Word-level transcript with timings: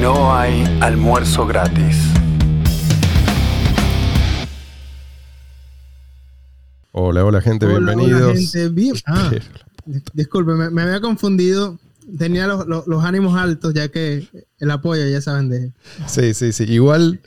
No 0.00 0.34
hay 0.36 0.64
almuerzo 0.80 1.46
gratis. 1.46 1.96
Hola, 6.92 7.24
hola 7.24 7.40
gente, 7.40 7.66
Hola, 7.66 7.94
bienvenidos. 7.94 8.22
hola, 8.22 8.34
gente. 8.40 8.68
Bien- 8.70 8.94
ah, 9.06 9.30
disculpe, 10.12 10.52
me, 10.52 10.70
me 10.70 10.82
había 10.82 11.00
confundido. 11.00 11.78
Tenía 12.18 12.46
los, 12.46 12.66
los- 12.66 12.86
los 12.86 13.04
ánimos 13.04 13.36
altos, 13.38 13.74
ya 13.74 13.88
que 13.88 14.26
el 14.58 14.70
apoyo, 14.70 15.06
ya 15.06 15.20
saben, 15.20 15.48
de. 15.50 15.72
Sí, 16.06 16.32
sí, 16.34 16.52
sí. 16.52 16.64
Igual, 16.64 17.20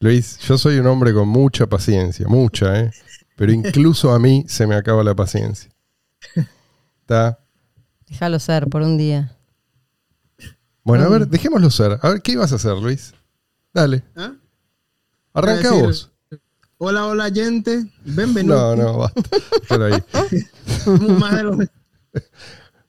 Luis, 0.00 0.38
yo 0.40 0.58
soy 0.58 0.78
un 0.78 0.86
hombre 0.86 1.14
con 1.14 1.28
mucha 1.28 1.66
paciencia, 1.66 2.26
mucha, 2.28 2.80
¿eh? 2.80 2.90
Pero 3.36 3.52
incluso 3.52 4.12
a 4.12 4.18
mí 4.18 4.44
se 4.48 4.66
me 4.66 4.74
acaba 4.74 5.02
la 5.02 5.14
paciencia. 5.14 5.70
¿Está? 7.00 7.38
Déjalo 8.08 8.38
ser 8.38 8.66
por 8.68 8.82
un 8.82 8.98
día. 8.98 9.35
Bueno, 10.86 11.04
a 11.06 11.08
ver, 11.08 11.26
dejémoslo 11.26 11.68
ser. 11.68 11.98
A 12.00 12.10
ver, 12.10 12.22
¿qué 12.22 12.30
ibas 12.32 12.52
a 12.52 12.54
hacer, 12.54 12.76
Luis? 12.76 13.12
Dale, 13.74 14.04
¿Ah? 14.14 14.34
arranca 15.34 15.72
vos. 15.72 16.12
Hola, 16.78 17.06
hola, 17.06 17.28
gente. 17.28 17.86
Bienvenido. 18.04 18.76
No, 18.76 18.84
no, 18.84 18.98
basta. 18.98 19.20
Déjalo 19.62 19.84
ahí. 19.86 20.00
Más 21.18 21.34
de 21.36 21.42
lo- 21.42 21.58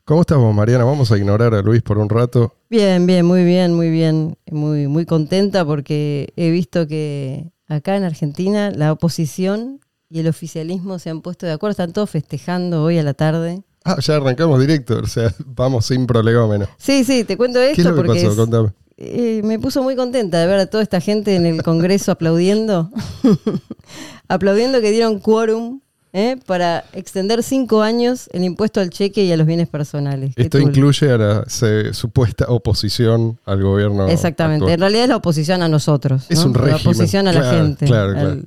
¿Cómo 0.05 0.21
estás 0.21 0.37
vos, 0.37 0.53
Mariana? 0.53 0.83
Vamos 0.83 1.11
a 1.11 1.17
ignorar 1.17 1.55
a 1.55 1.63
Luis 1.63 1.81
por 1.81 1.97
un 1.97 2.07
rato. 2.07 2.55
Bien, 2.69 3.07
bien, 3.07 3.25
muy 3.25 3.43
bien, 3.43 3.73
muy 3.73 3.89
bien. 3.89 4.37
Muy, 4.51 4.87
muy 4.87 5.07
contenta 5.07 5.65
porque 5.65 6.31
he 6.35 6.51
visto 6.51 6.85
que 6.87 7.51
acá 7.67 7.97
en 7.97 8.03
Argentina 8.03 8.69
la 8.69 8.91
oposición 8.91 9.79
y 10.07 10.19
el 10.19 10.27
oficialismo 10.27 10.99
se 10.99 11.09
han 11.09 11.21
puesto 11.23 11.47
de 11.47 11.53
acuerdo. 11.53 11.71
Están 11.71 11.93
todos 11.93 12.11
festejando 12.11 12.83
hoy 12.83 12.99
a 12.99 13.03
la 13.03 13.15
tarde. 13.15 13.63
Ah, 13.87 13.97
ya 14.01 14.15
arrancamos 14.17 14.59
directo. 14.59 14.99
O 15.03 15.07
sea, 15.07 15.33
vamos 15.45 15.85
sin 15.85 16.05
prolegómeno. 16.07 16.67
Sí, 16.77 17.03
sí, 17.03 17.23
te 17.23 17.37
cuento 17.37 17.59
esto 17.61 17.75
¿Qué 17.75 17.81
es 17.81 17.87
lo 17.87 17.95
que 17.95 17.97
porque 18.03 18.19
pasó? 18.21 18.31
es- 18.31 18.37
Contame. 18.37 18.69
eh, 18.97 19.41
me 19.43 19.59
puso 19.59 19.81
muy 19.83 19.95
contenta 19.95 20.39
de 20.39 20.47
ver 20.47 20.59
a 20.59 20.65
toda 20.65 20.83
esta 20.83 20.99
gente 21.01 21.35
en 21.35 21.45
el 21.45 21.63
Congreso 21.63 22.11
aplaudiendo. 22.11 22.89
aplaudiendo 24.27 24.81
que 24.81 24.91
dieron 24.91 25.19
quórum 25.19 25.81
¿eh? 26.13 26.37
para 26.45 26.83
extender 26.93 27.43
cinco 27.43 27.81
años 27.81 28.29
el 28.33 28.43
impuesto 28.43 28.79
al 28.79 28.89
cheque 28.89 29.23
y 29.23 29.31
a 29.31 29.37
los 29.37 29.47
bienes 29.47 29.67
personales. 29.67 30.33
Esto 30.35 30.59
incluye 30.59 31.09
a 31.11 31.17
la 31.17 31.43
se- 31.47 31.93
supuesta 31.93 32.45
oposición 32.49 33.39
al 33.45 33.61
gobierno. 33.63 34.07
Exactamente. 34.07 34.63
actual. 34.65 34.73
En 34.73 34.79
realidad 34.79 35.03
es 35.03 35.09
la 35.09 35.17
oposición 35.17 35.61
a 35.61 35.69
nosotros. 35.69 36.25
Es 36.29 36.39
¿no? 36.39 36.47
un 36.47 36.53
La 36.53 36.61
régimen. 36.61 36.81
oposición 36.87 37.27
a 37.27 37.33
la 37.33 37.39
Claro, 37.41 37.57
gente. 37.57 37.85
claro, 37.85 38.09
al- 38.09 38.15
claro. 38.15 38.41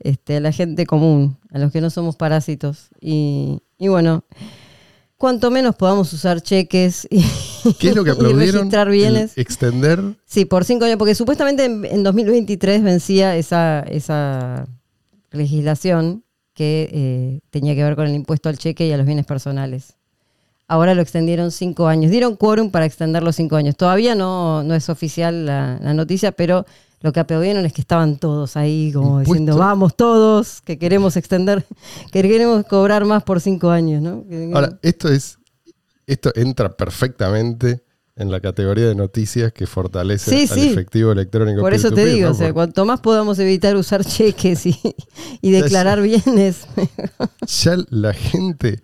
este, 0.00 0.36
a 0.36 0.40
la 0.40 0.52
gente 0.52 0.86
común, 0.86 1.36
a 1.52 1.58
los 1.58 1.72
que 1.72 1.80
no 1.80 1.90
somos 1.90 2.16
parásitos. 2.16 2.88
Y, 3.00 3.60
y 3.78 3.88
bueno, 3.88 4.24
cuanto 5.16 5.50
menos 5.50 5.74
podamos 5.76 6.12
usar 6.12 6.40
cheques 6.40 7.06
y, 7.10 7.24
¿Qué 7.78 7.88
es 7.90 7.96
lo 7.96 8.04
que 8.04 8.10
aplaudieron? 8.12 8.54
registrar 8.56 8.90
bienes. 8.90 9.36
Extender. 9.38 10.00
Sí, 10.26 10.44
por 10.44 10.64
cinco 10.64 10.84
años, 10.84 10.98
porque 10.98 11.14
supuestamente 11.14 11.64
en, 11.64 11.84
en 11.84 12.02
2023 12.02 12.82
vencía 12.82 13.36
esa, 13.36 13.80
esa 13.80 14.66
legislación 15.30 16.24
que 16.54 16.88
eh, 16.92 17.40
tenía 17.50 17.74
que 17.74 17.82
ver 17.82 17.96
con 17.96 18.06
el 18.06 18.14
impuesto 18.14 18.48
al 18.48 18.58
cheque 18.58 18.86
y 18.86 18.92
a 18.92 18.96
los 18.96 19.06
bienes 19.06 19.26
personales. 19.26 19.94
Ahora 20.66 20.94
lo 20.94 21.02
extendieron 21.02 21.50
cinco 21.50 21.88
años. 21.88 22.10
Dieron 22.10 22.36
quórum 22.36 22.70
para 22.70 22.86
extenderlo 22.86 23.32
cinco 23.32 23.56
años. 23.56 23.76
Todavía 23.76 24.14
no, 24.14 24.62
no 24.62 24.74
es 24.74 24.88
oficial 24.88 25.44
la, 25.44 25.78
la 25.82 25.92
noticia, 25.94 26.32
pero 26.32 26.64
lo 27.04 27.12
que 27.12 27.20
aplaudieron 27.20 27.66
es 27.66 27.74
que 27.74 27.82
estaban 27.82 28.16
todos 28.18 28.56
ahí 28.56 28.90
como 28.94 29.20
Impuesto. 29.20 29.32
diciendo, 29.34 29.58
vamos 29.58 29.94
todos, 29.94 30.62
que 30.62 30.78
queremos 30.78 31.18
extender, 31.18 31.66
que 32.10 32.22
queremos 32.22 32.64
cobrar 32.64 33.04
más 33.04 33.22
por 33.24 33.42
cinco 33.42 33.68
años, 33.68 34.00
¿no? 34.02 34.24
Ahora, 34.54 34.78
esto 34.80 35.08
es. 35.10 35.38
Esto 36.06 36.32
entra 36.34 36.74
perfectamente 36.76 37.82
en 38.16 38.30
la 38.30 38.40
categoría 38.40 38.86
de 38.88 38.94
noticias 38.94 39.52
que 39.52 39.66
fortalece 39.66 40.30
Sí, 40.30 40.52
al 40.52 40.58
sí. 40.58 40.68
efectivo 40.70 41.12
electrónico. 41.12 41.60
Por 41.60 41.74
eso 41.74 41.90
te 41.90 42.06
digo, 42.06 42.28
¿no? 42.28 42.32
o 42.32 42.34
sea, 42.34 42.52
cuanto 42.54 42.84
más 42.86 43.00
podamos 43.00 43.38
evitar 43.38 43.76
usar 43.76 44.02
cheques 44.02 44.64
y, 44.64 44.78
y 45.42 45.50
declarar 45.50 46.00
bienes. 46.00 46.66
Ya 47.62 47.76
la 47.90 48.14
gente. 48.14 48.80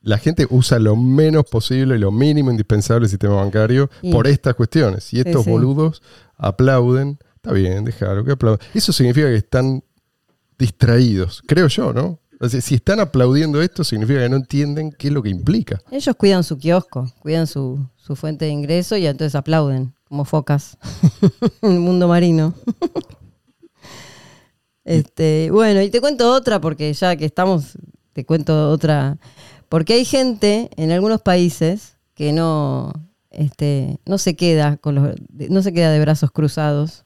La 0.00 0.18
gente 0.18 0.46
usa 0.50 0.78
lo 0.78 0.96
menos 0.96 1.44
posible, 1.44 1.98
lo 1.98 2.10
mínimo 2.12 2.50
indispensable 2.50 3.00
del 3.04 3.10
sistema 3.10 3.34
bancario 3.36 3.88
Y- 4.02 4.12
por 4.12 4.26
estas 4.26 4.54
cuestiones. 4.54 5.12
Y 5.12 5.20
estos 5.20 5.44
boludos 5.46 6.02
aplauden. 6.36 7.18
Está 7.44 7.52
bien, 7.52 7.84
déjalo 7.84 8.24
que 8.24 8.32
aplauden. 8.32 8.66
Eso 8.72 8.90
significa 8.90 9.26
que 9.26 9.36
están 9.36 9.84
distraídos, 10.58 11.42
creo 11.46 11.68
yo, 11.68 11.92
¿no? 11.92 12.18
Si 12.48 12.76
están 12.76 13.00
aplaudiendo 13.00 13.60
esto, 13.60 13.84
significa 13.84 14.20
que 14.20 14.30
no 14.30 14.36
entienden 14.36 14.90
qué 14.92 15.08
es 15.08 15.12
lo 15.12 15.22
que 15.22 15.28
implica. 15.28 15.78
Ellos 15.90 16.16
cuidan 16.16 16.42
su 16.42 16.56
kiosco, 16.56 17.12
cuidan 17.20 17.46
su, 17.46 17.86
su 17.96 18.16
fuente 18.16 18.46
de 18.46 18.50
ingreso 18.50 18.96
y 18.96 19.06
entonces 19.06 19.34
aplauden, 19.34 19.92
como 20.08 20.24
focas 20.24 20.78
en 21.60 21.72
el 21.72 21.80
mundo 21.80 22.08
marino. 22.08 22.54
este, 24.86 25.50
bueno, 25.50 25.82
y 25.82 25.90
te 25.90 26.00
cuento 26.00 26.32
otra, 26.32 26.62
porque 26.62 26.90
ya 26.94 27.14
que 27.14 27.26
estamos, 27.26 27.76
te 28.14 28.24
cuento 28.24 28.70
otra. 28.70 29.18
Porque 29.68 29.92
hay 29.92 30.06
gente 30.06 30.70
en 30.76 30.92
algunos 30.92 31.20
países 31.20 31.98
que 32.14 32.32
no, 32.32 32.90
este, 33.28 34.00
no 34.06 34.16
se 34.16 34.34
queda 34.34 34.78
con 34.78 34.94
los, 34.94 35.14
no 35.50 35.62
se 35.62 35.74
queda 35.74 35.92
de 35.92 36.00
brazos 36.00 36.30
cruzados. 36.30 37.03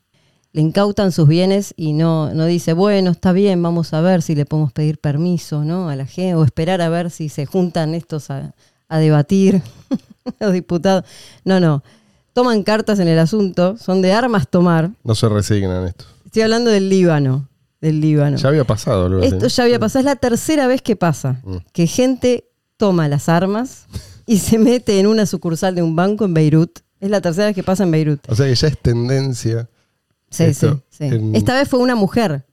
Le 0.52 0.62
incautan 0.62 1.12
sus 1.12 1.28
bienes 1.28 1.74
y 1.76 1.92
no, 1.92 2.32
no 2.34 2.46
dice, 2.46 2.72
bueno, 2.72 3.10
está 3.10 3.32
bien, 3.32 3.62
vamos 3.62 3.92
a 3.92 4.00
ver 4.00 4.22
si 4.22 4.34
le 4.34 4.46
podemos 4.46 4.72
pedir 4.72 4.98
permiso 4.98 5.62
¿no? 5.64 5.88
a 5.90 5.96
la 5.96 6.06
gente 6.06 6.34
o 6.34 6.44
esperar 6.44 6.80
a 6.80 6.88
ver 6.88 7.10
si 7.10 7.28
se 7.28 7.44
juntan 7.46 7.94
estos 7.94 8.30
a, 8.30 8.54
a 8.88 8.98
debatir, 8.98 9.62
los 10.40 10.52
diputados. 10.52 11.04
No, 11.44 11.60
no. 11.60 11.82
Toman 12.32 12.62
cartas 12.62 12.98
en 13.00 13.08
el 13.08 13.18
asunto, 13.18 13.76
son 13.76 14.00
de 14.00 14.12
armas 14.12 14.48
tomar. 14.48 14.90
No 15.04 15.14
se 15.14 15.28
resignan 15.28 15.86
esto. 15.88 16.04
Estoy 16.24 16.42
hablando 16.42 16.70
del 16.70 16.88
Líbano. 16.88 17.48
Del 17.80 18.00
Líbano. 18.00 18.36
Ya 18.38 18.48
había 18.48 18.64
pasado. 18.64 19.20
Esto 19.22 19.46
ya 19.48 19.62
había 19.64 19.78
pasado, 19.78 20.00
es 20.00 20.04
la 20.06 20.16
tercera 20.16 20.66
vez 20.66 20.80
que 20.82 20.96
pasa, 20.96 21.40
Mm. 21.44 21.56
que 21.72 21.86
gente 21.86 22.44
toma 22.76 23.06
las 23.08 23.28
armas 23.28 23.86
y 24.26 24.38
se 24.38 24.58
mete 24.58 24.98
en 24.98 25.06
una 25.06 25.26
sucursal 25.26 25.74
de 25.74 25.82
un 25.82 25.94
banco 25.94 26.24
en 26.24 26.32
Beirut. 26.34 26.78
Es 27.00 27.10
la 27.10 27.20
tercera 27.20 27.46
vez 27.48 27.54
que 27.54 27.62
pasa 27.62 27.84
en 27.84 27.90
Beirut. 27.90 28.20
O 28.28 28.34
sea 28.34 28.46
que 28.46 28.54
ya 28.54 28.68
es 28.68 28.78
tendencia. 28.78 29.68
Sí, 30.30 30.44
Esto, 30.44 30.82
sí, 30.90 31.08
sí. 31.08 31.14
en- 31.14 31.34
Esta 31.34 31.54
vez 31.54 31.68
fue 31.68 31.78
una 31.80 31.94
mujer. 31.94 32.44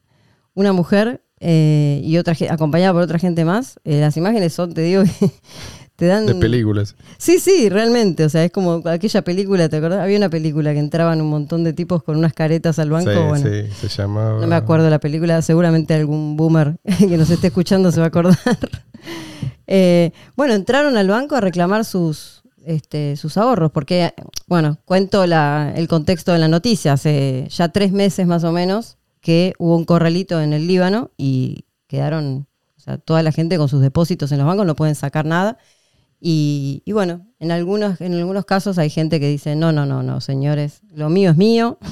Una 0.54 0.72
mujer 0.74 1.22
eh, 1.40 2.02
y 2.04 2.18
otra 2.18 2.36
acompañada 2.50 2.94
por 2.94 3.02
otra 3.02 3.20
gente 3.20 3.44
más. 3.46 3.80
Eh, 3.84 4.00
las 4.00 4.16
imágenes 4.18 4.54
son, 4.54 4.74
te 4.74 4.82
digo, 4.82 5.04
te 5.98 6.06
dan. 6.08 6.26
de 6.26 6.36
películas. 6.36 6.96
Sí, 7.18 7.40
sí, 7.40 7.68
realmente. 7.70 8.24
O 8.24 8.30
sea, 8.30 8.46
es 8.46 8.52
como 8.52 8.82
aquella 8.86 9.22
película, 9.24 9.68
¿te 9.68 9.76
acordás? 9.78 10.00
Había 10.00 10.18
una 10.18 10.30
película 10.30 10.72
que 10.74 10.80
entraban 10.80 11.20
un 11.22 11.30
montón 11.30 11.64
de 11.66 11.74
tipos 11.74 12.04
con 12.04 12.18
unas 12.18 12.34
caretas 12.34 12.80
al 12.80 12.90
banco. 12.90 13.12
sí, 13.12 13.18
bueno, 13.28 13.50
sí, 13.50 13.88
se 13.88 14.02
llamaba. 14.02 14.40
no 14.40 14.48
me 14.48 14.56
acuerdo 14.56 14.90
la 14.90 15.00
película, 15.00 15.42
seguramente 15.42 15.94
algún 15.94 16.38
boomer 16.38 16.78
que 17.00 17.18
nos 17.18 17.30
esté 17.30 17.48
escuchando 17.48 17.92
se 17.92 18.00
va 18.00 18.06
a 18.06 18.08
acordar. 18.08 18.38
Eh, 19.68 20.12
bueno, 20.36 20.54
entraron 20.54 20.96
al 20.98 21.08
banco 21.08 21.36
a 21.36 21.42
reclamar 21.42 21.86
sus, 21.86 22.35
este, 22.66 23.16
sus 23.16 23.38
ahorros, 23.38 23.72
porque, 23.72 24.14
bueno, 24.48 24.78
cuento 24.86 25.26
la- 25.28 25.74
el 25.76 25.88
contexto 25.88 26.32
de 26.32 26.40
la 26.40 26.48
noticia. 26.48 26.94
Hace 26.94 27.48
ya 27.50 27.70
tres 27.70 27.92
meses 27.92 28.28
más 28.28 28.44
o 28.44 28.52
menos 28.52 28.98
que 29.22 29.54
hubo 29.58 29.76
un 29.76 29.86
corralito 29.86 30.42
en 30.42 30.54
el 30.54 30.68
Líbano 30.68 31.12
y 31.18 31.66
quedaron, 31.88 32.48
o 32.78 32.80
sea, 32.80 32.98
toda 32.98 33.24
la 33.24 33.32
gente 33.32 33.58
con 33.58 33.68
sus 33.70 33.82
depósitos 33.82 34.32
en 34.32 34.38
los 34.40 34.48
bancos 34.48 34.66
no 34.66 34.76
pueden 34.76 34.96
sacar 34.96 35.26
nada. 35.26 35.58
Y, 36.20 36.82
y 36.86 36.92
bueno, 36.94 37.28
en 37.40 37.52
algunos, 37.52 38.00
en 38.02 38.14
algunos 38.16 38.46
casos 38.46 38.78
hay 38.78 38.90
gente 38.90 39.20
que 39.20 39.28
dice, 39.30 39.56
no, 39.56 39.72
no, 39.72 39.86
no, 39.86 40.02
no, 40.02 40.22
señores, 40.22 40.82
lo 40.94 41.10
mío 41.10 41.32
es 41.32 41.38
mío. 41.38 41.78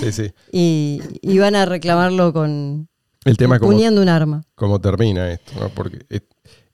Sí, 0.00 0.12
sí. 0.12 0.32
y, 0.52 1.00
y 1.22 1.38
van 1.38 1.56
a 1.56 1.64
reclamarlo 1.64 2.32
con 2.34 2.88
El 3.24 3.36
tema 3.38 3.58
poniendo 3.58 4.02
un 4.02 4.08
arma. 4.10 4.44
cómo 4.54 4.80
termina 4.80 5.32
esto, 5.32 5.52
¿no? 5.58 5.70
Porque 5.70 6.04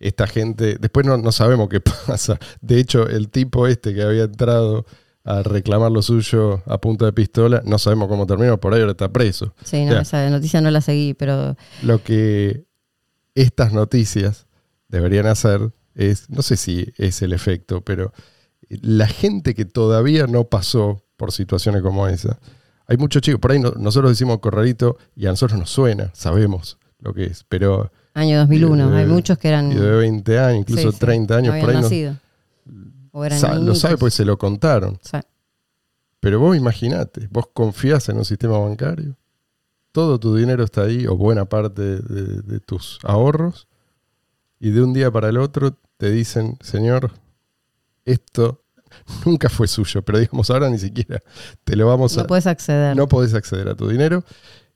esta 0.01 0.27
gente. 0.27 0.77
Después 0.79 1.05
no, 1.07 1.17
no 1.17 1.33
sabemos 1.33 1.69
qué 1.69 1.81
pasa. 2.07 2.39
De 2.61 2.79
hecho, 2.79 3.09
el 3.09 3.29
tipo 3.31 3.67
este 3.67 3.95
que 3.95 4.03
había 4.03 4.25
entrado 4.25 4.85
a 5.25 5.43
reclamar 5.43 5.91
lo 5.93 6.01
suyo 6.01 6.63
a 6.67 6.79
punta 6.81 7.05
de 7.05 7.13
pistola, 7.13 7.61
no 7.67 7.79
sabemos 7.79 8.09
cómo 8.09 8.27
terminó, 8.27 8.59
por 8.59 8.73
ahí 8.73 8.81
ahora 8.81 8.93
está 8.93 9.13
preso. 9.13 9.53
Sí, 9.63 9.85
no, 9.85 9.93
Ya. 9.93 10.01
esa 10.01 10.31
noticia 10.31 10.61
no 10.63 10.71
la 10.71 10.81
seguí, 10.81 11.13
pero 11.15 11.55
Lo 11.83 12.03
que 12.03 12.65
estas 13.35 13.73
noticias 13.73 14.47
deberían 14.89 15.27
hacer 15.27 15.71
es, 15.95 16.31
no 16.31 16.43
sé 16.43 16.57
si 16.57 16.93
es 16.97 17.21
el 17.23 17.33
efecto, 17.33 17.83
pero 17.83 18.13
la 18.71 19.07
gente 19.07 19.55
que 19.55 19.65
todavía 19.65 20.27
no 20.27 20.45
pasó 20.45 21.05
por 21.17 21.33
situaciones 21.33 21.83
como 21.83 22.07
esa, 22.09 22.39
hay 22.87 22.97
muchos 22.97 23.21
chicos, 23.21 23.41
por 23.41 23.53
ahí 23.53 23.59
no- 23.59 23.73
nosotros 23.77 24.13
decimos 24.13 24.39
corralito 24.39 24.97
y 25.15 25.27
a 25.27 25.31
nosotros 25.31 25.59
nos 25.59 25.69
suena, 25.71 26.11
sabemos 26.15 26.79
lo 27.01 27.13
que 27.13 27.25
es, 27.25 27.45
pero 27.49 27.93
año 28.19 28.39
2001, 28.39 28.91
de- 28.91 28.99
hay 28.99 29.07
muchos 29.07 29.39
que 29.39 29.49
eran... 29.49 29.73
y 29.73 29.77
de 29.77 29.91
20 29.91 30.39
años, 30.39 30.61
incluso 30.61 30.91
sí, 30.91 30.95
sí, 30.95 30.99
30 31.01 31.37
años, 31.37 31.55
no 31.55 31.61
por 31.61 31.71
ahí 31.71 31.77
habían 31.77 31.83
no, 31.83 31.89
nacido. 31.89 32.17
O 33.13 33.25
eran 33.25 33.39
sa- 33.39 33.55
lo 33.55 33.75
sabe 33.75 33.97
porque 33.97 34.11
se 34.15 34.25
lo 34.25 34.37
contaron. 34.39 34.99
Pero 36.21 36.41
vos 36.41 36.57
imaginate, 36.57 37.29
vos 37.31 37.47
confías 37.53 38.09
en 38.09 38.19
un 38.19 38.25
sistema 38.25 38.59
bancario, 38.59 39.17
todo 39.93 40.19
tu 40.19 40.35
dinero 40.37 40.65
está 40.65 40.83
ahí, 40.83 41.07
o 41.07 41.17
buena 41.17 41.45
parte 41.45 41.83
de, 42.01 42.43
de 42.43 42.61
tus 42.61 42.99
ahorros, 43.05 43.69
y 44.61 44.71
de 44.71 44.83
un 44.83 44.93
día 44.93 45.11
para 45.11 45.29
el 45.29 45.39
otro 45.39 45.77
te 45.97 46.11
dicen, 46.11 46.59
señor, 46.61 47.13
esto 48.05 48.63
nunca 49.27 49.49
fue 49.49 49.69
suyo, 49.69 50.03
pero 50.03 50.19
digamos 50.19 50.51
ahora 50.51 50.69
ni 50.71 50.79
siquiera 50.79 51.23
te 51.65 51.77
lo 51.77 51.87
vamos 51.87 52.17
a... 52.19 52.23
No 52.23 52.27
puedes 52.27 52.47
acceder. 52.47 52.97
No 52.97 53.07
podés 53.07 53.35
acceder 53.35 53.69
a 53.69 53.75
tu 53.77 53.89
dinero 53.89 54.25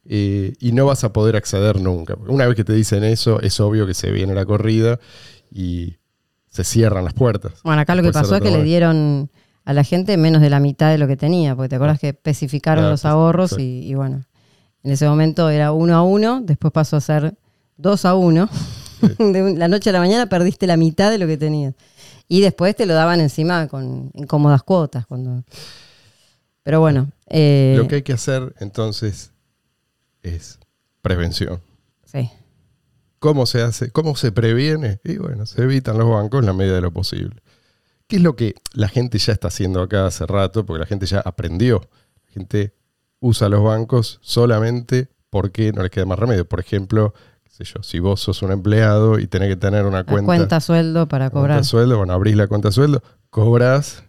eh, 0.04 0.54
y 0.58 0.72
no 0.72 0.86
vas 0.86 1.04
a 1.04 1.12
poder 1.12 1.36
acceder 1.36 1.80
nunca. 1.80 2.16
Una 2.26 2.46
vez 2.46 2.56
que 2.56 2.64
te 2.64 2.72
dicen 2.72 3.04
eso, 3.04 3.40
es 3.40 3.58
obvio 3.60 3.86
que 3.86 3.94
se 3.94 4.10
viene 4.10 4.34
la 4.34 4.44
corrida 4.44 4.98
y 5.50 5.96
se 6.48 6.64
cierran 6.64 7.04
las 7.04 7.14
puertas. 7.14 7.54
Bueno, 7.64 7.80
acá 7.80 7.94
lo 7.94 8.02
que 8.02 8.12
pasó 8.12 8.36
es 8.36 8.42
que 8.42 8.50
le 8.50 8.62
dieron 8.62 9.30
a 9.64 9.72
la 9.72 9.84
gente 9.84 10.16
menos 10.16 10.42
de 10.42 10.50
la 10.50 10.60
mitad 10.60 10.90
de 10.90 10.98
lo 10.98 11.06
que 11.06 11.16
tenía, 11.16 11.54
porque 11.54 11.68
te 11.68 11.76
acuerdas 11.76 12.00
que 12.00 12.08
especificaron 12.08 12.84
Ah, 12.86 12.90
los 12.90 13.04
ahorros 13.04 13.56
y, 13.58 13.86
y 13.88 13.94
bueno, 13.94 14.24
en 14.82 14.90
ese 14.90 15.08
momento 15.08 15.48
era 15.50 15.72
uno 15.72 15.94
a 15.94 16.02
uno, 16.02 16.40
después 16.42 16.72
pasó 16.72 16.96
a 16.96 17.00
ser 17.00 17.34
dos 17.76 18.04
a 18.04 18.14
uno. 18.14 18.48
De 19.18 19.54
la 19.56 19.66
noche 19.66 19.90
a 19.90 19.92
la 19.92 19.98
mañana 19.98 20.26
perdiste 20.26 20.66
la 20.68 20.76
mitad 20.76 21.10
de 21.10 21.18
lo 21.18 21.26
que 21.26 21.36
tenías. 21.36 21.74
Y 22.28 22.40
después 22.40 22.76
te 22.76 22.86
lo 22.86 22.94
daban 22.94 23.20
encima 23.20 23.66
con 23.66 24.10
en 24.14 24.26
cómodas 24.28 24.62
cuotas. 24.62 25.06
Cuando... 25.06 25.42
Pero 26.62 26.78
bueno, 26.78 27.10
eh, 27.28 27.74
Lo 27.76 27.88
que 27.88 27.96
hay 27.96 28.02
que 28.02 28.12
hacer 28.12 28.54
entonces 28.60 29.31
es 30.22 30.58
prevención. 31.00 31.60
sí. 32.04 32.30
¿Cómo 33.18 33.46
se 33.46 33.62
hace? 33.62 33.92
¿Cómo 33.92 34.16
se 34.16 34.32
previene? 34.32 34.98
Y 35.04 35.16
bueno, 35.18 35.46
se 35.46 35.62
evitan 35.62 35.96
los 35.96 36.10
bancos 36.10 36.40
en 36.40 36.46
la 36.46 36.52
medida 36.52 36.74
de 36.74 36.80
lo 36.80 36.90
posible. 36.90 37.40
¿Qué 38.08 38.16
es 38.16 38.22
lo 38.22 38.34
que 38.34 38.56
la 38.72 38.88
gente 38.88 39.16
ya 39.18 39.32
está 39.32 39.46
haciendo 39.46 39.80
acá 39.80 40.06
hace 40.06 40.26
rato? 40.26 40.66
Porque 40.66 40.80
la 40.80 40.86
gente 40.86 41.06
ya 41.06 41.20
aprendió. 41.20 41.88
La 42.26 42.32
gente 42.32 42.74
usa 43.20 43.48
los 43.48 43.62
bancos 43.62 44.18
solamente 44.22 45.08
porque 45.30 45.72
no 45.72 45.82
les 45.82 45.92
queda 45.92 46.04
más 46.04 46.18
remedio. 46.18 46.48
Por 46.48 46.58
ejemplo, 46.58 47.14
qué 47.44 47.50
sé 47.50 47.64
yo, 47.64 47.84
si 47.84 48.00
vos 48.00 48.20
sos 48.20 48.42
un 48.42 48.50
empleado 48.50 49.20
y 49.20 49.28
tenés 49.28 49.50
que 49.50 49.56
tener 49.56 49.86
una 49.86 50.02
cuenta, 50.02 50.26
cuenta, 50.26 50.60
sueldo 50.60 51.06
para 51.06 51.30
cuenta 51.30 51.40
cobrar. 51.40 51.64
sueldo, 51.64 51.98
bueno, 51.98 52.12
abrís 52.12 52.34
la 52.34 52.48
cuenta 52.48 52.72
sueldo, 52.72 53.04
cobras 53.30 54.02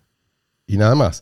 y 0.66 0.78
nada 0.78 0.96
más. 0.96 1.22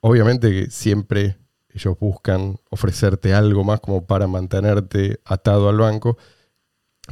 Obviamente 0.00 0.50
que 0.50 0.70
siempre 0.70 1.36
ellos 1.76 1.98
buscan 1.98 2.58
ofrecerte 2.70 3.34
algo 3.34 3.62
más 3.62 3.80
como 3.80 4.06
para 4.06 4.26
mantenerte 4.26 5.20
atado 5.24 5.68
al 5.68 5.76
banco, 5.76 6.16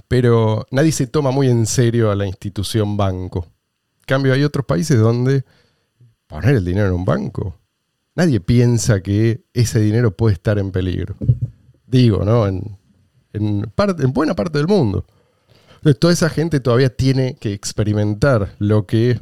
pero 0.08 0.66
nadie 0.70 0.90
se 0.90 1.06
toma 1.06 1.30
muy 1.30 1.48
en 1.48 1.66
serio 1.66 2.10
a 2.10 2.16
la 2.16 2.26
institución 2.26 2.96
banco. 2.96 3.46
En 3.98 4.04
cambio, 4.06 4.32
hay 4.32 4.42
otros 4.42 4.64
países 4.64 4.98
donde 4.98 5.44
poner 6.26 6.56
el 6.56 6.64
dinero 6.64 6.88
en 6.88 6.94
un 6.94 7.04
banco, 7.04 7.58
nadie 8.14 8.40
piensa 8.40 9.02
que 9.02 9.44
ese 9.52 9.80
dinero 9.80 10.16
puede 10.16 10.34
estar 10.34 10.58
en 10.58 10.72
peligro. 10.72 11.14
Digo, 11.86 12.24
¿no? 12.24 12.46
En, 12.46 12.78
en, 13.34 13.70
buena 14.12 14.34
parte 14.34 14.58
del 14.58 14.66
mundo. 14.66 15.04
Entonces, 15.76 16.00
toda 16.00 16.12
esa 16.14 16.30
gente 16.30 16.60
todavía 16.60 16.94
tiene 16.96 17.36
que 17.36 17.52
experimentar 17.52 18.54
lo 18.58 18.86
que 18.86 19.20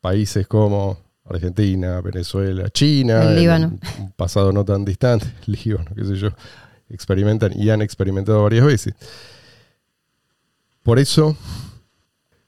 países 0.00 0.46
como 0.46 0.98
Argentina, 1.34 2.00
Venezuela, 2.00 2.68
China, 2.70 3.22
El 3.22 3.28
en 3.28 3.36
Líbano. 3.36 3.78
un 3.98 4.12
pasado 4.12 4.52
no 4.52 4.64
tan 4.64 4.84
distante, 4.84 5.26
Líbano, 5.46 5.94
qué 5.94 6.04
sé 6.04 6.16
yo, 6.16 6.28
experimentan 6.88 7.52
y 7.54 7.70
han 7.70 7.82
experimentado 7.82 8.42
varias 8.42 8.64
veces. 8.64 8.94
Por 10.82 10.98
eso 10.98 11.36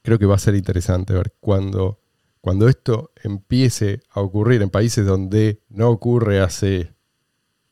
creo 0.03 0.19
que 0.19 0.27
va 0.27 0.35
a 0.35 0.39
ser 0.39 0.55
interesante 0.55 1.15
ver 1.15 1.33
cuando, 1.41 2.01
cuando 2.41 2.69
esto 2.69 3.13
empiece 3.23 4.03
a 4.11 4.21
ocurrir 4.21 4.61
en 4.63 4.71
países 4.71 5.07
donde 5.07 5.63
no 5.69 5.89
ocurre 5.89 6.41
hace, 6.41 6.93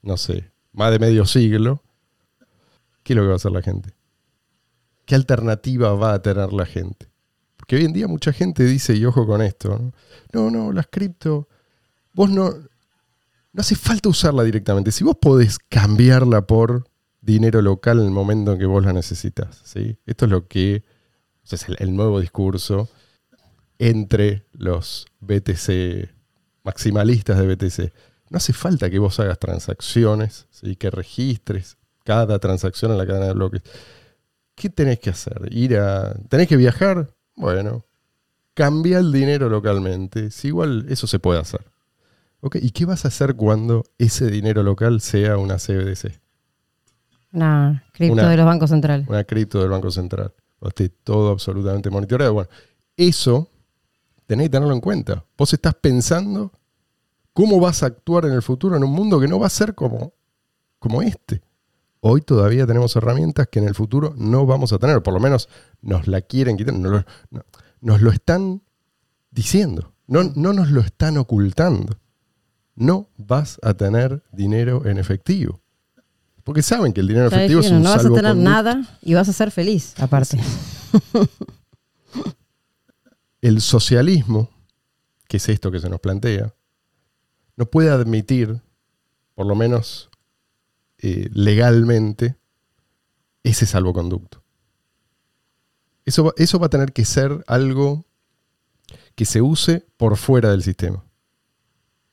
no 0.02 0.16
sé, 0.16 0.50
más 0.72 0.90
de 0.90 0.98
medio 0.98 1.26
siglo, 1.26 1.82
¿qué 3.02 3.12
es 3.12 3.16
lo 3.16 3.22
que 3.22 3.28
va 3.28 3.34
a 3.34 3.36
hacer 3.36 3.52
la 3.52 3.62
gente? 3.62 3.94
¿Qué 5.04 5.14
alternativa 5.14 5.92
va 5.94 6.14
a 6.14 6.22
tener 6.22 6.52
la 6.52 6.64
gente? 6.64 7.11
Porque 7.62 7.76
hoy 7.76 7.84
en 7.84 7.92
día 7.92 8.08
mucha 8.08 8.32
gente 8.32 8.64
dice, 8.64 8.96
y 8.96 9.04
ojo 9.04 9.24
con 9.24 9.40
esto, 9.40 9.78
¿no? 9.78 9.92
No, 10.32 10.50
no, 10.50 10.72
las 10.72 10.88
cripto, 10.88 11.46
vos 12.12 12.28
no, 12.28 12.50
no 12.50 13.60
hace 13.60 13.76
falta 13.76 14.08
usarla 14.08 14.42
directamente. 14.42 14.90
Si 14.90 15.04
vos 15.04 15.16
podés 15.20 15.60
cambiarla 15.68 16.44
por 16.44 16.88
dinero 17.20 17.62
local 17.62 18.00
en 18.00 18.06
el 18.06 18.10
momento 18.10 18.52
en 18.52 18.58
que 18.58 18.66
vos 18.66 18.84
la 18.84 18.92
necesitas, 18.92 19.60
¿sí? 19.62 19.96
Esto 20.06 20.24
es 20.24 20.30
lo 20.32 20.48
que 20.48 20.82
es 21.48 21.68
el, 21.68 21.76
el 21.78 21.94
nuevo 21.94 22.18
discurso 22.18 22.88
entre 23.78 24.44
los 24.52 25.06
BTC 25.20 26.10
maximalistas 26.64 27.38
de 27.38 27.54
BTC. 27.54 27.92
No 28.30 28.38
hace 28.38 28.52
falta 28.52 28.90
que 28.90 28.98
vos 28.98 29.20
hagas 29.20 29.38
transacciones, 29.38 30.46
¿sí? 30.50 30.76
que 30.76 30.90
registres 30.90 31.76
cada 32.04 32.38
transacción 32.38 32.92
en 32.92 32.98
la 32.98 33.06
cadena 33.06 33.26
de 33.26 33.34
bloques. 33.34 33.62
¿Qué 34.54 34.70
tenés 34.70 34.98
que 35.00 35.10
hacer? 35.10 35.48
Ir 35.50 35.76
a. 35.78 36.14
¿Tenés 36.28 36.48
que 36.48 36.56
viajar? 36.56 37.10
Bueno, 37.34 37.84
cambia 38.54 38.98
el 38.98 39.12
dinero 39.12 39.48
localmente. 39.48 40.30
Si 40.30 40.48
igual 40.48 40.86
eso 40.88 41.06
se 41.06 41.18
puede 41.18 41.40
hacer. 41.40 41.64
Ok, 42.40 42.56
¿Y 42.60 42.70
qué 42.70 42.84
vas 42.84 43.04
a 43.04 43.08
hacer 43.08 43.34
cuando 43.36 43.84
ese 43.98 44.28
dinero 44.30 44.62
local 44.62 45.00
sea 45.00 45.38
una 45.38 45.58
CBDC? 45.58 46.20
Una 47.32 47.84
cripto 47.92 48.12
Una- 48.14 48.28
de 48.30 48.36
los 48.36 48.46
bancos 48.46 48.70
centrales. 48.70 49.08
Una 49.08 49.24
cripto 49.24 49.60
del 49.60 49.70
Banco 49.70 49.90
Central. 49.90 50.32
O 50.60 50.68
esté 50.68 50.88
todo 50.90 51.30
absolutamente 51.30 51.88
monitoreado. 51.90 52.34
Bueno, 52.34 52.50
eso 52.96 53.48
tenés 54.26 54.46
que 54.46 54.50
tenerlo 54.50 54.74
en 54.74 54.80
cuenta. 54.80 55.24
Vos 55.36 55.52
estás 55.52 55.74
pensando 55.74 56.52
cómo 57.32 57.58
vas 57.58 57.82
a 57.82 57.86
actuar 57.86 58.26
en 58.26 58.32
el 58.32 58.42
futuro 58.42 58.76
en 58.76 58.84
un 58.84 58.92
mundo 58.92 59.18
que 59.18 59.28
no 59.28 59.38
va 59.38 59.46
a 59.46 59.50
ser 59.50 59.74
como, 59.74 60.12
como 60.78 61.00
este. 61.02 61.42
Hoy 62.04 62.20
todavía 62.20 62.66
tenemos 62.66 62.96
herramientas 62.96 63.46
que 63.46 63.60
en 63.60 63.68
el 63.68 63.76
futuro 63.76 64.12
no 64.16 64.44
vamos 64.44 64.72
a 64.72 64.78
tener, 64.78 65.02
por 65.04 65.14
lo 65.14 65.20
menos 65.20 65.48
nos 65.82 66.08
la 66.08 66.20
quieren 66.20 66.56
quitar, 66.56 66.74
nos 66.74 66.92
lo, 66.92 67.04
no- 67.30 67.44
nos 67.80 68.02
lo 68.02 68.10
están 68.10 68.60
diciendo, 69.30 69.92
no, 70.08 70.24
no 70.34 70.52
nos 70.52 70.70
lo 70.70 70.80
están 70.80 71.16
ocultando. 71.16 71.96
No 72.74 73.08
vas 73.18 73.60
a 73.62 73.74
tener 73.74 74.22
dinero 74.32 74.84
en 74.84 74.98
efectivo. 74.98 75.60
Porque 76.42 76.62
saben 76.62 76.92
que 76.92 77.00
el 77.02 77.06
dinero 77.06 77.28
en 77.28 77.34
efectivo 77.34 77.60
es 77.60 77.70
un 77.70 77.82
no 77.82 77.90
vas 77.90 78.04
a 78.04 78.12
tener 78.12 78.36
nada 78.36 78.98
y 79.00 79.14
vas 79.14 79.28
a 79.28 79.32
ser 79.32 79.52
feliz, 79.52 79.94
aparte. 80.00 80.40
el 83.40 83.60
socialismo, 83.60 84.50
que 85.28 85.36
es 85.36 85.48
esto 85.48 85.70
que 85.70 85.78
se 85.78 85.88
nos 85.88 86.00
plantea, 86.00 86.52
no 87.56 87.66
puede 87.66 87.90
admitir, 87.90 88.60
por 89.34 89.46
lo 89.46 89.54
menos 89.54 90.10
eh, 91.02 91.28
legalmente, 91.32 92.36
ese 93.42 93.66
salvoconducto. 93.66 94.42
Eso 96.04 96.24
va, 96.24 96.32
eso 96.36 96.58
va 96.58 96.66
a 96.66 96.70
tener 96.70 96.92
que 96.92 97.04
ser 97.04 97.44
algo 97.46 98.06
que 99.14 99.24
se 99.24 99.42
use 99.42 99.86
por 99.96 100.16
fuera 100.16 100.50
del 100.50 100.62
sistema. 100.62 101.04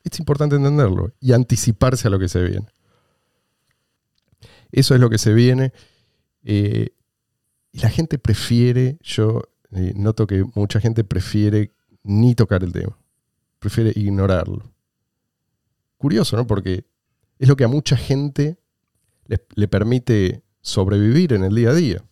Es 0.04 0.20
importante 0.20 0.56
entenderlo 0.56 1.14
y 1.20 1.34
anticiparse 1.34 2.08
a 2.08 2.12
lo 2.12 2.20
que 2.20 2.30
se 2.30 2.44
viene. 2.44 2.68
Eso 4.72 4.96
es 4.96 5.02
lo 5.02 5.10
que 5.10 5.18
se 5.18 5.34
viene. 5.34 5.72
eh, 6.44 6.90
y 7.72 7.80
la 7.80 7.90
gente 7.90 8.18
prefiere, 8.18 8.98
yo 9.04 9.44
eh, 9.72 9.94
noto 9.96 10.26
que 10.26 10.44
mucha 10.56 10.80
gente 10.80 11.04
prefiere 11.04 11.72
ni 12.04 12.34
tocar 12.34 12.64
el 12.64 12.74
tema. 12.74 12.98
Prefiere 13.60 13.92
ignorarlo. 13.96 14.72
Curioso, 15.98 16.36
¿no? 16.38 16.48
Porque 16.48 16.86
es 17.38 17.48
lo 17.48 17.56
que 17.56 17.66
a 17.66 17.68
mucha 17.68 17.96
gente 17.96 18.58
le, 19.30 19.46
le 19.56 19.68
permite 19.70 20.44
sobrevivir 20.62 21.32
en 21.34 21.46
el 21.46 21.56
día 21.56 21.70
a 21.70 21.74
día. 21.74 22.04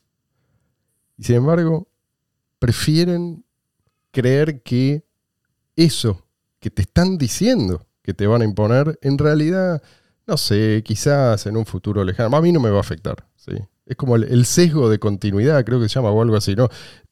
Y 1.17 1.23
sin 1.23 1.35
embargo, 1.35 1.89
prefieren 2.59 3.43
creer 4.11 4.61
que 4.61 5.03
eso 5.75 6.23
que 6.59 6.69
te 6.69 6.83
están 6.83 7.17
diciendo 7.17 7.85
que 8.01 8.13
te 8.13 8.25
van 8.25 8.41
a 8.41 8.45
imponer, 8.45 8.97
en 9.01 9.17
realidad, 9.17 9.81
no 10.25 10.37
sé, 10.37 10.81
quizás 10.85 11.45
en 11.45 11.57
un 11.57 11.65
futuro 11.65 12.05
lejano, 12.05 12.37
a 12.37 12.41
mí 12.41 12.53
no 12.53 12.59
me 12.61 12.69
va 12.69 12.77
a 12.77 12.81
afectar. 12.81 13.27
¿sí? 13.35 13.51
Es 13.85 13.97
como 13.97 14.15
el, 14.15 14.23
el 14.23 14.45
sesgo 14.45 14.89
de 14.89 14.97
continuidad, 14.97 15.65
creo 15.65 15.81
que 15.81 15.89
se 15.89 15.95
llama, 15.95 16.11
o 16.11 16.21
algo 16.21 16.37
así, 16.37 16.55
¿no? 16.55 16.69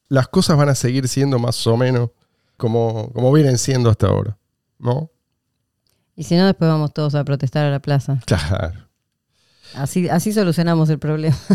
Las 0.08 0.28
cosas 0.28 0.56
van 0.56 0.70
a 0.70 0.74
seguir 0.74 1.06
siendo 1.08 1.38
más 1.38 1.66
o 1.66 1.76
menos 1.76 2.10
como, 2.56 3.12
como 3.12 3.30
vienen 3.32 3.58
siendo 3.58 3.90
hasta 3.90 4.06
ahora, 4.06 4.38
¿no? 4.78 5.10
Y 6.14 6.22
si 6.22 6.34
no, 6.36 6.46
después 6.46 6.70
vamos 6.70 6.94
todos 6.94 7.14
a 7.14 7.24
protestar 7.24 7.66
a 7.66 7.70
la 7.70 7.80
plaza. 7.80 8.20
Claro. 8.24 8.85
Así, 9.74 10.08
así 10.08 10.32
solucionamos 10.32 10.88
el 10.90 10.98
problema. 10.98 11.36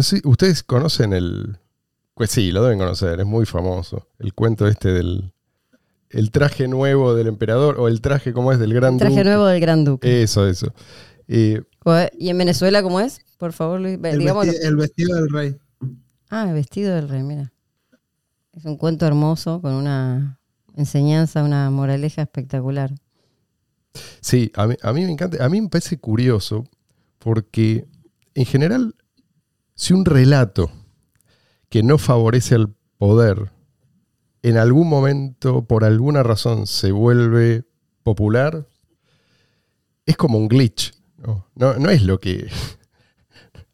Sí, 0.00 0.20
Ustedes 0.24 0.62
conocen 0.62 1.12
el. 1.12 1.58
Pues 2.14 2.30
sí, 2.30 2.50
lo 2.50 2.62
deben 2.62 2.78
conocer, 2.78 3.20
es 3.20 3.26
muy 3.26 3.44
famoso. 3.44 4.06
El 4.18 4.32
cuento 4.32 4.66
este 4.66 4.90
del. 4.90 5.32
El 6.08 6.30
traje 6.30 6.68
nuevo 6.68 7.14
del 7.14 7.26
emperador, 7.26 7.78
o 7.78 7.88
el 7.88 8.00
traje, 8.00 8.32
¿cómo 8.32 8.52
es? 8.52 8.58
Del 8.58 8.72
gran 8.74 8.98
Traje 8.98 9.12
duque. 9.16 9.24
nuevo 9.24 9.46
del 9.46 9.60
Gran 9.60 9.84
Duque. 9.84 10.22
Eso, 10.22 10.46
eso. 10.46 10.72
Eh, 11.28 11.62
¿Y 12.18 12.28
en 12.28 12.38
Venezuela 12.38 12.82
cómo 12.82 13.00
es? 13.00 13.20
Por 13.38 13.52
favor, 13.52 13.80
Luis. 13.80 13.98
El, 14.02 14.18
digamos 14.18 14.46
el 14.46 14.76
vestido 14.76 15.16
del 15.16 15.30
rey. 15.30 15.56
Ah, 16.28 16.46
el 16.48 16.54
vestido 16.54 16.94
del 16.94 17.08
rey, 17.08 17.22
mira. 17.22 17.52
Es 18.52 18.64
un 18.66 18.76
cuento 18.76 19.06
hermoso 19.06 19.60
con 19.62 19.72
una 19.72 20.38
enseñanza, 20.76 21.42
una 21.42 21.70
moraleja 21.70 22.22
espectacular. 22.22 22.92
Sí, 24.20 24.50
a 24.54 24.66
mí, 24.66 24.76
a 24.82 24.92
mí 24.92 25.04
me 25.04 25.12
encanta, 25.12 25.44
a 25.44 25.48
mí 25.48 25.60
me 25.60 25.68
parece 25.68 25.98
curioso 25.98 26.64
porque 27.18 27.86
en 28.34 28.46
general, 28.46 28.94
si 29.74 29.92
un 29.92 30.04
relato 30.04 30.70
que 31.68 31.82
no 31.82 31.98
favorece 31.98 32.54
al 32.54 32.74
poder 32.98 33.52
en 34.42 34.56
algún 34.56 34.88
momento, 34.88 35.64
por 35.64 35.84
alguna 35.84 36.22
razón, 36.22 36.66
se 36.66 36.90
vuelve 36.90 37.64
popular, 38.02 38.66
es 40.04 40.16
como 40.16 40.38
un 40.38 40.48
glitch. 40.48 40.92
No, 41.16 41.46
no, 41.54 41.74
no 41.74 41.90
es 41.90 42.02
lo 42.02 42.18
que. 42.18 42.48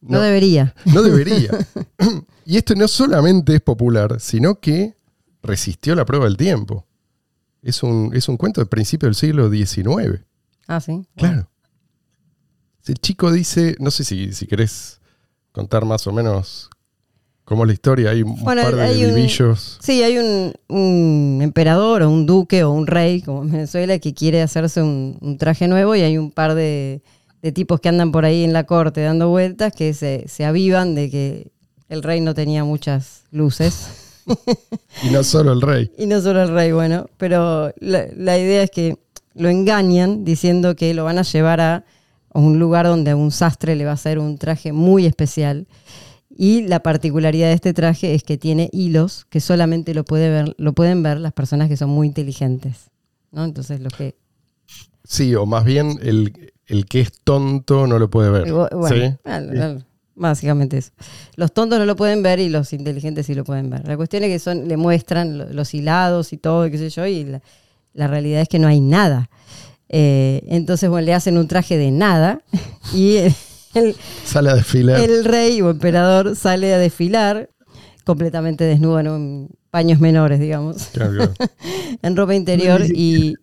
No, 0.00 0.20
debería. 0.20 0.74
No 0.84 1.02
debería. 1.02 1.50
y 2.44 2.56
esto 2.56 2.76
no 2.76 2.86
solamente 2.86 3.56
es 3.56 3.60
popular, 3.60 4.20
sino 4.20 4.60
que 4.60 4.96
resistió 5.42 5.96
la 5.96 6.04
prueba 6.04 6.26
del 6.26 6.36
tiempo. 6.36 6.86
Es 7.62 7.82
un, 7.82 8.10
es 8.14 8.28
un 8.28 8.36
cuento 8.36 8.60
del 8.60 8.68
principio 8.68 9.06
del 9.08 9.14
siglo 9.14 9.50
XIX. 9.50 10.20
Ah, 10.66 10.80
sí. 10.80 11.06
Claro. 11.16 11.48
El 12.86 12.94
chico 12.94 13.30
dice, 13.32 13.76
no 13.80 13.90
sé 13.90 14.04
si, 14.04 14.32
si 14.32 14.46
querés 14.46 15.00
contar 15.52 15.84
más 15.84 16.06
o 16.06 16.12
menos 16.12 16.70
cómo 17.44 17.64
es 17.64 17.68
la 17.68 17.72
historia, 17.74 18.10
hay 18.10 18.22
un 18.22 18.42
Bueno, 18.42 18.62
par 18.62 18.76
de 18.76 18.94
libillos. 18.94 19.78
Sí, 19.82 20.02
hay 20.02 20.18
un, 20.18 20.52
un 20.68 21.40
emperador 21.42 22.02
o 22.02 22.10
un 22.10 22.26
duque 22.26 22.64
o 22.64 22.70
un 22.70 22.86
rey, 22.86 23.20
como 23.22 23.42
en 23.42 23.50
Venezuela, 23.50 23.98
que 23.98 24.14
quiere 24.14 24.40
hacerse 24.42 24.82
un, 24.82 25.18
un 25.20 25.36
traje 25.38 25.68
nuevo 25.68 25.94
y 25.96 26.00
hay 26.00 26.16
un 26.18 26.30
par 26.30 26.54
de, 26.54 27.02
de 27.42 27.52
tipos 27.52 27.80
que 27.80 27.88
andan 27.88 28.12
por 28.12 28.24
ahí 28.24 28.44
en 28.44 28.52
la 28.52 28.64
corte 28.64 29.00
dando 29.02 29.28
vueltas 29.28 29.72
que 29.74 29.92
se, 29.94 30.24
se 30.28 30.44
avivan 30.44 30.94
de 30.94 31.10
que 31.10 31.52
el 31.88 32.02
rey 32.02 32.20
no 32.20 32.34
tenía 32.34 32.64
muchas 32.64 33.24
luces. 33.30 34.07
Y 35.02 35.10
no 35.10 35.22
solo 35.22 35.52
el 35.52 35.60
rey. 35.60 35.92
Y 35.96 36.06
no 36.06 36.20
solo 36.20 36.42
el 36.42 36.48
rey, 36.48 36.72
bueno, 36.72 37.08
pero 37.18 37.72
la, 37.78 38.06
la 38.16 38.38
idea 38.38 38.62
es 38.62 38.70
que 38.70 38.98
lo 39.34 39.48
engañan 39.48 40.24
diciendo 40.24 40.74
que 40.74 40.92
lo 40.94 41.04
van 41.04 41.18
a 41.18 41.22
llevar 41.22 41.60
a 41.60 41.84
un 42.34 42.58
lugar 42.58 42.86
donde 42.86 43.12
a 43.12 43.16
un 43.16 43.30
sastre 43.30 43.76
le 43.76 43.84
va 43.84 43.92
a 43.92 43.94
hacer 43.94 44.18
un 44.18 44.38
traje 44.38 44.72
muy 44.72 45.06
especial. 45.06 45.66
Y 46.30 46.62
la 46.62 46.80
particularidad 46.80 47.48
de 47.48 47.54
este 47.54 47.72
traje 47.74 48.14
es 48.14 48.22
que 48.22 48.38
tiene 48.38 48.68
hilos 48.72 49.26
que 49.28 49.40
solamente 49.40 49.94
lo, 49.94 50.04
puede 50.04 50.30
ver, 50.30 50.54
lo 50.58 50.72
pueden 50.72 51.02
ver 51.02 51.18
las 51.18 51.32
personas 51.32 51.68
que 51.68 51.76
son 51.76 51.90
muy 51.90 52.06
inteligentes. 52.06 52.90
¿no? 53.32 53.44
Entonces, 53.44 53.80
lo 53.80 53.90
que. 53.90 54.16
Sí, 55.04 55.34
o 55.34 55.46
más 55.46 55.64
bien 55.64 55.98
el, 56.02 56.52
el 56.66 56.86
que 56.86 57.00
es 57.00 57.12
tonto 57.24 57.86
no 57.86 57.98
lo 57.98 58.10
puede 58.10 58.30
ver. 58.30 58.52
Bueno, 58.52 58.88
¿Sí? 58.88 59.14
bueno, 59.24 59.84
básicamente 60.18 60.78
eso. 60.78 60.90
Los 61.36 61.52
tontos 61.52 61.78
no 61.78 61.84
lo 61.86 61.96
pueden 61.96 62.22
ver 62.22 62.38
y 62.40 62.48
los 62.48 62.72
inteligentes 62.72 63.26
sí 63.26 63.34
lo 63.34 63.44
pueden 63.44 63.70
ver. 63.70 63.86
La 63.86 63.96
cuestión 63.96 64.24
es 64.24 64.30
que 64.30 64.38
son, 64.38 64.68
le 64.68 64.76
muestran 64.76 65.38
lo- 65.38 65.52
los 65.52 65.72
hilados 65.74 66.32
y 66.32 66.36
todo, 66.36 66.70
qué 66.70 66.76
sé 66.78 66.90
yo, 66.90 67.06
y 67.06 67.24
la, 67.24 67.40
la 67.94 68.06
realidad 68.08 68.40
es 68.42 68.48
que 68.48 68.58
no 68.58 68.68
hay 68.68 68.80
nada. 68.80 69.30
Eh, 69.88 70.42
entonces, 70.48 70.90
bueno, 70.90 71.06
le 71.06 71.14
hacen 71.14 71.38
un 71.38 71.48
traje 71.48 71.78
de 71.78 71.90
nada 71.90 72.42
y 72.94 73.16
el, 73.16 73.34
el- 73.74 73.96
Sale 74.24 74.50
a 74.50 74.54
desfilar. 74.54 75.00
el 75.00 75.24
rey 75.24 75.62
o 75.62 75.70
emperador 75.70 76.36
sale 76.36 76.74
a 76.74 76.78
desfilar 76.78 77.48
completamente 78.04 78.64
desnudo, 78.64 79.02
¿no? 79.02 79.16
en 79.16 79.48
paños 79.70 80.00
menores, 80.00 80.40
digamos 80.40 80.76
Claro, 80.92 81.12
claro. 81.12 81.34
en 82.02 82.16
ropa 82.16 82.34
interior 82.34 82.82
y, 82.86 83.34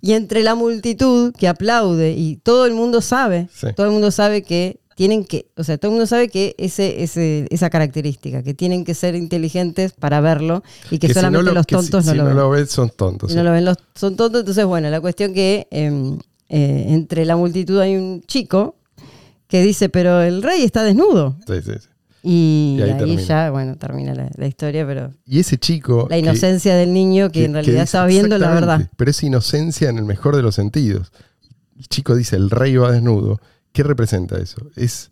y 0.00 0.12
entre 0.12 0.42
la 0.42 0.54
multitud 0.54 1.32
que 1.34 1.46
aplaude 1.46 2.12
y 2.12 2.36
todo 2.36 2.64
el 2.66 2.72
mundo 2.72 3.00
sabe, 3.02 3.48
Sí. 3.54 3.66
todo 3.76 3.86
el 3.86 3.92
mundo 3.92 4.10
sabe 4.10 4.42
que 4.42 4.80
tienen 4.94 5.24
que, 5.24 5.46
o 5.56 5.64
sea, 5.64 5.76
todo 5.78 5.90
el 5.90 5.94
mundo 5.94 6.06
sabe 6.06 6.28
que 6.28 6.54
ese, 6.58 7.02
ese, 7.02 7.46
esa 7.50 7.68
característica, 7.70 8.42
que 8.42 8.54
tienen 8.54 8.84
que 8.84 8.94
ser 8.94 9.14
inteligentes 9.14 9.92
para 9.92 10.20
verlo 10.20 10.62
y 10.90 10.98
que, 10.98 11.12
solamente 11.12 11.38
no 11.44 11.50
lo- 11.50 11.54
los 11.54 11.66
que 11.66 11.74
si- 11.76 11.80
tontos 11.90 12.04
si 12.04 12.10
no 12.10 12.16
lo 12.16 12.24
ven. 12.24 12.34
no 12.36 12.40
lo 12.42 12.50
ven, 12.50 12.66
son 12.66 12.90
tontos. 12.90 13.30
Si 13.30 13.36
no 13.36 13.42
lo 13.44 13.52
ven, 13.52 13.64
los, 13.64 13.76
son 13.94 14.16
tontos. 14.16 14.40
Entonces, 14.40 14.64
bueno, 14.64 14.88
la 14.90 15.00
cuestión 15.00 15.34
que 15.34 15.66
em, 15.70 16.18
eh, 16.48 16.86
entre 16.88 17.24
la 17.24 17.36
multitud 17.36 17.78
hay 17.80 17.96
un 17.96 18.22
chico 18.22 18.76
que 19.48 19.62
dice, 19.62 19.88
pero 19.88 20.22
el 20.22 20.42
rey 20.42 20.62
está 20.62 20.82
desnudo. 20.84 21.36
Sí, 21.46 21.54
sí, 21.64 21.72
sí. 21.80 21.88
Y, 22.26 22.76
Y 22.78 22.82
ahí 22.82 23.16
ya, 23.18 23.50
bueno, 23.50 23.76
termina 23.76 24.14
la, 24.14 24.30
la 24.36 24.46
historia, 24.46 24.86
pero 24.86 25.12
Y 25.26 25.40
ese 25.40 25.58
chico. 25.58 26.06
la 26.08 26.16
que- 26.16 26.20
inocencia 26.20 26.74
del 26.74 26.92
niño 26.94 27.30
que, 27.30 27.44
en 27.44 27.52
realidad 27.52 27.82
estaba 27.82 28.06
viendo 28.06 28.38
la 28.38 28.50
verdad. 28.54 28.90
Pero 28.96 29.10
es 29.10 29.22
inocencia 29.22 29.90
en 29.90 29.98
el 29.98 30.04
mejor 30.04 30.34
de 30.34 30.40
los 30.42 30.54
sentidos. 30.54 31.12
El 31.78 31.86
chico 31.88 32.14
dice, 32.14 32.36
el 32.36 32.48
rey 32.48 32.76
va 32.76 32.92
desnudo. 32.92 33.40
¿Qué 33.74 33.82
representa 33.82 34.38
eso? 34.38 34.70
Es 34.76 35.10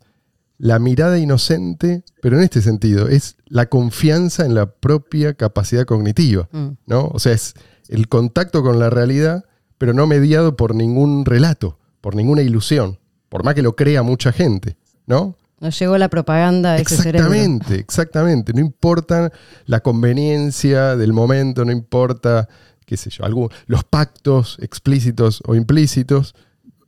la 0.57 0.78
mirada 0.78 1.19
inocente, 1.19 2.04
pero 2.21 2.37
en 2.37 2.45
este 2.45 2.62
sentido, 2.62 3.09
es 3.09 3.35
la 3.47 3.66
confianza 3.66 4.47
en 4.47 4.54
la 4.54 4.66
propia 4.66 5.35
capacidad 5.35 5.85
cognitiva. 5.85 6.49
Mm. 6.52 6.69
¿no? 6.87 7.09
O 7.09 7.19
sea, 7.19 7.33
es 7.33 7.54
el 7.88 8.07
contacto 8.07 8.62
con 8.62 8.78
la 8.78 8.88
realidad, 8.88 9.45
pero 9.78 9.95
no 9.95 10.07
mediado 10.07 10.57
por 10.57 10.76
ningún 10.76 11.25
relato, 11.25 11.81
por 12.00 12.14
ninguna 12.14 12.42
ilusión, 12.42 13.00
por 13.28 13.45
más 13.45 13.57
que 13.57 13.62
lo 13.62 13.75
crea 13.75 14.04
mucha 14.04 14.31
gente, 14.31 14.76
¿no? 15.07 15.37
Nos 15.59 15.76
llegó 15.81 15.99
la 15.99 16.09
propaganda 16.09 16.78
ese 16.78 16.97
cerebro. 16.97 17.33
Exactamente, 17.33 17.75
exactamente. 17.81 18.52
No 18.52 18.61
importa 18.61 19.33
la 19.66 19.81
conveniencia 19.81 20.95
del 20.95 21.12
momento, 21.12 21.64
no 21.64 21.73
importa, 21.73 22.49
qué 22.87 22.97
sé 22.97 23.11
yo, 23.11 23.25
algún, 23.25 23.49
los 23.66 23.83
pactos 23.83 24.57
explícitos 24.61 25.42
o 25.47 25.57
implícitos. 25.57 26.37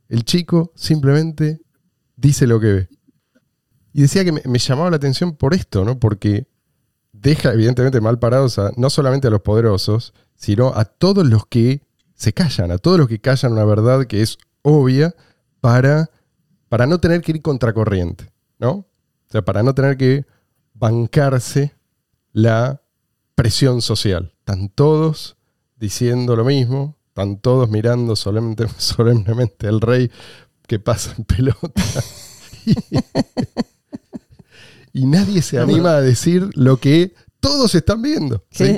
El 0.07 0.23
chico 0.23 0.71
simplemente 0.75 1.64
dice 2.15 2.47
lo 2.47 2.59
que 2.59 2.73
ve. 2.73 2.89
Y 3.93 4.01
decía 4.01 4.25
que 4.25 4.31
me, 4.31 4.59
llamaba 4.59 4.89
la 4.89 4.97
atención 4.97 5.35
por 5.35 5.53
esto, 5.53 5.85
¿no? 5.85 5.99
Porque 5.99 6.47
deja 7.13 7.53
evidentemente 7.53 8.01
mal 8.01 8.19
parados 8.19 8.59
a, 8.59 8.71
no 8.75 8.89
solamente 8.89 9.27
a 9.27 9.31
los 9.31 9.41
poderosos, 9.41 10.13
sino 10.35 10.73
a 10.75 10.85
todos 10.85 11.25
los 11.25 11.45
que 11.45 11.81
se 12.13 12.33
callan, 12.33 12.71
a 12.71 12.77
todos 12.77 12.97
los 12.97 13.07
que 13.07 13.19
callan 13.19 13.53
una 13.53 13.63
verdad 13.63 14.05
que 14.05 14.21
es 14.21 14.37
obvia 14.63 15.15
para, 15.61 16.09
para 16.67 16.87
no 16.87 16.99
tener 16.99 17.21
que 17.21 17.33
ir 17.33 17.41
contracorriente, 17.41 18.31
¿no? 18.59 18.71
O 18.71 18.87
sea, 19.29 19.43
para 19.43 19.63
no 19.63 19.73
tener 19.73 19.97
que 19.97 20.25
bancarse 20.73 21.73
la 22.31 22.81
presión 23.33 23.81
social. 23.81 24.33
Están 24.39 24.69
todos 24.69 25.37
diciendo 25.77 26.35
lo 26.35 26.43
mismo, 26.43 26.97
están 27.07 27.37
todos 27.39 27.69
mirando 27.69 28.15
solemnemente, 28.15 28.67
solemnemente 28.77 29.67
al 29.67 29.81
rey 29.81 30.11
que 30.67 30.79
pasa 30.79 31.13
en 31.17 31.23
pelota. 31.25 31.81
y 34.93 35.05
nadie 35.05 35.41
se 35.41 35.59
anima 35.59 35.97
a 35.97 36.01
decir 36.01 36.49
lo 36.55 36.77
que 36.77 37.13
todos 37.39 37.75
están 37.75 38.01
viendo. 38.01 38.45
¿sí? 38.49 38.65
Sí. 38.65 38.77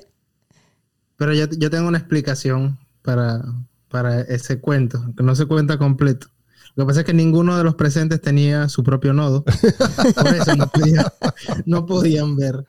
Pero 1.16 1.34
yo, 1.34 1.46
yo 1.58 1.70
tengo 1.70 1.88
una 1.88 1.98
explicación 1.98 2.78
para, 3.02 3.44
para 3.90 4.22
ese 4.22 4.60
cuento, 4.60 5.04
que 5.16 5.24
no 5.24 5.36
se 5.36 5.46
cuenta 5.46 5.78
completo. 5.78 6.28
Lo 6.76 6.84
que 6.84 6.88
pasa 6.90 7.00
es 7.00 7.06
que 7.08 7.14
ninguno 7.14 7.58
de 7.58 7.64
los 7.64 7.76
presentes 7.76 8.22
tenía 8.22 8.70
su 8.70 8.84
propio 8.84 9.14
nodo. 9.14 9.44
Por 10.16 10.28
eso 10.36 10.56
no, 10.56 10.68
podía- 10.68 11.14
no 11.66 11.86
podían 11.88 12.36
ver. 12.36 12.66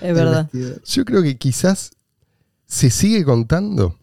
Es 0.00 0.14
verdad. 0.14 0.48
Yo 0.84 1.04
creo 1.04 1.22
que 1.22 1.36
quizás 1.36 1.90
se 2.66 2.90
sigue 2.90 3.24
contando 3.24 3.98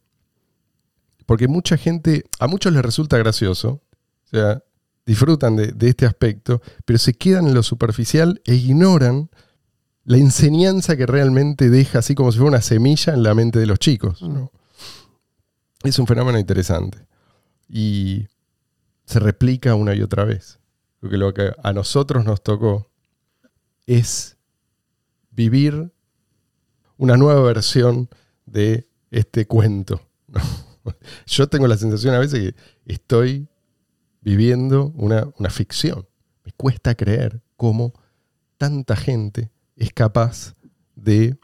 porque 1.31 1.47
mucha 1.47 1.77
gente, 1.77 2.25
a 2.39 2.47
muchos 2.47 2.73
les 2.73 2.83
resulta 2.83 3.17
gracioso, 3.17 3.81
o 4.25 4.27
sea, 4.27 4.61
disfrutan 5.05 5.55
de, 5.55 5.67
de 5.67 5.87
este 5.87 6.05
aspecto, 6.05 6.61
pero 6.83 6.99
se 6.99 7.13
quedan 7.13 7.47
en 7.47 7.53
lo 7.53 7.63
superficial 7.63 8.41
e 8.43 8.55
ignoran 8.55 9.29
la 10.03 10.17
enseñanza 10.17 10.97
que 10.97 11.05
realmente 11.05 11.69
deja, 11.69 11.99
así 11.99 12.15
como 12.15 12.33
si 12.33 12.37
fuera 12.37 12.49
una 12.49 12.61
semilla 12.61 13.13
en 13.13 13.23
la 13.23 13.33
mente 13.33 13.59
de 13.59 13.65
los 13.65 13.79
chicos. 13.79 14.21
¿no? 14.21 14.51
Es 15.85 15.97
un 15.99 16.05
fenómeno 16.05 16.37
interesante 16.37 17.07
y 17.69 18.27
se 19.05 19.21
replica 19.21 19.73
una 19.75 19.95
y 19.95 20.01
otra 20.01 20.25
vez. 20.25 20.59
Porque 20.99 21.15
lo 21.15 21.33
que 21.33 21.53
a 21.63 21.71
nosotros 21.71 22.25
nos 22.25 22.43
tocó 22.43 22.91
es 23.85 24.35
vivir 25.29 25.93
una 26.97 27.15
nueva 27.15 27.41
versión 27.43 28.09
de 28.45 28.89
este 29.11 29.47
cuento. 29.47 30.01
¿no? 30.27 30.41
Yo 31.25 31.47
tengo 31.47 31.67
la 31.67 31.77
sensación 31.77 32.13
a 32.15 32.19
veces 32.19 32.53
que 32.85 32.93
estoy 32.93 33.47
viviendo 34.21 34.91
una, 34.95 35.27
una 35.37 35.49
ficción. 35.49 36.07
Me 36.43 36.51
cuesta 36.53 36.95
creer 36.95 37.41
cómo 37.57 37.93
tanta 38.57 38.95
gente 38.95 39.51
es 39.75 39.93
capaz 39.93 40.55
de 40.95 41.37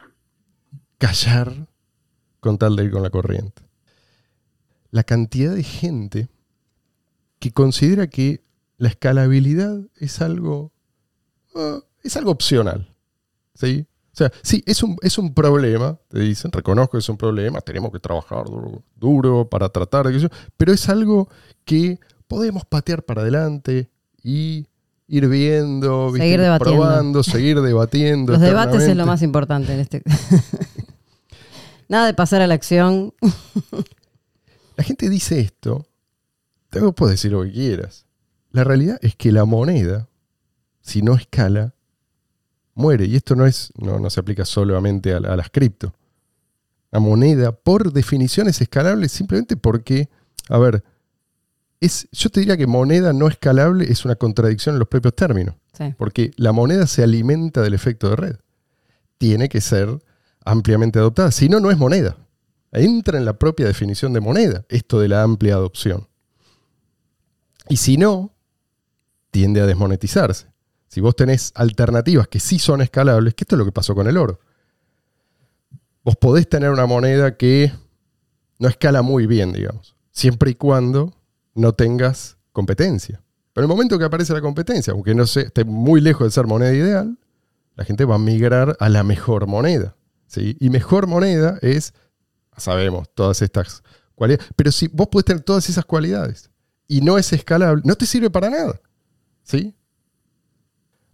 callar 0.97 1.67
con 2.39 2.57
tal 2.57 2.75
de 2.75 2.85
ir 2.85 2.91
con 2.91 3.03
la 3.03 3.09
corriente. 3.09 3.63
La 4.91 5.03
cantidad 5.03 5.53
de 5.53 5.63
gente 5.63 6.29
que 7.39 7.51
considera 7.51 8.07
que 8.07 8.43
la 8.77 8.89
escalabilidad 8.89 9.81
es 9.95 10.21
algo, 10.21 10.71
ah, 11.55 11.79
es 12.03 12.15
algo 12.17 12.31
opcional. 12.31 12.93
¿sí? 13.53 13.87
O 14.17 14.23
sea, 14.25 14.31
sí, 14.41 14.63
es 14.65 14.81
un, 14.81 14.97
es 15.03 15.19
un 15.19 15.31
problema, 15.31 15.95
te 16.07 16.21
dicen, 16.21 16.51
reconozco 16.51 16.93
que 16.93 16.97
es 16.97 17.09
un 17.09 17.17
problema, 17.17 17.61
tenemos 17.61 17.91
que 17.91 17.99
trabajar 17.99 18.45
duro, 18.45 18.81
duro 18.95 19.47
para 19.47 19.69
tratar 19.69 20.07
de 20.07 20.17
eso, 20.17 20.29
pero 20.57 20.73
es 20.73 20.89
algo 20.89 21.29
que 21.65 21.99
podemos 22.27 22.65
patear 22.65 23.03
para 23.03 23.21
adelante 23.21 23.91
y 24.23 24.65
ir 25.07 25.27
viendo, 25.27 26.11
¿viste? 26.11 26.25
Seguir 26.25 26.41
debatiendo. 26.41 26.79
probando, 26.79 27.23
seguir 27.23 27.61
debatiendo. 27.61 28.31
Los 28.31 28.41
debates 28.41 28.81
es 28.81 28.97
lo 28.97 29.05
más 29.05 29.21
importante 29.21 29.75
en 29.75 29.81
este. 29.81 30.01
Nada 31.87 32.07
de 32.07 32.15
pasar 32.15 32.41
a 32.41 32.47
la 32.47 32.55
acción. 32.55 33.13
La 34.77 34.83
gente 34.83 35.11
dice 35.11 35.41
esto, 35.41 35.85
te 36.71 36.81
puedes 36.91 37.17
decir 37.17 37.33
lo 37.33 37.43
que 37.43 37.51
quieras. 37.51 38.07
La 38.49 38.63
realidad 38.63 38.97
es 39.03 39.15
que 39.15 39.31
la 39.31 39.45
moneda, 39.45 40.09
si 40.81 41.03
no 41.03 41.13
escala, 41.13 41.75
muere. 42.77 43.05
Y 43.05 43.15
esto 43.15 43.35
no 43.35 43.45
es, 43.45 43.71
no, 43.77 43.99
no 43.99 44.09
se 44.09 44.19
aplica 44.19 44.45
solamente 44.45 45.13
a, 45.13 45.19
la- 45.19 45.33
a 45.33 45.35
las 45.35 45.49
cripto. 45.49 45.93
La 46.91 46.99
moneda, 46.99 47.51
por 47.51 47.91
definición, 47.91 48.47
es 48.47 48.61
escalable 48.61 49.09
simplemente 49.09 49.57
porque, 49.57 50.09
a 50.49 50.57
ver, 50.57 50.83
es, 51.81 52.07
yo 52.11 52.29
te 52.29 52.39
diría 52.39 52.57
que 52.57 52.65
moneda 52.65 53.13
no 53.13 53.27
escalable 53.27 53.91
es 53.91 54.05
una 54.05 54.15
contradicción 54.15 54.75
en 54.75 54.79
los 54.79 54.87
propios 54.87 55.15
términos. 55.15 55.55
Sí. 55.73 55.93
Porque 55.97 56.31
la 56.37 56.53
moneda 56.53 56.87
se 56.87 57.03
alimenta 57.03 57.61
del 57.61 57.73
efecto 57.73 58.09
de 58.09 58.15
red. 58.15 58.35
Tiene 59.17 59.49
que 59.49 59.61
ser 59.61 59.99
ampliamente 60.45 60.97
adoptada. 60.99 61.31
Si 61.31 61.49
no, 61.49 61.59
no 61.59 61.69
es 61.69 61.77
moneda. 61.77 62.17
Entra 62.71 63.17
en 63.17 63.25
la 63.25 63.37
propia 63.37 63.65
definición 63.67 64.13
de 64.13 64.19
moneda, 64.21 64.65
esto 64.69 64.99
de 64.99 65.07
la 65.07 65.23
amplia 65.23 65.55
adopción. 65.55 66.07
Y 67.69 67.77
si 67.77 67.97
no, 67.97 68.33
tiende 69.31 69.61
a 69.61 69.65
desmonetizarse. 69.65 70.47
Si 70.87 71.01
vos 71.01 71.15
tenés 71.15 71.51
alternativas 71.55 72.27
que 72.27 72.39
sí 72.39 72.59
son 72.59 72.81
escalables, 72.81 73.33
que 73.33 73.43
esto 73.43 73.55
es 73.55 73.59
lo 73.59 73.65
que 73.65 73.71
pasó 73.71 73.93
con 73.93 74.07
el 74.07 74.17
oro. 74.17 74.39
Vos 76.03 76.15
podés 76.15 76.47
tener 76.47 76.69
una 76.69 76.85
moneda 76.85 77.35
que 77.35 77.71
no 78.59 78.69
escala 78.69 79.01
muy 79.01 79.27
bien, 79.27 79.51
digamos, 79.51 79.95
siempre 80.11 80.51
y 80.51 80.55
cuando 80.55 81.13
no 81.53 81.73
tengas 81.73 82.37
competencia. 82.53 83.21
Pero 83.53 83.65
en 83.65 83.71
el 83.71 83.75
momento 83.75 83.99
que 83.99 84.05
aparece 84.05 84.33
la 84.33 84.41
competencia, 84.41 84.93
aunque 84.93 85.15
no 85.15 85.25
se, 85.25 85.41
esté 85.41 85.65
muy 85.65 85.99
lejos 85.99 86.27
de 86.27 86.31
ser 86.31 86.47
moneda 86.47 86.73
ideal, 86.73 87.17
la 87.75 87.85
gente 87.85 88.05
va 88.05 88.15
a 88.15 88.19
migrar 88.19 88.75
a 88.79 88.89
la 88.89 89.03
mejor 89.03 89.47
moneda. 89.47 89.95
¿sí? 90.27 90.57
Y 90.59 90.69
mejor 90.69 91.07
moneda 91.07 91.59
es, 91.61 91.93
sabemos, 92.57 93.09
todas 93.13 93.41
estas 93.41 93.83
cualidades. 94.15 94.47
Pero 94.55 94.71
si 94.71 94.87
vos 94.87 95.07
podés 95.07 95.25
tener 95.25 95.43
todas 95.43 95.69
esas 95.69 95.85
cualidades 95.85 96.49
y 96.87 97.01
no 97.01 97.17
es 97.17 97.33
escalable, 97.33 97.81
no 97.85 97.95
te 97.95 98.05
sirve 98.05 98.29
para 98.29 98.49
nada. 98.49 98.79
¿sí? 99.43 99.75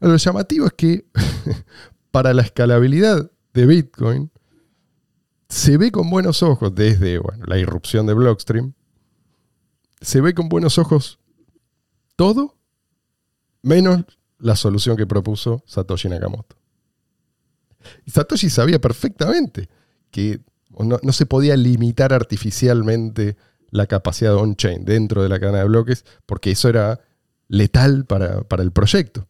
Lo 0.04 0.18
llamativo 0.18 0.66
es 0.66 0.74
que 0.74 1.06
para 2.12 2.34
la 2.34 2.42
escalabilidad 2.42 3.32
de 3.54 3.66
Bitcoin 3.66 4.32
se 5.48 5.78
ve 5.78 5.92
con 5.92 6.10
buenos 6.10 6.44
ojos 6.44 6.76
desde 6.76 7.20
bueno, 7.20 7.46
la 7.48 7.58
irrupción 7.58 8.06
de 8.06 8.14
Blockstream, 8.14 8.74
se 10.02 10.20
ve 10.20 10.34
con 10.34 10.50
buenos 10.50 10.78
ojos 10.78 11.20
todo 12.18 12.58
menos 13.62 14.04
la 14.40 14.58
solución 14.58 14.98
que 14.98 15.08
propuso 15.08 15.64
Satoshi 15.66 16.10
Nakamoto. 16.10 16.58
Satoshi 18.06 18.50
sabía 18.50 18.82
perfectamente 18.82 19.70
que 20.12 20.42
no, 20.78 21.00
no 21.02 21.14
se 21.14 21.26
podía 21.26 21.56
limitar 21.56 22.12
artificialmente 22.12 23.38
la 23.70 23.88
capacidad 23.88 24.36
on-chain 24.36 24.84
dentro 24.84 25.24
de 25.24 25.30
la 25.30 25.40
cadena 25.40 25.60
de 25.60 25.66
bloques, 25.66 26.04
porque 26.26 26.52
eso 26.52 26.68
era 26.68 27.00
letal 27.48 28.06
para, 28.06 28.42
para 28.42 28.64
el 28.64 28.74
proyecto. 28.74 29.28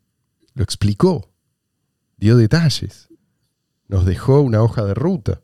Lo 0.54 0.64
explicó, 0.64 1.30
dio 2.18 2.38
detalles, 2.38 3.10
nos 3.88 4.06
dejó 4.06 4.42
una 4.42 4.62
hoja 4.62 4.84
de 4.84 4.94
ruta. 4.94 5.42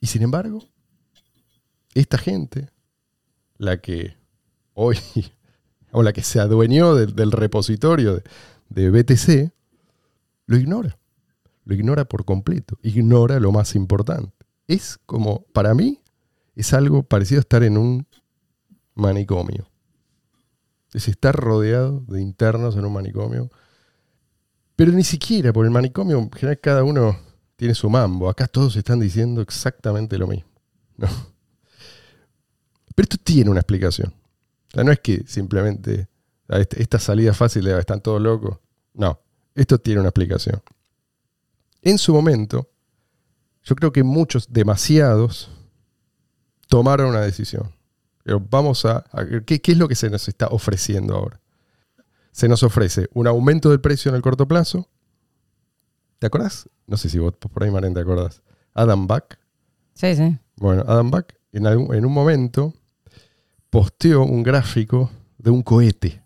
Y 0.00 0.06
sin 0.06 0.22
embargo, 0.22 0.64
esta 1.94 2.18
gente, 2.18 2.70
la 3.58 3.80
que 3.80 4.16
hoy, 4.74 4.98
o 5.92 6.02
la 6.02 6.12
que 6.12 6.22
se 6.22 6.40
adueñó 6.40 6.94
del, 6.94 7.32
repositorio 7.32 8.16
de, 8.16 8.22
de 8.70 8.90
BTC, 8.90 9.52
lo 10.46 10.56
ignora. 10.56 10.98
Lo 11.64 11.74
ignora 11.74 12.04
por 12.04 12.24
completo. 12.24 12.78
Ignora 12.82 13.38
lo 13.38 13.52
más 13.52 13.74
importante. 13.74 14.32
Es 14.66 14.98
como, 15.06 15.44
para 15.52 15.74
mí, 15.74 16.00
es 16.54 16.72
algo 16.72 17.02
parecido 17.02 17.38
a 17.38 17.42
estar 17.42 17.62
en 17.62 17.78
un 17.78 18.06
manicomio. 18.94 19.71
Es 20.92 21.08
estar 21.08 21.34
rodeado 21.34 22.00
de 22.08 22.20
internos 22.20 22.76
en 22.76 22.84
un 22.84 22.92
manicomio. 22.92 23.50
Pero 24.76 24.92
ni 24.92 25.04
siquiera 25.04 25.52
por 25.52 25.64
el 25.64 25.70
manicomio, 25.70 26.18
en 26.18 26.30
general 26.32 26.60
cada 26.60 26.84
uno 26.84 27.16
tiene 27.56 27.74
su 27.74 27.88
mambo. 27.88 28.28
Acá 28.28 28.46
todos 28.46 28.76
están 28.76 29.00
diciendo 29.00 29.40
exactamente 29.40 30.18
lo 30.18 30.26
mismo. 30.26 30.50
¿no? 30.96 31.08
Pero 32.94 33.04
esto 33.04 33.16
tiene 33.22 33.50
una 33.50 33.60
explicación. 33.60 34.12
O 34.68 34.74
sea, 34.74 34.84
no 34.84 34.92
es 34.92 35.00
que 35.00 35.24
simplemente 35.26 36.08
ah, 36.48 36.58
este- 36.58 36.82
esta 36.82 36.98
salida 36.98 37.32
fácil 37.32 37.64
de 37.64 37.74
"Ah, 37.74 37.78
están 37.78 38.00
todos 38.02 38.20
locos. 38.20 38.58
No, 38.94 39.18
esto 39.54 39.78
tiene 39.78 40.00
una 40.00 40.10
explicación. 40.10 40.62
En 41.82 41.98
su 41.98 42.12
momento, 42.12 42.70
yo 43.64 43.74
creo 43.76 43.92
que 43.92 44.02
muchos, 44.02 44.52
demasiados, 44.52 45.50
tomaron 46.68 47.08
una 47.10 47.20
decisión. 47.20 47.72
Pero 48.22 48.40
vamos 48.40 48.84
a, 48.84 49.04
¿qué, 49.46 49.60
qué 49.60 49.72
es 49.72 49.78
lo 49.78 49.88
que 49.88 49.94
se 49.94 50.10
nos 50.10 50.28
está 50.28 50.46
ofreciendo 50.48 51.16
ahora? 51.16 51.40
Se 52.30 52.48
nos 52.48 52.62
ofrece 52.62 53.08
un 53.14 53.26
aumento 53.26 53.70
del 53.70 53.80
precio 53.80 54.08
en 54.10 54.14
el 54.16 54.22
corto 54.22 54.46
plazo. 54.48 54.88
¿Te 56.18 56.26
acordás? 56.26 56.68
No 56.86 56.96
sé 56.96 57.08
si 57.08 57.18
vos 57.18 57.34
por 57.36 57.62
ahí, 57.64 57.70
Maren, 57.70 57.94
te 57.94 58.00
acordás. 58.00 58.42
Adam 58.74 59.06
Back. 59.06 59.38
Sí, 59.94 60.14
sí. 60.14 60.38
Bueno, 60.56 60.84
Adam 60.86 61.10
Back 61.10 61.36
en, 61.52 61.66
algún- 61.66 61.94
en 61.94 62.06
un 62.06 62.12
momento 62.12 62.72
posteó 63.70 64.22
un 64.24 64.42
gráfico 64.42 65.10
de 65.38 65.50
un 65.50 65.62
cohete. 65.62 66.22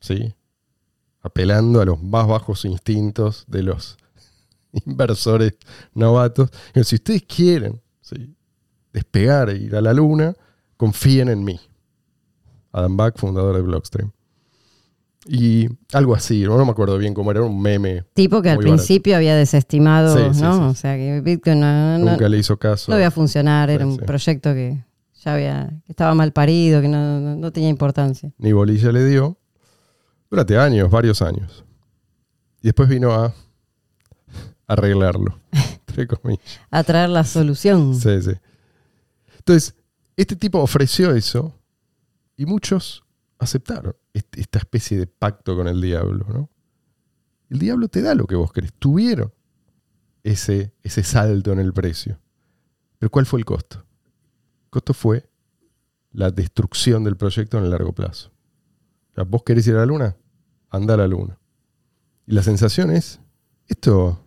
¿Sí? 0.00 0.34
Apelando 1.22 1.80
a 1.80 1.84
los 1.84 2.02
más 2.02 2.26
bajos 2.26 2.64
instintos 2.64 3.44
de 3.46 3.62
los 3.62 3.96
inversores 4.86 5.54
novatos. 5.94 6.50
Si 6.82 6.96
ustedes 6.96 7.22
quieren 7.22 7.80
¿sí? 8.00 8.34
despegar 8.92 9.50
e 9.50 9.56
ir 9.56 9.76
a 9.76 9.80
la 9.80 9.92
luna, 9.92 10.34
confíen 10.76 11.28
en 11.28 11.44
mí. 11.44 11.60
Adam 12.72 12.96
Back, 12.96 13.18
fundador 13.18 13.54
de 13.56 13.62
Blockstream. 13.62 14.10
Y 15.26 15.68
algo 15.92 16.14
así, 16.14 16.42
no, 16.42 16.58
No 16.58 16.64
me 16.66 16.72
acuerdo 16.72 16.98
bien 16.98 17.14
cómo 17.14 17.30
era, 17.30 17.42
un 17.42 17.60
meme. 17.62 18.04
Tipo 18.12 18.42
que 18.42 18.50
al 18.50 18.56
barato. 18.58 18.74
principio 18.74 19.16
había 19.16 19.34
desestimado, 19.34 20.14
Sí, 20.34 20.40
¿no? 20.42 20.56
sí. 20.56 20.64
O 20.64 20.74
sea, 20.74 20.96
que 20.96 21.20
Bitcoin 21.22 21.60
no, 21.60 21.98
no- 21.98 22.10
Nunca 22.10 22.28
le 22.28 22.38
hizo 22.38 22.58
caso. 22.58 22.92
no 22.92 22.98
iba 22.98 23.06
a 23.06 23.10
funcionar, 23.10 23.70
era 23.70 23.86
un 23.86 23.96
proyecto 23.96 24.52
que 24.52 24.84
ya 25.22 25.32
había, 25.34 25.70
que 25.86 25.92
estaba 25.92 26.14
mal 26.14 26.32
parido, 26.32 26.82
que 26.82 26.88
no, 26.88 27.20
no- 27.20 27.36
no 27.36 27.52
tenía 27.52 27.70
importancia. 27.70 28.32
ni 28.36 28.52
bolilla 28.52 28.92
le 28.92 29.06
dio 29.06 29.38
durante 30.30 30.58
años, 30.58 30.90
varios 30.90 31.22
años. 31.22 31.64
Y 32.60 32.66
después 32.68 32.88
vino 32.90 33.12
a 33.12 33.32
arreglarlo, 34.66 35.38
entre 35.88 36.06
comillas. 36.06 36.42
A 36.70 36.82
traer 36.84 37.08
la 37.10 37.24
solución. 37.24 37.94
Sí, 37.94 38.20
sí. 38.20 38.32
Entonces, 39.38 39.74
este 40.16 40.36
tipo 40.36 40.60
ofreció 40.60 41.14
eso 41.14 41.58
y 42.36 42.46
muchos 42.46 43.04
aceptaron 43.38 43.96
esta 44.12 44.58
especie 44.58 44.98
de 44.98 45.06
pacto 45.06 45.56
con 45.56 45.68
el 45.68 45.80
diablo, 45.80 46.26
¿no? 46.28 46.50
El 47.50 47.58
diablo 47.58 47.88
te 47.88 48.02
da 48.02 48.14
lo 48.14 48.26
que 48.26 48.36
vos 48.36 48.52
querés. 48.52 48.72
Tuvieron 48.72 49.32
ese, 50.22 50.72
ese 50.82 51.02
salto 51.02 51.52
en 51.52 51.60
el 51.60 51.72
precio. 51.72 52.18
Pero 52.98 53.10
¿cuál 53.10 53.26
fue 53.26 53.38
el 53.38 53.44
costo? 53.44 53.78
El 54.64 54.70
costo 54.70 54.94
fue 54.94 55.28
la 56.12 56.30
destrucción 56.30 57.04
del 57.04 57.16
proyecto 57.16 57.58
en 57.58 57.64
el 57.64 57.70
largo 57.70 57.92
plazo. 57.92 58.30
O 59.12 59.14
sea, 59.14 59.24
vos 59.24 59.42
querés 59.42 59.66
ir 59.66 59.74
a 59.74 59.80
la 59.80 59.86
luna, 59.86 60.16
anda 60.70 60.94
a 60.94 60.96
la 60.96 61.06
luna. 61.06 61.38
Y 62.26 62.32
la 62.32 62.42
sensación 62.42 62.90
es, 62.90 63.20
esto, 63.66 64.26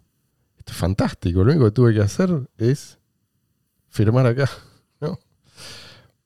esto 0.58 0.72
es 0.72 0.78
fantástico, 0.78 1.44
lo 1.44 1.52
único 1.52 1.66
que 1.66 1.72
tuve 1.72 1.94
que 1.94 2.02
hacer 2.02 2.50
es 2.58 3.00
firmar 3.90 4.28
acá. 4.28 4.50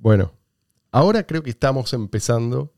Bueno, 0.01 0.33
ahora 0.91 1.23
creo 1.23 1.43
que 1.43 1.51
estamos 1.51 1.93
empezando 1.93 2.73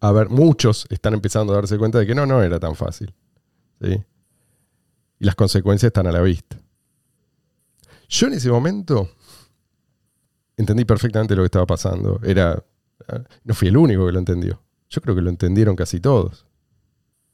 a 0.00 0.12
ver, 0.12 0.30
muchos 0.30 0.86
están 0.88 1.12
empezando 1.12 1.52
a 1.52 1.56
darse 1.56 1.76
cuenta 1.76 1.98
de 1.98 2.06
que 2.06 2.14
no, 2.14 2.24
no 2.24 2.42
era 2.42 2.58
tan 2.58 2.74
fácil. 2.74 3.12
¿sí? 3.80 4.02
Y 5.18 5.24
las 5.24 5.34
consecuencias 5.34 5.88
están 5.88 6.06
a 6.06 6.12
la 6.12 6.22
vista. 6.22 6.58
Yo 8.08 8.28
en 8.28 8.34
ese 8.34 8.50
momento 8.50 9.10
entendí 10.56 10.84
perfectamente 10.84 11.36
lo 11.36 11.42
que 11.42 11.46
estaba 11.46 11.66
pasando. 11.66 12.18
Era, 12.24 12.64
ah, 13.08 13.20
no 13.44 13.54
fui 13.54 13.68
el 13.68 13.76
único 13.76 14.06
que 14.06 14.12
lo 14.12 14.18
entendió. 14.18 14.62
Yo 14.88 15.02
creo 15.02 15.14
que 15.14 15.20
lo 15.20 15.30
entendieron 15.30 15.76
casi 15.76 16.00
todos. 16.00 16.46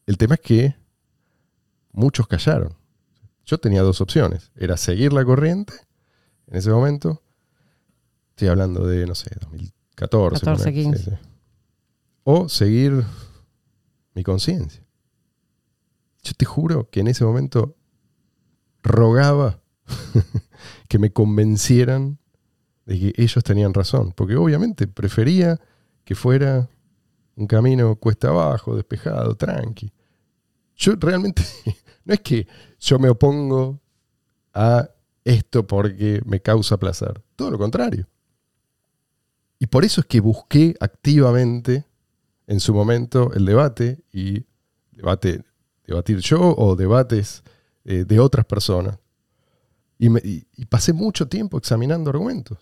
El 0.06 0.18
tema 0.18 0.34
es 0.34 0.40
que 0.40 0.76
muchos 1.92 2.26
callaron. 2.26 2.74
Yo 3.44 3.58
tenía 3.58 3.82
dos 3.82 4.00
opciones. 4.00 4.50
Era 4.56 4.76
seguir 4.76 5.12
la 5.12 5.24
corriente 5.24 5.74
en 6.48 6.56
ese 6.56 6.70
momento. 6.70 7.22
Estoy 8.36 8.48
hablando 8.48 8.86
de, 8.86 9.06
no 9.06 9.14
sé, 9.14 9.30
2014. 9.40 10.44
14, 10.44 10.64
ponele. 10.64 10.82
15. 10.82 10.98
Sí, 10.98 11.10
sí. 11.10 11.16
O 12.24 12.50
seguir 12.50 13.02
mi 14.14 14.22
conciencia. 14.22 14.84
Yo 16.22 16.34
te 16.36 16.44
juro 16.44 16.90
que 16.90 17.00
en 17.00 17.06
ese 17.06 17.24
momento 17.24 17.78
rogaba 18.82 19.62
que 20.88 20.98
me 20.98 21.14
convencieran 21.14 22.18
de 22.84 23.00
que 23.00 23.22
ellos 23.22 23.42
tenían 23.42 23.72
razón. 23.72 24.12
Porque 24.12 24.36
obviamente 24.36 24.86
prefería 24.86 25.58
que 26.04 26.14
fuera 26.14 26.68
un 27.36 27.46
camino 27.46 27.96
cuesta 27.96 28.28
abajo, 28.28 28.76
despejado, 28.76 29.34
tranqui. 29.34 29.94
Yo 30.76 30.92
realmente, 31.00 31.42
no 32.04 32.12
es 32.12 32.20
que 32.20 32.46
yo 32.80 32.98
me 32.98 33.08
opongo 33.08 33.80
a 34.52 34.90
esto 35.24 35.66
porque 35.66 36.20
me 36.26 36.42
causa 36.42 36.76
placer. 36.76 37.24
Todo 37.34 37.50
lo 37.50 37.56
contrario. 37.56 38.06
Y 39.58 39.66
por 39.66 39.84
eso 39.84 40.00
es 40.02 40.06
que 40.06 40.20
busqué 40.20 40.76
activamente 40.80 41.86
en 42.46 42.60
su 42.60 42.74
momento 42.74 43.32
el 43.34 43.44
debate 43.46 44.00
y 44.12 44.44
debate, 44.92 45.42
debatir 45.86 46.18
yo 46.18 46.54
o 46.56 46.76
debates 46.76 47.42
eh, 47.84 48.04
de 48.06 48.20
otras 48.20 48.44
personas. 48.46 48.98
Y, 49.98 50.10
me- 50.10 50.20
y- 50.22 50.46
pasé 50.66 50.92
mucho 50.92 51.26
tiempo 51.28 51.56
examinando 51.56 52.10
argumentos. 52.10 52.58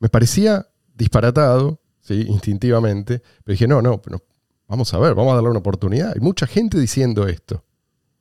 Me 0.00 0.08
parecía 0.08 0.68
disparatado, 0.94 1.80
¿sí? 2.00 2.26
instintivamente, 2.28 3.22
pero 3.42 3.54
dije, 3.54 3.66
no, 3.66 3.80
no, 3.80 4.02
pero 4.02 4.22
vamos 4.68 4.92
a 4.92 4.98
ver, 4.98 5.14
vamos 5.14 5.32
a 5.32 5.36
darle 5.36 5.50
una 5.50 5.60
oportunidad. 5.60 6.12
Hay 6.14 6.20
mucha 6.20 6.46
gente 6.46 6.78
diciendo 6.78 7.26
esto. 7.26 7.64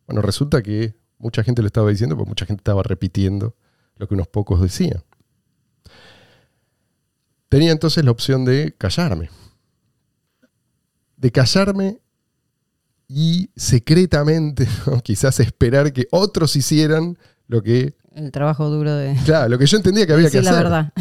Bueno, 0.07 0.21
resulta 0.21 0.61
que 0.63 0.95
mucha 1.17 1.43
gente 1.43 1.61
lo 1.61 1.67
estaba 1.67 1.89
diciendo 1.89 2.15
porque 2.15 2.29
mucha 2.29 2.45
gente 2.45 2.61
estaba 2.61 2.83
repitiendo 2.83 3.55
lo 3.97 4.07
que 4.07 4.13
unos 4.13 4.27
pocos 4.27 4.61
decían. 4.61 5.03
Tenía 7.53 7.71
entonces 7.71 8.03
la 8.03 8.09
opción 8.09 8.45
de 8.45 8.73
callarme. 8.79 9.29
De 11.17 11.31
callarme 11.31 11.99
y 13.07 13.51
secretamente, 13.55 14.67
¿no? 14.87 14.99
quizás 15.01 15.39
esperar 15.39 15.93
que 15.93 16.07
otros 16.09 16.55
hicieran 16.55 17.15
lo 17.47 17.61
que, 17.61 17.93
El 18.15 18.31
trabajo 18.31 18.71
duro 18.71 18.95
de 18.95 19.15
claro, 19.23 19.49
lo 19.49 19.59
que 19.59 19.67
yo 19.67 19.77
entendía 19.77 20.07
que 20.07 20.13
había 20.13 20.31
que 20.31 20.39
hacer. 20.39 20.51
la 20.51 20.63
verdad. 20.63 20.93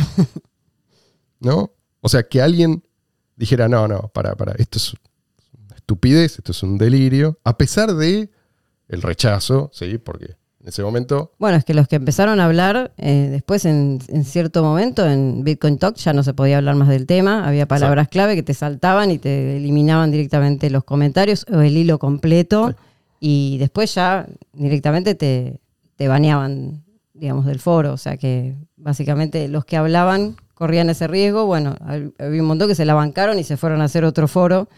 ¿no? 1.40 1.72
O 2.02 2.10
sea, 2.10 2.22
que 2.22 2.42
alguien 2.42 2.84
dijera, 3.34 3.66
no, 3.66 3.88
no, 3.88 4.08
para, 4.08 4.36
para, 4.36 4.52
esto 4.58 4.76
es 4.76 4.92
una 5.58 5.76
estupidez, 5.76 6.36
esto 6.36 6.52
es 6.52 6.62
un 6.62 6.76
delirio, 6.76 7.40
a 7.44 7.56
pesar 7.56 7.94
de 7.94 8.30
el 8.88 9.00
rechazo, 9.00 9.70
¿sí? 9.72 9.96
Porque 9.96 10.36
en 10.62 10.68
ese 10.68 10.82
momento, 10.82 11.32
Bueno, 11.38 11.56
es 11.56 11.64
que 11.64 11.74
los 11.74 11.88
que 11.88 11.96
empezaron 11.96 12.38
a 12.40 12.44
hablar, 12.44 12.92
eh, 12.96 13.28
después 13.30 13.64
en, 13.64 13.98
en 14.08 14.24
cierto 14.24 14.62
momento 14.62 15.04
en 15.08 15.42
Bitcoin 15.42 15.76
Talk 15.78 15.96
ya 15.96 16.12
no 16.12 16.22
se 16.22 16.34
podía 16.34 16.58
hablar 16.58 16.76
más 16.76 16.88
del 16.88 17.06
tema, 17.06 17.46
había 17.48 17.66
palabras 17.66 18.06
clave 18.08 18.36
que 18.36 18.42
te 18.44 18.54
saltaban 18.54 19.10
y 19.10 19.18
te 19.18 19.56
eliminaban 19.56 20.10
directamente 20.12 20.70
los 20.70 20.84
comentarios 20.84 21.44
o 21.52 21.60
el 21.60 21.76
hilo 21.76 21.98
completo. 21.98 22.68
Sí. 22.70 22.74
y 23.24 23.58
después 23.58 23.94
ya 23.94 24.26
directamente 24.52 25.14
te, 25.14 25.60
te 25.96 26.08
baneaban, 26.08 26.82
digamos, 27.14 27.46
del 27.46 27.58
foro, 27.60 27.92
o 27.92 27.96
sea 27.96 28.16
que 28.16 28.54
básicamente 28.76 29.46
los 29.48 29.64
que 29.64 29.76
hablaban 29.76 30.36
corrían 30.54 30.90
ese 30.90 31.06
riesgo, 31.08 31.44
bueno, 31.46 31.74
hab- 31.80 32.12
había 32.20 32.40
un 32.40 32.46
montón 32.48 32.68
que 32.68 32.74
se 32.76 32.84
la 32.84 32.94
bancaron 32.94 33.38
y 33.38 33.44
se 33.44 33.56
fueron 33.56 33.80
a 33.80 33.84
hacer 33.84 34.04
otro 34.04 34.26
foro. 34.28 34.68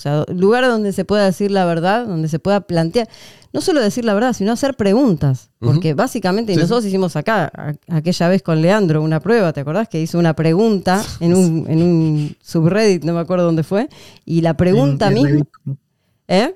O 0.00 0.02
sea, 0.02 0.24
lugar 0.34 0.64
donde 0.66 0.94
se 0.94 1.04
pueda 1.04 1.26
decir 1.26 1.50
la 1.50 1.66
verdad, 1.66 2.06
donde 2.06 2.26
se 2.28 2.38
pueda 2.38 2.62
plantear, 2.62 3.06
no 3.52 3.60
solo 3.60 3.82
decir 3.82 4.06
la 4.06 4.14
verdad, 4.14 4.32
sino 4.32 4.50
hacer 4.50 4.74
preguntas. 4.74 5.50
Porque 5.58 5.92
básicamente, 5.92 6.52
y 6.52 6.54
Sí, 6.54 6.60
nosotros 6.62 6.86
hicimos 6.86 7.16
acá, 7.16 7.52
a- 7.54 7.74
aquella 7.96 8.28
vez 8.28 8.40
con 8.42 8.62
Leandro, 8.62 9.02
una 9.02 9.20
prueba, 9.20 9.52
¿te 9.52 9.60
acordás? 9.60 9.88
Que 9.90 10.00
hizo 10.00 10.18
una 10.18 10.34
pregunta 10.34 11.04
en 11.20 11.34
un, 11.34 11.66
en 11.68 11.82
un 11.82 12.36
subreddit, 12.42 13.04
no 13.04 13.12
me 13.12 13.20
acuerdo 13.20 13.44
dónde 13.44 13.62
fue, 13.62 13.90
y 14.24 14.40
la 14.40 14.54
pregunta 14.56 15.08
en, 15.08 15.14
misma... 15.14 15.28
Rbitcoin. 15.30 15.78
¿Eh? 16.28 16.54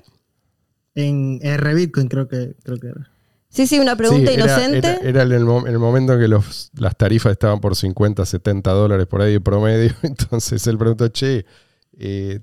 En 0.94 1.40
R-Bitcoin 1.42 2.08
creo 2.08 2.28
que, 2.28 2.54
creo 2.62 2.78
que 2.78 2.86
era. 2.88 3.10
Sí, 3.48 3.66
sí, 3.66 3.78
una 3.78 3.94
pregunta 3.96 4.30
sí, 4.32 4.36
era- 4.38 4.44
inocente. 4.46 4.88
Era, 4.88 5.08
era 5.08 5.22
en, 5.24 5.32
el, 5.32 5.44
mo- 5.44 5.66
en 5.66 5.72
el 5.72 5.78
momento 5.78 6.14
en 6.14 6.20
que 6.20 6.28
los, 6.28 6.70
las 6.78 6.96
tarifas 6.96 7.32
estaban 7.32 7.60
por 7.60 7.76
50, 7.76 8.24
70 8.24 8.70
dólares 8.72 9.06
por 9.06 9.20
ahí 9.22 9.32
de 9.34 9.40
promedio. 9.40 9.92
Entonces 10.02 10.66
él 10.66 10.78
preguntó, 10.78 11.08
che, 11.08 11.44
eh, 11.98 12.40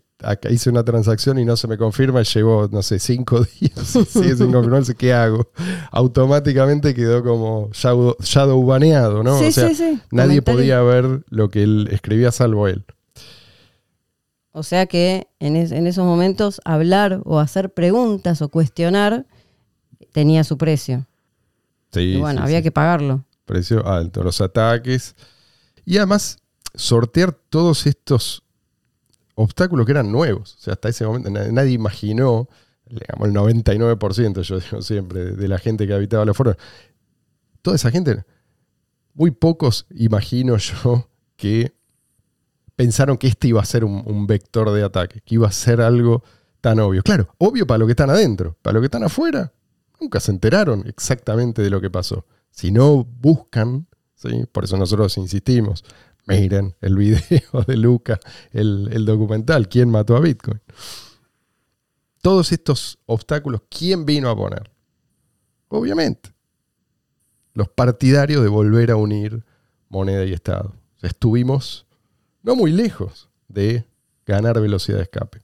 hice 0.49 0.69
una 0.69 0.83
transacción 0.83 1.39
y 1.39 1.45
no 1.45 1.55
se 1.57 1.67
me 1.67 1.77
confirma, 1.77 2.21
llevo, 2.23 2.67
no 2.71 2.81
sé, 2.81 2.99
cinco 2.99 3.43
días 3.59 3.95
y 3.95 4.05
sigue 4.05 4.35
sin 4.35 4.51
confirmarse, 4.51 4.95
¿qué 4.95 5.13
hago? 5.13 5.49
Automáticamente 5.91 6.93
quedó 6.93 7.23
como 7.23 7.69
shadow, 7.73 8.15
shadow 8.21 8.63
baneado, 8.65 9.23
¿no? 9.23 9.37
Sí, 9.39 9.45
o 9.45 9.51
sea, 9.51 9.69
sí, 9.69 9.75
sí. 9.75 9.99
nadie 10.11 10.41
Comentario. 10.41 10.43
podía 10.43 10.81
ver 10.81 11.23
lo 11.29 11.49
que 11.49 11.63
él 11.63 11.89
escribía 11.91 12.31
salvo 12.31 12.67
él. 12.67 12.85
O 14.53 14.63
sea 14.63 14.85
que 14.85 15.27
en, 15.39 15.55
es- 15.55 15.71
en 15.71 15.87
esos 15.87 16.05
momentos 16.05 16.59
hablar 16.65 17.21
o 17.25 17.39
hacer 17.39 17.73
preguntas 17.73 18.41
o 18.41 18.49
cuestionar 18.49 19.25
tenía 20.11 20.43
su 20.43 20.57
precio. 20.57 21.07
Sí, 21.93 22.01
y 22.01 22.17
bueno, 22.17 22.39
sí, 22.41 22.43
había 22.45 22.57
sí. 22.57 22.63
que 22.63 22.71
pagarlo. 22.71 23.23
precio 23.45 23.85
alto, 23.87 24.23
los 24.23 24.41
ataques. 24.41 25.15
Y 25.85 25.97
además, 25.97 26.37
sortear 26.75 27.31
todos 27.49 27.85
estos 27.87 28.43
obstáculos 29.43 29.85
que 29.85 29.91
eran 29.91 30.11
nuevos. 30.11 30.55
O 30.55 30.59
sea, 30.61 30.73
hasta 30.73 30.89
ese 30.89 31.05
momento 31.05 31.29
na- 31.29 31.51
nadie 31.51 31.71
imaginó, 31.71 32.47
digamos, 32.85 33.27
el 33.27 33.33
99%, 33.33 34.41
yo 34.41 34.59
digo 34.59 34.81
siempre, 34.81 35.31
de, 35.31 35.47
la 35.47 35.57
gente 35.57 35.87
que 35.87 35.93
habitaba 35.93 36.25
los 36.25 36.35
foros. 36.35 36.55
Toda 37.61 37.75
esa 37.75 37.91
gente, 37.91 38.23
muy 39.13 39.31
pocos 39.31 39.85
imagino 39.95 40.57
yo 40.57 41.07
que 41.35 41.73
pensaron 42.75 43.17
que 43.17 43.27
este 43.27 43.49
iba 43.49 43.61
a 43.61 43.65
ser 43.65 43.83
un, 43.83 44.03
un 44.05 44.25
vector 44.27 44.71
de 44.71 44.83
ataque, 44.83 45.21
que 45.21 45.35
iba 45.35 45.47
a 45.47 45.51
ser 45.51 45.81
algo 45.81 46.23
tan 46.61 46.79
obvio. 46.79 47.03
Claro, 47.03 47.33
obvio 47.37 47.67
para 47.67 47.79
los 47.79 47.87
que 47.87 47.91
están 47.93 48.09
adentro, 48.09 48.57
para 48.61 48.75
los 48.75 48.81
que 48.81 48.85
están 48.85 49.03
afuera, 49.03 49.51
nunca 49.99 50.19
se 50.19 50.31
enteraron 50.31 50.83
exactamente 50.87 51.61
de 51.61 51.69
lo 51.69 51.81
que 51.81 51.89
pasó. 51.89 52.25
Si 52.51 52.71
no 52.71 53.03
buscan, 53.03 53.87
¿sí? 54.15 54.45
por 54.51 54.63
eso 54.63 54.77
nosotros 54.77 55.17
insistimos, 55.17 55.83
miren 56.27 56.75
el 56.81 56.95
video 56.95 57.63
de 57.67 57.77
Luca, 57.77 58.19
el, 58.51 59.05
documental, 59.05 59.67
¿Quién 59.67 59.89
mató 59.89 60.15
a 60.15 60.19
Bitcoin? 60.19 60.61
Todos 62.21 62.51
estos 62.51 62.99
obstáculos, 63.05 63.61
¿quién 63.69 64.05
vino 64.05 64.29
a 64.29 64.35
poner? 64.35 64.69
Obviamente, 65.69 66.31
los 67.53 67.69
partidarios 67.69 68.43
de 68.43 68.49
volver 68.49 68.91
a 68.91 68.95
unir 68.95 69.43
moneda 69.89 70.25
y 70.25 70.33
Estado. 70.33 70.75
Estuvimos 71.01 71.87
no 72.43 72.55
muy 72.55 72.71
lejos 72.71 73.29
de 73.47 73.85
ganar 74.25 74.59
velocidad 74.61 74.97
de 74.97 75.03
escape. 75.03 75.41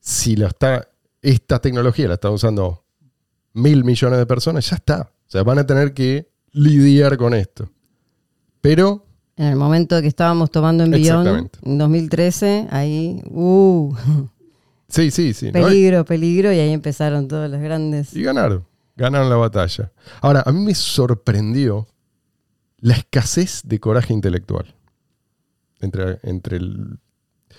Si 0.00 0.36
la 0.36 0.48
está, 0.48 0.88
esta 1.22 1.60
tecnología 1.60 2.08
la 2.08 2.14
están 2.14 2.32
usando 2.32 2.84
mil 3.52 3.84
millones 3.84 4.18
de 4.18 4.26
personas, 4.26 4.68
ya 4.68 4.76
está. 4.76 5.12
O 5.26 5.30
sea, 5.30 5.42
van 5.42 5.58
a 5.58 5.66
tener 5.66 5.94
que 5.94 6.30
lidiar 6.52 7.16
con 7.16 7.34
esto. 7.34 7.70
Pero, 8.60 9.06
En 9.38 9.46
el 9.46 9.56
momento 9.56 10.00
que 10.02 10.08
estábamos 10.08 10.50
tomando 10.50 10.82
envión, 10.84 11.20
Exactamente. 11.20 11.58
en 11.62 11.78
2013, 11.78 12.66
ahí, 12.70 13.22
uh, 13.30 13.94
sí, 14.88 15.10
sí, 15.12 15.32
sí. 15.32 15.46
¿no? 15.46 15.52
peligro, 15.52 16.04
peligro, 16.04 16.52
y 16.52 16.58
ahí 16.58 16.70
empezaron 16.72 17.28
todos 17.28 17.48
los 17.48 17.60
grandes. 17.60 18.14
Y 18.14 18.22
ganaron. 18.22 18.66
Ganaron 18.96 19.30
la 19.30 19.36
batalla. 19.36 19.92
Ahora, 20.20 20.42
a 20.44 20.50
mí 20.50 20.60
me 20.64 20.74
sorprendió 20.74 21.86
la 22.80 22.94
escasez 22.94 23.62
de 23.64 23.78
coraje 23.78 24.12
intelectual. 24.12 24.74
Entre, 25.80 26.18
entre 26.24 26.56
el- 26.56 26.98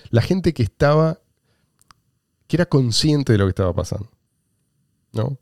la 0.10 0.22
gente 0.22 0.54
que 0.54 0.64
estaba, 0.64 1.20
que 2.48 2.58
era 2.58 2.66
consciente 2.66 3.32
de 3.32 3.38
lo 3.38 3.46
que 3.46 3.50
estaba 3.52 3.74
pasando. 3.74 4.12
¿No? 5.14 5.38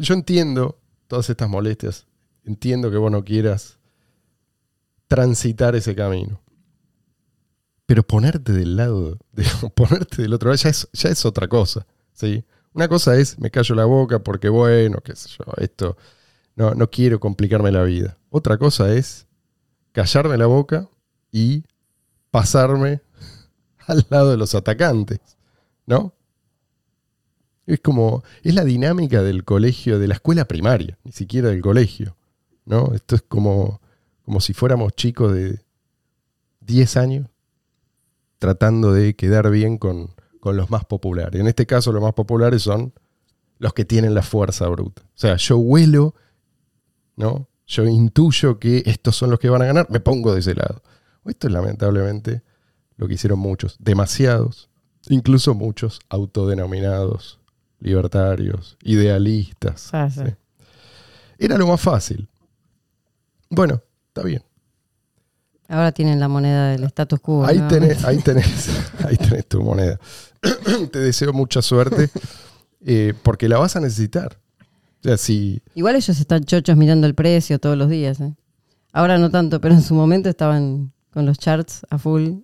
Yo 0.00 0.14
entiendo 0.14 0.78
todas 1.08 1.28
estas 1.30 1.48
molestias. 1.48 2.06
Entiendo 2.44 2.90
que 2.92 2.96
vos 2.96 3.10
no 3.10 3.24
quieras 3.24 3.78
transitar 5.14 5.76
ese 5.76 5.94
camino. 5.94 6.40
Pero 7.86 8.02
ponerte 8.02 8.52
del 8.52 8.76
lado, 8.76 9.18
de- 9.32 9.44
ponerte 9.74 10.22
del 10.22 10.32
otro 10.32 10.50
lado, 10.50 10.60
ya 10.60 11.08
es, 11.10 11.24
otra 11.24 11.46
cosa. 11.48 11.86
¿sí? 12.12 12.44
Una 12.72 12.88
cosa 12.88 13.16
es, 13.16 13.38
me 13.38 13.50
callo 13.50 13.74
la 13.74 13.84
boca 13.84 14.18
porque 14.18 14.48
bueno, 14.48 14.98
qué 15.04 15.14
sé 15.14 15.28
yo, 15.28 15.44
esto, 15.58 15.96
no, 16.56 16.74
no 16.74 16.90
quiero 16.90 17.20
complicarme 17.20 17.70
la 17.70 17.84
vida. 17.84 18.18
Otra 18.30 18.58
cosa 18.58 18.92
es 18.92 19.26
callarme 19.92 20.36
la 20.36 20.46
boca 20.46 20.88
y 21.30 21.64
pasarme 22.32 23.00
al 23.86 24.04
lado 24.10 24.30
de 24.32 24.36
los 24.36 24.54
atacantes, 24.56 25.20
¿no? 25.86 26.12
Es 27.66 27.80
como, 27.80 28.24
es 28.42 28.54
la 28.54 28.64
dinámica 28.64 29.22
del 29.22 29.44
colegio, 29.44 29.98
de 29.98 30.08
la 30.08 30.14
escuela 30.14 30.44
primaria, 30.46 30.98
ni 31.04 31.12
siquiera 31.12 31.48
del 31.48 31.62
colegio, 31.62 32.16
¿no? 32.66 32.92
Esto 32.94 33.14
es 33.14 33.22
como, 33.22 33.80
como 34.24 34.40
si 34.40 34.54
fuéramos 34.54 34.94
chicos 34.94 35.32
de 35.32 35.60
10 36.60 36.96
años 36.96 37.28
tratando 38.38 38.92
de 38.92 39.14
quedar 39.14 39.50
bien 39.50 39.78
con, 39.78 40.10
con 40.40 40.56
los 40.56 40.70
más 40.70 40.84
populares. 40.84 41.40
En 41.40 41.46
este 41.46 41.66
caso, 41.66 41.92
los 41.92 42.02
más 42.02 42.14
populares 42.14 42.62
son 42.62 42.92
los 43.58 43.72
que 43.72 43.84
tienen 43.84 44.14
la 44.14 44.22
fuerza 44.22 44.68
bruta. 44.68 45.02
O 45.02 45.18
sea, 45.18 45.36
yo 45.36 45.56
huelo, 45.56 46.14
¿no? 47.16 47.48
Yo 47.66 47.84
intuyo 47.84 48.58
que 48.58 48.82
estos 48.86 49.16
son 49.16 49.30
los 49.30 49.38
que 49.38 49.48
van 49.48 49.62
a 49.62 49.66
ganar, 49.66 49.86
me 49.90 50.00
pongo 50.00 50.34
de 50.34 50.40
ese 50.40 50.54
lado. 50.54 50.82
Esto 51.24 51.46
es 51.46 51.52
lamentablemente 51.52 52.42
lo 52.96 53.08
que 53.08 53.14
hicieron 53.14 53.38
muchos, 53.38 53.76
demasiados, 53.78 54.68
incluso 55.08 55.54
muchos 55.54 56.00
autodenominados 56.10 57.40
libertarios, 57.80 58.76
idealistas. 58.82 59.88
Ah, 59.92 60.10
sí. 60.10 60.20
Sí. 60.26 60.34
Era 61.38 61.56
lo 61.56 61.66
más 61.66 61.80
fácil. 61.80 62.28
Bueno, 63.48 63.82
está 64.14 64.22
bien. 64.22 64.44
Ahora 65.66 65.90
tienen 65.90 66.20
la 66.20 66.28
moneda 66.28 66.68
del 66.70 66.84
status 66.84 67.18
quo. 67.18 67.44
Ahí 67.44 67.60
tenés, 67.68 68.04
ahí 68.04 68.18
tenés, 68.18 68.68
ahí 69.04 69.16
tenés 69.16 69.46
tu 69.46 69.60
moneda. 69.60 69.98
Te 70.92 71.00
deseo 71.00 71.32
mucha 71.32 71.62
suerte 71.62 72.10
eh, 72.86 73.12
porque 73.24 73.48
la 73.48 73.58
vas 73.58 73.74
a 73.74 73.80
necesitar. 73.80 74.38
O 75.00 75.02
sea, 75.02 75.16
si 75.16 75.60
Igual 75.74 75.96
ellos 75.96 76.20
están 76.20 76.44
chochos 76.44 76.76
mirando 76.76 77.08
el 77.08 77.16
precio 77.16 77.58
todos 77.58 77.76
los 77.76 77.88
días. 77.88 78.20
¿eh? 78.20 78.34
Ahora 78.92 79.18
no 79.18 79.30
tanto, 79.32 79.60
pero 79.60 79.74
en 79.74 79.82
su 79.82 79.94
momento 79.94 80.28
estaban 80.28 80.92
con 81.10 81.26
los 81.26 81.38
charts 81.38 81.84
a 81.90 81.98
full, 81.98 82.34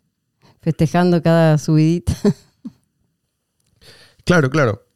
festejando 0.60 1.20
cada 1.22 1.58
subidita. 1.58 2.14
Claro, 4.24 4.48
claro. 4.50 4.86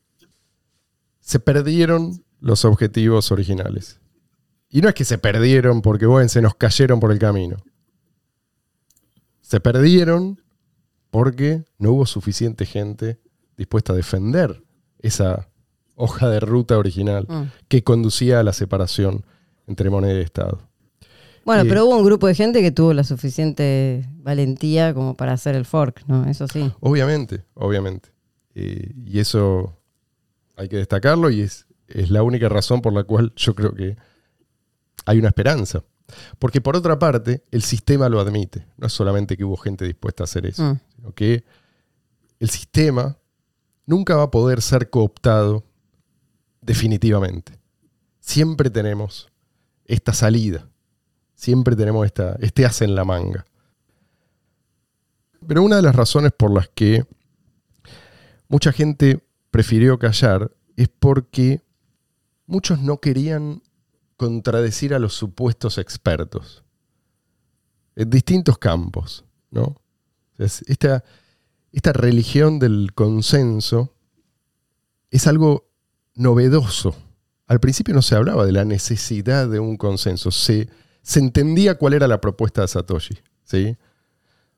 Se 1.20 1.40
perdieron 1.40 2.24
los 2.40 2.64
objetivos 2.64 3.30
originales. 3.32 3.99
Y 4.70 4.80
no 4.80 4.88
es 4.88 4.94
que 4.94 5.04
se 5.04 5.18
perdieron 5.18 5.82
porque, 5.82 6.06
bueno, 6.06 6.28
se 6.28 6.40
nos 6.40 6.54
cayeron 6.54 7.00
por 7.00 7.10
el 7.12 7.18
camino. 7.18 7.56
Se 9.40 9.60
perdieron 9.60 10.40
porque 11.10 11.64
no 11.78 11.92
hubo 11.92 12.06
suficiente 12.06 12.66
gente 12.66 13.18
dispuesta 13.56 13.92
a 13.92 13.96
defender 13.96 14.62
esa 15.00 15.48
hoja 15.96 16.28
de 16.30 16.40
ruta 16.40 16.78
original 16.78 17.26
Mm. 17.28 17.42
que 17.68 17.82
conducía 17.82 18.40
a 18.40 18.42
la 18.42 18.52
separación 18.52 19.24
entre 19.66 19.90
moneda 19.90 20.18
y 20.18 20.22
Estado. 20.22 20.60
Bueno, 21.44 21.64
pero 21.68 21.84
hubo 21.86 21.96
un 21.96 22.04
grupo 22.04 22.26
de 22.26 22.34
gente 22.34 22.60
que 22.60 22.70
tuvo 22.70 22.92
la 22.94 23.02
suficiente 23.02 24.06
valentía 24.18 24.94
como 24.94 25.16
para 25.16 25.32
hacer 25.32 25.56
el 25.56 25.64
fork, 25.64 26.04
¿no? 26.06 26.26
Eso 26.26 26.46
sí. 26.46 26.70
Obviamente, 26.80 27.44
obviamente. 27.54 28.10
Eh, 28.54 28.92
y 29.04 29.18
eso 29.18 29.76
hay 30.56 30.68
que 30.68 30.76
destacarlo 30.76 31.28
y 31.30 31.40
es, 31.40 31.66
es 31.88 32.10
la 32.10 32.22
única 32.22 32.48
razón 32.48 32.82
por 32.82 32.92
la 32.92 33.04
cual 33.04 33.32
yo 33.36 33.54
creo 33.54 33.74
que 33.74 33.96
hay 35.06 35.18
una 35.18 35.28
esperanza. 35.28 35.82
Porque 36.38 36.60
por 36.60 36.76
otra 36.76 36.98
parte, 36.98 37.44
el 37.50 37.62
sistema 37.62 38.08
lo 38.08 38.18
admite. 38.20 38.66
No 38.76 38.86
es 38.88 38.92
solamente 38.92 39.36
que 39.36 39.44
hubo 39.44 39.56
gente 39.56 39.84
dispuesta 39.84 40.22
a 40.22 40.24
hacer 40.24 40.46
eso, 40.46 40.62
Mm. 40.64 40.80
sino 40.96 41.12
que 41.14 41.44
el 42.40 42.50
sistema 42.50 43.16
nunca 43.86 44.16
va 44.16 44.24
a 44.24 44.30
poder 44.30 44.60
ser 44.62 44.90
cooptado 44.90 45.64
definitivamente. 46.60 47.58
Siempre 48.18 48.70
tenemos 48.70 49.28
esta 49.84 50.12
salida. 50.12 50.68
Siempre 51.34 51.74
tenemos 51.76 52.04
esta, 52.06 52.36
este 52.40 52.66
as 52.66 52.82
en 52.82 52.94
la 52.94 53.04
manga. 53.04 53.46
Pero 55.46 55.62
una 55.62 55.76
de 55.76 55.82
las 55.82 55.94
razones 55.94 56.32
por 56.36 56.52
las 56.52 56.68
que 56.68 57.04
mucha 58.48 58.72
gente 58.72 59.24
prefirió 59.50 59.98
callar 59.98 60.50
es 60.76 60.88
porque 60.88 61.62
muchos 62.46 62.80
no 62.80 62.98
querían 63.00 63.62
contradecir 64.20 64.92
a 64.92 64.98
los 64.98 65.14
supuestos 65.14 65.78
expertos 65.78 66.62
en 67.96 68.10
distintos 68.10 68.58
campos, 68.58 69.24
¿no? 69.50 69.80
Es- 70.36 70.62
Esta, 70.68 71.02
esta 71.72 71.94
religión 71.94 72.58
del 72.58 72.92
consenso 72.94 73.94
es 75.10 75.26
algo 75.26 75.70
novedoso. 76.14 76.94
Al 77.46 77.60
principio 77.60 77.94
no 77.94 78.02
se 78.02 78.14
hablaba 78.14 78.44
de 78.44 78.52
la 78.52 78.66
necesidad 78.66 79.48
de 79.48 79.58
un 79.58 79.78
consenso, 79.78 80.30
se, 80.30 80.68
se 81.02 81.18
entendía 81.20 81.78
cuál 81.78 81.94
era 81.94 82.06
la 82.06 82.20
propuesta 82.20 82.60
de 82.60 82.68
Satoshi, 82.68 83.14
¿sí? 83.44 83.74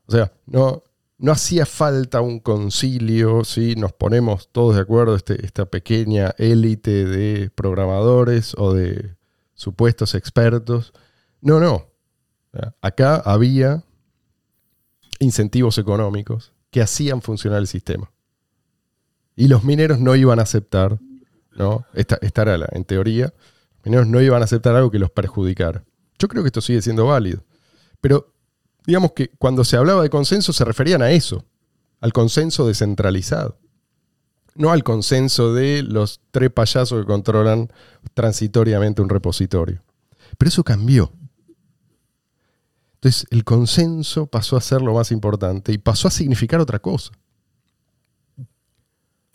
O 0.07 0.13
sea, 0.13 0.33
no, 0.47 0.83
no 1.19 1.31
hacía 1.31 1.67
falta 1.67 2.21
un 2.21 2.41
concilio, 2.41 3.45
¿sí? 3.45 3.77
Nos 3.77 3.93
ponemos 3.93 4.49
todos 4.51 4.75
de 4.75 4.81
acuerdo, 4.83 5.15
este- 5.15 5.47
esta 5.47 5.67
pequeña 5.67 6.35
élite 6.37 7.05
de 7.07 7.49
programadores 7.51 8.55
o 8.59 8.75
de 8.75 9.15
supuestos 9.55 10.15
expertos. 10.15 10.93
No, 11.41 11.61
no. 11.61 11.89
Acá 12.81 13.17
había 13.17 13.85
incentivos 15.19 15.79
económicos 15.79 16.53
que 16.71 16.83
hacían 16.83 17.23
funcionar 17.23 17.61
el 17.61 17.67
sistema. 17.67 18.11
Y 19.37 19.49
los 19.49 19.65
mineros 19.65 19.99
no 19.99 20.15
iban 20.15 20.39
a 20.39 20.43
aceptar, 20.43 20.99
¿no? 21.53 21.87
Esta, 21.95 22.19
esta 22.21 22.45
la, 22.45 22.69
en 22.73 22.85
teoría, 22.85 23.33
los 23.77 23.85
mineros 23.85 24.07
no 24.09 24.21
iban 24.21 24.43
a 24.43 24.45
aceptar 24.45 24.75
algo 24.75 24.91
que 24.91 24.99
los 24.99 25.11
perjudicara. 25.11 25.85
Yo 26.19 26.29
creo 26.29 26.43
que 26.43 26.49
esto 26.49 26.61
sigue 26.61 26.83
siendo 26.83 27.07
válido. 27.07 27.45
Pero 28.01 28.35
digamos 28.87 29.13
que 29.13 29.31
cuando 29.39 29.65
se 29.65 29.77
hablaba 29.77 30.03
de 30.03 30.11
consenso 30.11 30.53
se 30.53 30.65
referían 30.65 31.03
a 31.03 31.11
eso, 31.11 31.45
al 32.01 32.13
consenso 32.13 32.67
descentralizado. 32.67 33.59
No 34.55 34.71
al 34.71 34.85
consenso 34.85 35.55
de 35.55 35.83
los 35.83 36.21
tres 36.31 36.51
payasos 36.51 37.01
que 37.01 37.07
controlan 37.07 37.71
transitoriamente 38.15 39.01
un 39.03 39.09
repositorio. 39.09 39.83
Pero 40.39 40.49
eso 40.49 40.63
cambió. 40.65 41.13
Entonces 42.95 43.27
el 43.31 43.45
consenso 43.45 44.27
pasó 44.27 44.57
a 44.57 44.61
ser 44.61 44.83
lo 44.83 44.95
más 44.95 45.11
importante 45.11 45.73
y 45.73 45.79
pasó 45.79 46.09
a 46.09 46.11
significar 46.11 46.61
otra 46.61 46.79
cosa. 46.79 47.13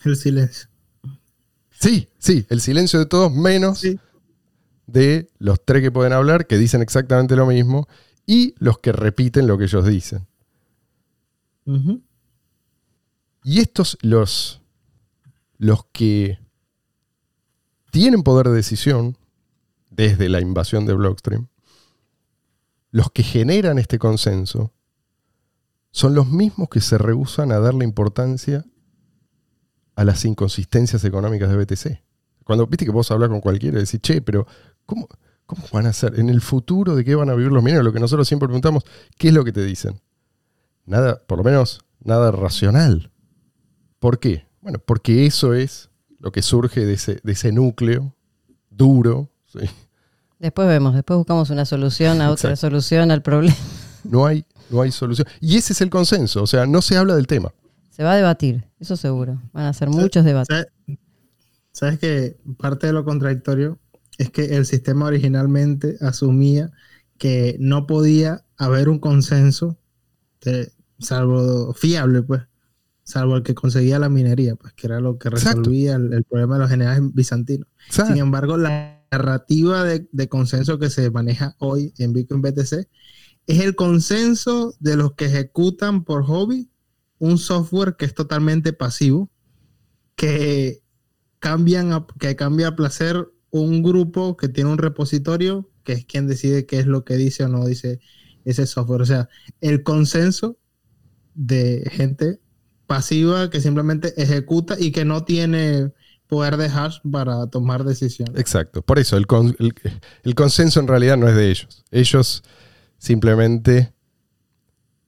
El 0.05 0.15
silencio. 0.15 0.69
Sí, 1.71 2.07
sí, 2.17 2.45
el 2.49 2.61
silencio 2.61 2.99
de 2.99 3.05
todos 3.07 3.31
menos 3.31 3.79
Sí. 3.79 3.99
de 4.85 5.29
los 5.37 5.63
tres 5.65 5.81
que 5.81 5.91
pueden 5.91 6.13
hablar, 6.13 6.47
que 6.47 6.57
dicen 6.57 6.81
exactamente 6.81 7.35
lo 7.35 7.45
mismo, 7.45 7.87
y 8.25 8.55
los 8.59 8.79
que 8.79 8.91
repiten 8.91 9.47
lo 9.47 9.57
que 9.57 9.65
ellos 9.65 9.85
dicen. 9.85 10.25
Y 13.43 13.59
estos, 13.59 13.97
los, 14.01 14.56
los 15.57 15.85
que 15.91 16.39
tienen 17.91 18.23
poder 18.23 18.47
de 18.47 18.55
decisión 18.55 19.17
desde 19.89 20.29
la 20.29 20.41
invasión 20.41 20.85
de 20.85 20.93
Blockstream, 20.93 21.47
los 22.91 23.11
que 23.11 23.23
generan 23.23 23.79
este 23.79 23.99
consenso, 23.99 24.73
son 25.91 26.13
los 26.13 26.27
mismos 26.27 26.69
que 26.69 26.81
se 26.81 26.97
rehusan 26.97 27.51
a 27.51 27.59
darle 27.59 27.83
importancia 27.83 28.65
a 29.95 30.03
las 30.03 30.23
inconsistencias 30.25 31.03
económicas 31.03 31.49
de 31.49 31.57
BTC. 31.57 32.03
Cuando 32.43 32.67
viste 32.67 32.85
que 32.85 32.91
vos 32.91 33.09
hablas 33.11 33.29
con 33.29 33.41
cualquiera 33.41 33.77
y 33.77 33.81
decís, 33.81 33.99
che, 33.99 34.21
pero 34.21 34.45
¿cómo, 34.85 35.07
¿cómo 35.45 35.63
van 35.73 35.87
a 35.87 35.89
hacer? 35.89 36.19
En 36.19 36.29
el 36.29 36.41
futuro, 36.41 36.95
¿de 36.95 37.03
qué 37.03 37.15
van 37.15 37.29
a 37.29 37.33
vivir 37.33 37.51
los 37.51 37.63
mineros? 37.63 37.83
Lo 37.83 37.91
que 37.91 37.99
nosotros 37.99 38.27
siempre 38.27 38.47
preguntamos, 38.47 38.83
¿qué 39.17 39.29
es 39.29 39.33
lo 39.33 39.43
que 39.43 39.51
te 39.51 39.63
dicen? 39.65 39.99
Nada, 40.85 41.21
por 41.25 41.39
lo 41.39 41.43
menos, 41.43 41.83
nada 41.99 42.31
racional. 42.31 43.11
¿Por 43.99 44.19
qué? 44.19 44.46
Bueno, 44.67 44.79
porque 44.85 45.25
eso 45.25 45.53
es 45.53 45.89
lo 46.19 46.33
que 46.33 46.41
surge 46.41 46.85
de 46.85 46.91
ese, 46.91 47.21
de 47.23 47.31
ese 47.31 47.53
núcleo 47.53 48.13
duro. 48.69 49.31
¿sí? 49.45 49.59
Después 50.39 50.67
vemos, 50.67 50.93
después 50.93 51.15
buscamos 51.15 51.49
una 51.51 51.63
solución 51.63 52.19
a 52.19 52.31
otra 52.31 52.49
Exacto. 52.49 52.67
solución 52.67 53.09
al 53.11 53.21
problema. 53.21 53.55
No 54.03 54.25
hay, 54.25 54.43
no 54.69 54.81
hay 54.81 54.91
solución. 54.91 55.25
Y 55.39 55.55
ese 55.55 55.71
es 55.71 55.79
el 55.79 55.89
consenso, 55.89 56.43
o 56.43 56.47
sea, 56.47 56.65
no 56.65 56.81
se 56.81 56.97
habla 56.97 57.15
del 57.15 57.27
tema. 57.27 57.53
Se 57.91 58.03
va 58.03 58.11
a 58.11 58.15
debatir, 58.17 58.65
eso 58.77 58.97
seguro. 58.97 59.41
Van 59.53 59.67
a 59.67 59.73
ser 59.73 59.87
muchos 59.89 60.25
debates. 60.25 60.47
¿Sabes? 60.53 60.99
¿Sabes 61.71 61.99
que 61.99 62.37
parte 62.57 62.87
de 62.87 62.93
lo 62.93 63.05
contradictorio 63.05 63.79
es 64.17 64.31
que 64.31 64.57
el 64.57 64.65
sistema 64.65 65.05
originalmente 65.05 65.95
asumía 66.01 66.71
que 67.17 67.55
no 67.61 67.87
podía 67.87 68.43
haber 68.57 68.89
un 68.89 68.99
consenso, 68.99 69.77
de- 70.41 70.73
salvo 70.99 71.73
fiable, 71.73 72.21
pues, 72.21 72.41
salvo 73.07 73.37
el 73.37 73.43
que 73.43 73.55
conseguía 73.55 73.99
la 73.99 74.09
minería, 74.09 74.55
pues, 74.57 74.73
que 74.73 74.85
era 74.85 74.99
lo 74.99 75.17
que 75.17 75.29
resolvía 75.29 75.95
el, 75.95 76.11
el 76.11 76.25
problema 76.25 76.55
de 76.55 76.59
los 76.59 76.69
generales 76.69 77.01
bizantinos. 77.13 77.65
Exacto. 77.85 78.11
Sin 78.11 78.21
embargo, 78.21 78.57
la 78.57 79.01
narrativa 79.09 79.85
de, 79.85 80.09
de 80.11 80.27
consenso 80.27 80.77
que 80.77 80.89
se 80.89 81.09
maneja 81.09 81.55
hoy 81.59 81.93
en 81.99 82.11
Bitcoin 82.11 82.41
BTC 82.41 82.89
es 83.47 83.61
el 83.61 83.75
consenso 83.75 84.75
de 84.81 84.97
los 84.97 85.13
que 85.13 85.27
ejecutan 85.27 86.03
por 86.03 86.25
hobby 86.25 86.69
un 87.17 87.37
software 87.37 87.95
que 87.95 88.03
es 88.03 88.13
totalmente 88.13 88.73
pasivo, 88.73 89.31
que 90.17 90.83
cambian 91.39 91.93
a, 91.93 92.05
que 92.19 92.35
cambia 92.35 92.67
a 92.67 92.75
placer 92.75 93.25
un 93.51 93.83
grupo 93.83 94.35
que 94.35 94.49
tiene 94.49 94.69
un 94.69 94.79
repositorio, 94.79 95.71
que 95.85 95.93
es 95.93 96.05
quien 96.05 96.27
decide 96.27 96.65
qué 96.65 96.79
es 96.79 96.87
lo 96.87 97.05
que 97.05 97.15
dice 97.15 97.45
o 97.45 97.47
no 97.47 97.65
dice 97.65 98.01
ese 98.43 98.67
software. 98.67 99.01
O 99.01 99.05
sea, 99.05 99.29
el 99.61 99.81
consenso 99.83 100.59
de 101.35 101.89
gente 101.89 102.41
pasiva 102.87 103.49
que 103.49 103.61
simplemente 103.61 104.13
ejecuta 104.21 104.75
y 104.79 104.91
que 104.91 105.05
no 105.05 105.23
tiene 105.23 105.91
poder 106.27 106.57
de 106.57 106.65
hash 106.67 106.97
para 107.09 107.47
tomar 107.47 107.83
decisiones. 107.83 108.39
Exacto. 108.39 108.81
Por 108.81 108.99
eso, 108.99 109.15
el, 109.17 109.27
con- 109.27 109.55
el- 109.59 109.73
el 110.23 110.35
consenso 110.35 110.79
en 110.79 110.87
realidad 110.87 111.17
no 111.17 111.27
es 111.27 111.35
de 111.35 111.49
ellos. 111.51 111.83
Ellos 111.91 112.43
simplemente, 112.97 113.93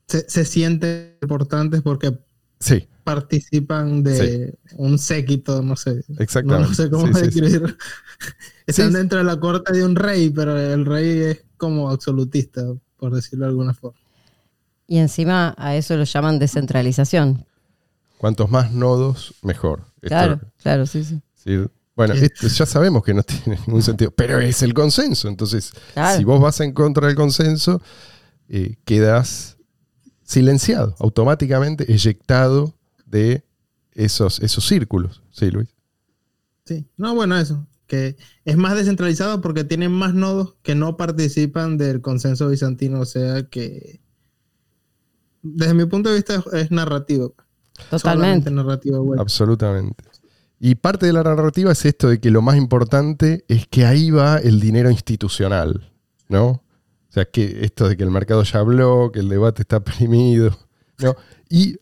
Se, 0.07 0.29
se 0.29 0.45
sienten 0.45 1.17
importantes 1.21 1.81
porque 1.81 2.17
sí, 2.59 2.87
participan 3.03 4.03
de 4.03 4.57
un 4.77 4.97
séquito, 4.99 5.61
no 5.61 5.75
sé. 5.75 6.03
Exactamente. 6.19 6.69
no 6.69 6.73
sé 6.75 6.89
cómo 6.89 7.07
Sí, 7.07 7.13
sí, 7.13 7.19
sí. 7.31 7.41
describir. 7.41 7.77
Están 8.67 8.91
Sí. 8.91 8.97
dentro 8.97 9.17
de 9.19 9.23
la 9.25 9.39
corte 9.39 9.73
de 9.73 9.83
un 9.83 9.95
rey, 9.95 10.29
pero 10.29 10.57
el 10.59 10.85
rey 10.85 11.19
es 11.21 11.45
como 11.57 11.89
absolutista, 11.89 12.63
por 12.97 13.13
decirlo 13.13 13.45
de 13.45 13.49
alguna 13.49 13.73
forma. 13.73 13.99
Y 14.87 14.97
encima 14.97 15.53
a 15.57 15.75
eso 15.75 15.95
lo 15.97 16.03
llaman 16.05 16.39
descentralización. 16.39 17.45
Cuantos 18.19 18.51
más 18.51 18.71
nodos, 18.73 19.33
mejor. 19.43 19.85
Esto- 20.01 20.07
Claro, 20.09 20.39
claro, 20.61 20.85
sí, 20.85 21.03
sí. 21.05 21.21
Sí, 21.35 21.57
Bueno, 21.95 22.13
esto 22.15 22.47
ya 22.47 22.65
sabemos 22.65 23.01
que 23.03 23.13
no 23.13 23.23
tiene 23.23 23.57
ningún 23.65 23.81
sentido, 23.81 24.11
pero 24.11 24.39
es 24.39 24.61
el 24.61 24.73
consenso. 24.73 25.29
Entonces, 25.29 25.71
Claro. 25.93 26.17
si 26.17 26.25
vos 26.25 26.41
vas 26.41 26.59
en 26.59 26.73
contra 26.73 27.07
del 27.07 27.15
consenso, 27.15 27.81
eh, 28.49 28.75
quedas 28.83 29.57
silenciado, 30.23 30.95
automáticamente 30.99 31.91
eyectado 31.91 32.75
de 33.05 33.45
esos, 33.93 34.41
esos 34.41 34.67
círculos. 34.67 35.23
Sí, 35.31 35.49
Luis. 35.49 35.69
Sí, 36.65 36.85
no, 36.97 37.15
bueno, 37.15 37.37
eso. 37.39 37.65
Que 37.87 38.17
es 38.43 38.57
más 38.57 38.75
descentralizado 38.75 39.39
porque 39.41 39.63
tienen 39.63 39.91
más 39.93 40.13
nodos 40.13 40.55
que 40.61 40.75
no 40.75 40.97
participan 40.97 41.77
del 41.77 42.01
consenso 42.01 42.49
bizantino. 42.49 42.99
O 42.99 43.05
sea 43.05 43.43
que, 43.49 44.01
desde 45.41 45.73
mi 45.73 45.85
punto 45.85 46.09
de 46.09 46.15
vista, 46.15 46.35
es, 46.35 46.45
es 46.65 46.71
narrativo. 46.71 47.33
Totalmente. 47.89 47.99
Solamente 47.99 48.51
narrativo 48.51 49.01
web. 49.01 49.19
Absolutamente. 49.19 50.03
Y 50.59 50.75
parte 50.75 51.05
de 51.05 51.13
la 51.13 51.23
narrativa 51.23 51.71
es 51.71 51.85
esto 51.85 52.09
de 52.09 52.19
que 52.19 52.31
lo 52.31 52.41
más 52.41 52.57
importante 52.57 53.45
es 53.47 53.67
que 53.67 53.85
ahí 53.85 54.11
va 54.11 54.37
el 54.37 54.59
dinero 54.59 54.91
institucional, 54.91 55.91
¿no? 56.27 56.47
O 56.47 57.11
sea, 57.11 57.25
que 57.25 57.59
esto 57.61 57.87
de 57.87 57.97
que 57.97 58.03
el 58.03 58.11
mercado 58.11 58.43
ya 58.43 58.59
habló, 58.59 59.11
que 59.11 59.19
el 59.19 59.29
debate 59.29 59.61
está 59.61 59.77
oprimido, 59.77 60.57
¿no? 60.99 61.15
Y 61.49 61.77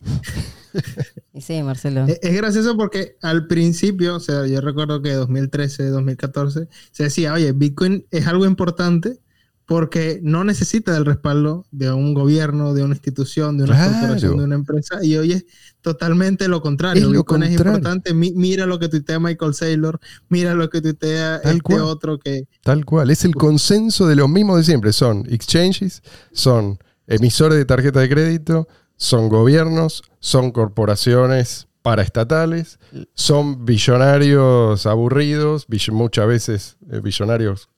Y 1.32 1.40
sí, 1.40 1.62
Marcelo. 1.62 2.04
Es, 2.06 2.18
es 2.22 2.36
gracioso 2.36 2.76
porque 2.76 3.16
al 3.22 3.46
principio, 3.46 4.16
o 4.16 4.20
sea, 4.20 4.46
yo 4.46 4.60
recuerdo 4.60 5.02
que 5.02 5.12
2013, 5.12 5.88
2014, 5.88 6.68
se 6.90 7.02
decía, 7.04 7.32
oye, 7.32 7.52
Bitcoin 7.52 8.06
es 8.10 8.26
algo 8.26 8.46
importante 8.46 9.20
porque 9.68 10.18
no 10.22 10.44
necesita 10.44 10.94
del 10.94 11.04
respaldo 11.04 11.66
de 11.70 11.92
un 11.92 12.14
gobierno, 12.14 12.72
de 12.72 12.82
una 12.82 12.94
institución, 12.94 13.58
de 13.58 13.64
una 13.64 13.74
Claro. 13.74 13.92
corporación, 13.98 14.38
de 14.38 14.44
una 14.44 14.54
empresa. 14.54 14.98
Y 15.04 15.14
hoy 15.18 15.32
es 15.32 15.44
totalmente 15.82 16.48
lo 16.48 16.62
contrario. 16.62 17.02
Es 17.02 17.08
lo 17.12 17.18
Bitcoin 17.18 17.42
es 17.42 17.48
contrario. 17.50 17.76
importante. 17.76 18.14
Mi- 18.14 18.32
mira 18.32 18.64
lo 18.64 18.78
que 18.78 18.88
tuitea 18.88 19.20
Michael 19.20 19.52
Saylor, 19.52 20.00
mira 20.30 20.54
lo 20.54 20.70
que 20.70 20.80
tuitea 20.80 21.42
Tal 21.42 21.50
este 21.56 21.62
cual. 21.62 21.82
otro 21.82 22.18
que... 22.18 22.48
Tal 22.62 22.86
cual, 22.86 23.10
es 23.10 23.26
el 23.26 23.34
consenso 23.34 24.06
de 24.06 24.16
los 24.16 24.30
mismos 24.30 24.56
de 24.56 24.64
siempre. 24.64 24.90
Son 24.94 25.26
exchanges, 25.28 26.02
son 26.32 26.78
emisores 27.06 27.58
de 27.58 27.66
tarjeta 27.66 28.00
de 28.00 28.08
crédito, 28.08 28.68
son 28.96 29.28
gobiernos, 29.28 30.02
son 30.18 30.50
corporaciones 30.50 31.68
paraestatales, 31.82 32.78
son 33.12 33.66
billonarios 33.66 34.86
aburridos, 34.86 35.66
bill- 35.68 35.92
muchas 35.92 36.26
veces 36.26 36.76
eh, 36.90 37.00
billonarios 37.00 37.68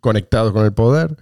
conectados 0.00 0.52
con 0.52 0.64
el 0.64 0.72
poder. 0.72 1.16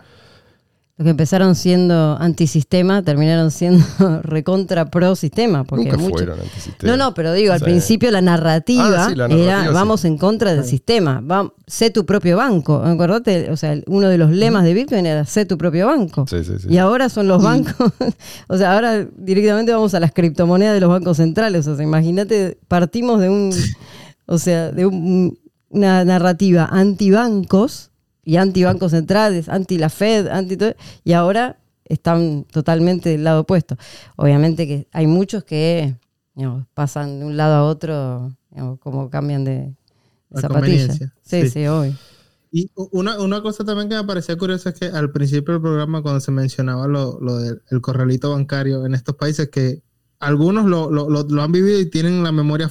Los 0.98 1.06
que 1.06 1.10
empezaron 1.10 1.54
siendo 1.54 2.18
antisistema 2.20 3.02
terminaron 3.02 3.50
siendo 3.50 3.82
recontra 4.22 4.90
pro 4.90 5.16
sistema. 5.16 5.64
Porque 5.64 5.86
Nunca 5.86 5.96
mucho- 5.96 6.16
fueron 6.18 6.38
antisistema. 6.38 6.92
No, 6.92 6.96
no, 7.02 7.14
pero 7.14 7.32
digo, 7.32 7.54
al 7.54 7.60
Sí. 7.60 7.64
principio 7.64 8.10
la 8.10 8.20
narrativa, 8.20 9.06
Ah, 9.06 9.08
sí, 9.08 9.14
la 9.16 9.26
narrativa, 9.26 9.52
era 9.60 9.68
sí. 9.68 9.72
vamos 9.72 10.04
en 10.04 10.18
contra 10.18 10.52
del 10.54 10.64
sistema, 10.64 11.22
vam- 11.22 11.52
sé 11.66 11.88
tu 11.90 12.04
propio 12.04 12.36
banco. 12.36 12.76
Acordate, 12.84 13.50
o 13.50 13.56
sea, 13.56 13.74
uno 13.86 14.08
de 14.10 14.18
los 14.18 14.30
lemas 14.32 14.64
de 14.64 14.74
Bitcoin 14.74 15.06
era 15.06 15.24
sé 15.24 15.46
tu 15.46 15.56
propio 15.56 15.86
banco. 15.86 16.26
Sí, 16.28 16.44
sí, 16.44 16.52
sí. 16.60 16.68
Y 16.68 16.76
ahora 16.76 17.08
son 17.08 17.26
los 17.26 17.42
bancos, 17.42 17.74
o 18.48 18.58
sea, 18.58 18.74
ahora 18.74 19.06
directamente 19.16 19.72
vamos 19.72 19.94
a 19.94 20.00
las 20.00 20.12
criptomonedas 20.12 20.74
de 20.74 20.80
los 20.80 20.90
bancos 20.90 21.16
centrales. 21.16 21.66
O 21.68 21.74
sea, 21.74 21.84
imagínate, 21.84 22.58
partimos 22.68 23.18
de 23.18 23.30
un, 23.30 23.50
o 24.26 24.38
sea, 24.38 24.70
de 24.72 24.84
un- 24.84 25.38
una 25.70 26.04
narrativa 26.04 26.68
antibancos 26.70 27.91
y 28.24 28.36
antibancos 28.36 28.92
centrales, 28.92 29.48
anti 29.48 29.78
la 29.78 29.88
Fed, 29.90 30.28
anti 30.28 30.56
todo, 30.56 30.74
y 31.04 31.12
ahora 31.12 31.58
están 31.84 32.44
totalmente 32.44 33.08
del 33.10 33.24
lado 33.24 33.40
opuesto. 33.40 33.76
Obviamente 34.16 34.66
que 34.66 34.88
hay 34.92 35.06
muchos 35.06 35.44
que 35.44 35.94
digamos, 36.34 36.66
pasan 36.74 37.18
de 37.20 37.26
un 37.26 37.36
lado 37.36 37.54
a 37.56 37.64
otro, 37.64 38.34
digamos, 38.50 38.78
como 38.78 39.10
cambian 39.10 39.44
de 39.44 39.74
A 40.34 40.40
zapatilla. 40.40 40.92
Sí, 40.94 41.06
Sí. 41.22 41.48
sí, 41.50 41.66
obvio. 41.66 41.94
Y 42.54 42.70
una, 42.92 43.18
una 43.20 43.42
cosa 43.42 43.64
también 43.64 43.88
que 43.88 43.96
me 43.96 44.04
parecía 44.04 44.36
curiosa 44.36 44.70
es 44.70 44.78
que 44.78 44.86
al 44.86 45.10
principio 45.10 45.54
del 45.54 45.62
programa, 45.62 46.02
cuando 46.02 46.20
se 46.20 46.30
mencionaba 46.30 46.86
lo, 46.86 47.18
lo 47.20 47.36
del 47.38 47.62
el 47.70 47.80
corralito 47.80 48.30
bancario 48.30 48.84
en 48.86 48.94
estos 48.94 49.16
países, 49.16 49.48
que 49.48 49.82
algunos 50.18 50.66
lo, 50.66 50.90
lo- 50.90 51.08
lo- 51.10 51.24
lo 51.24 51.42
han 51.42 51.50
vivido 51.50 51.80
y 51.80 51.88
tienen 51.90 52.22
la 52.22 52.30
memoria, 52.30 52.70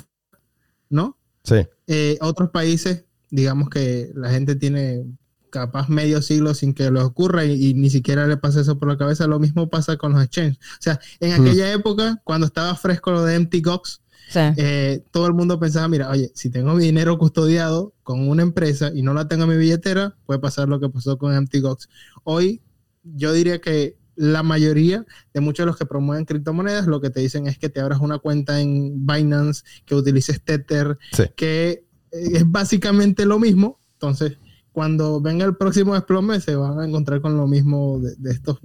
¿no? 0.89 1.17
Sí. 1.43 1.67
Eh, 1.87 2.17
otros 2.21 2.49
países, 2.51 3.05
digamos 3.31 3.69
que 3.69 4.11
la 4.15 4.29
gente 4.29 4.55
tiene 4.55 5.03
capaz 5.51 5.87
medio 5.89 6.21
siglo 6.23 6.55
sin 6.55 6.73
que 6.73 6.89
les 6.89 7.03
ocurra 7.03 7.45
y, 7.45 7.67
y 7.69 7.73
ni 7.75 7.89
siquiera 7.91 8.25
le 8.25 8.37
pasa 8.37 8.61
eso 8.61 8.79
por 8.79 8.87
la 8.87 8.97
cabeza. 8.97 9.27
Lo 9.27 9.39
mismo 9.39 9.69
pasa 9.69 9.97
con 9.97 10.13
los 10.13 10.23
exchanges. 10.23 10.57
O 10.57 10.81
sea, 10.81 10.99
en 11.19 11.29
Mm. 11.39 11.45
aquella 11.45 11.71
época, 11.73 12.19
cuando 12.23 12.47
estaba 12.47 12.73
fresco 12.75 13.11
lo 13.11 13.23
de 13.23 13.35
Empty 13.35 13.61
Gox, 13.61 14.01
Sí. 14.29 14.39
eh, 14.57 15.03
todo 15.11 15.27
el 15.27 15.33
mundo 15.33 15.59
pensaba, 15.59 15.87
mira, 15.89 16.09
oye, 16.09 16.31
si 16.33 16.49
tengo 16.49 16.73
mi 16.73 16.85
dinero 16.85 17.17
custodiado 17.17 17.93
con 18.01 18.27
una 18.29 18.43
empresa 18.43 18.89
y 18.95 19.01
no 19.03 19.13
la 19.13 19.27
tengo 19.27 19.43
en 19.43 19.49
mi 19.49 19.57
billetera, 19.57 20.15
puede 20.25 20.39
pasar 20.39 20.69
lo 20.69 20.79
que 20.79 20.87
pasó 20.89 21.17
con 21.17 21.33
MTGOX. 21.35 21.89
Hoy, 22.23 22.61
yo 23.03 23.33
diría 23.33 23.59
que 23.59 23.97
la 24.15 24.41
mayoría 24.43 25.05
de 25.33 25.41
muchos 25.41 25.63
de 25.63 25.67
los 25.67 25.77
que 25.77 25.85
promueven 25.85 26.23
criptomonedas 26.25 26.87
lo 26.87 27.01
que 27.01 27.09
te 27.09 27.19
dicen 27.19 27.47
es 27.47 27.57
que 27.57 27.67
te 27.69 27.81
abras 27.81 27.99
una 27.99 28.19
cuenta 28.19 28.61
en 28.61 29.05
Binance, 29.05 29.63
que 29.85 29.95
utilices 29.95 30.41
Tether, 30.41 30.97
Sí. 31.11 31.23
que 31.35 31.85
eh, 32.13 32.29
es 32.33 32.49
básicamente 32.49 33.25
lo 33.25 33.37
mismo. 33.39 33.79
Entonces, 33.93 34.37
cuando 34.71 35.19
venga 35.21 35.45
el 35.45 35.55
próximo 35.55 35.93
desplome, 35.93 36.39
se 36.39 36.55
van 36.55 36.79
a 36.79 36.85
encontrar 36.85 37.21
con 37.21 37.37
lo 37.37 37.47
mismo 37.47 37.99
de, 37.99 38.15
de 38.17 38.31
estos 38.31 38.59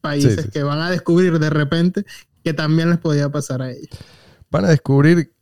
países 0.00 0.36
Sí, 0.36 0.42
sí. 0.42 0.50
que 0.50 0.62
van 0.62 0.80
a 0.80 0.90
descubrir 0.90 1.38
de 1.38 1.50
repente 1.50 2.04
que 2.42 2.54
también 2.54 2.90
les 2.90 2.98
podía 2.98 3.28
pasar 3.28 3.62
a 3.62 3.70
ellos. 3.70 3.88
Van 4.50 4.64
a 4.64 4.68
descubrir 4.68 5.32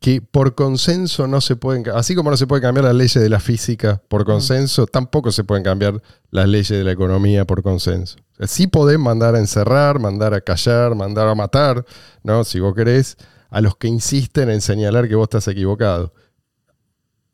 que 0.00 0.22
por 0.22 0.54
consenso 0.54 1.26
no 1.26 1.40
se 1.40 1.56
pueden, 1.56 1.84
así 1.90 2.14
como 2.14 2.30
no 2.30 2.36
se 2.36 2.46
puede 2.46 2.62
cambiar 2.62 2.84
las 2.84 2.94
leyes 2.94 3.20
de 3.20 3.28
la 3.28 3.40
física 3.40 4.00
por 4.08 4.24
consenso, 4.24 4.86
tampoco 4.86 5.32
se 5.32 5.42
pueden 5.44 5.64
cambiar 5.64 6.00
las 6.30 6.48
leyes 6.48 6.68
de 6.68 6.84
la 6.84 6.92
economía 6.92 7.44
por 7.44 7.62
consenso. 7.62 8.16
Sí 8.46 8.68
podés 8.68 8.98
mandar 8.98 9.34
a 9.34 9.40
encerrar, 9.40 9.98
mandar 9.98 10.34
a 10.34 10.40
callar, 10.40 10.94
mandar 10.94 11.26
a 11.26 11.34
matar, 11.34 11.84
¿no? 12.22 12.44
Si 12.44 12.60
vos 12.60 12.74
querés, 12.74 13.16
a 13.50 13.60
los 13.60 13.76
que 13.76 13.88
insisten 13.88 14.50
en 14.50 14.60
señalar 14.60 15.08
que 15.08 15.16
vos 15.16 15.24
estás 15.24 15.48
equivocado. 15.48 16.14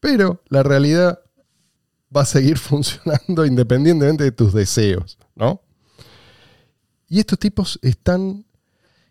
Pero 0.00 0.42
la 0.48 0.62
realidad 0.62 1.20
va 2.14 2.22
a 2.22 2.26
seguir 2.26 2.58
funcionando 2.58 3.44
independientemente 3.44 4.24
de 4.24 4.32
tus 4.32 4.52
deseos, 4.52 5.18
¿no? 5.34 5.60
Y 7.08 7.20
estos 7.20 7.38
tipos 7.38 7.78
están 7.82 8.44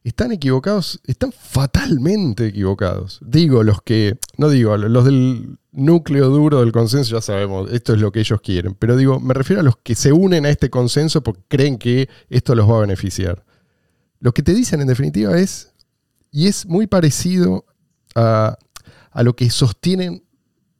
están 0.03 0.33
equivocados, 0.33 0.99
están 1.05 1.31
fatalmente 1.31 2.47
equivocados. 2.47 3.19
Digo, 3.25 3.63
los 3.63 3.81
que, 3.81 4.17
no 4.37 4.49
digo, 4.49 4.75
los 4.77 5.05
del 5.05 5.57
núcleo 5.71 6.29
duro 6.29 6.59
del 6.59 6.73
consenso, 6.73 7.15
ya 7.15 7.21
sabemos, 7.21 7.71
esto 7.71 7.93
es 7.93 8.01
lo 8.01 8.11
que 8.11 8.19
ellos 8.19 8.41
quieren, 8.41 8.75
pero 8.75 8.97
digo, 8.97 9.19
me 9.19 9.33
refiero 9.33 9.61
a 9.61 9.63
los 9.63 9.77
que 9.77 9.95
se 9.95 10.11
unen 10.11 10.45
a 10.45 10.49
este 10.49 10.69
consenso 10.69 11.23
porque 11.23 11.43
creen 11.47 11.77
que 11.77 12.09
esto 12.29 12.53
los 12.53 12.69
va 12.69 12.77
a 12.77 12.81
beneficiar. 12.81 13.45
Lo 14.19 14.33
que 14.33 14.43
te 14.43 14.53
dicen 14.53 14.81
en 14.81 14.87
definitiva 14.87 15.37
es, 15.37 15.73
y 16.31 16.47
es 16.47 16.65
muy 16.65 16.87
parecido 16.87 17.65
a, 18.15 18.57
a 19.11 19.23
lo 19.23 19.35
que 19.35 19.49
sostienen 19.49 20.23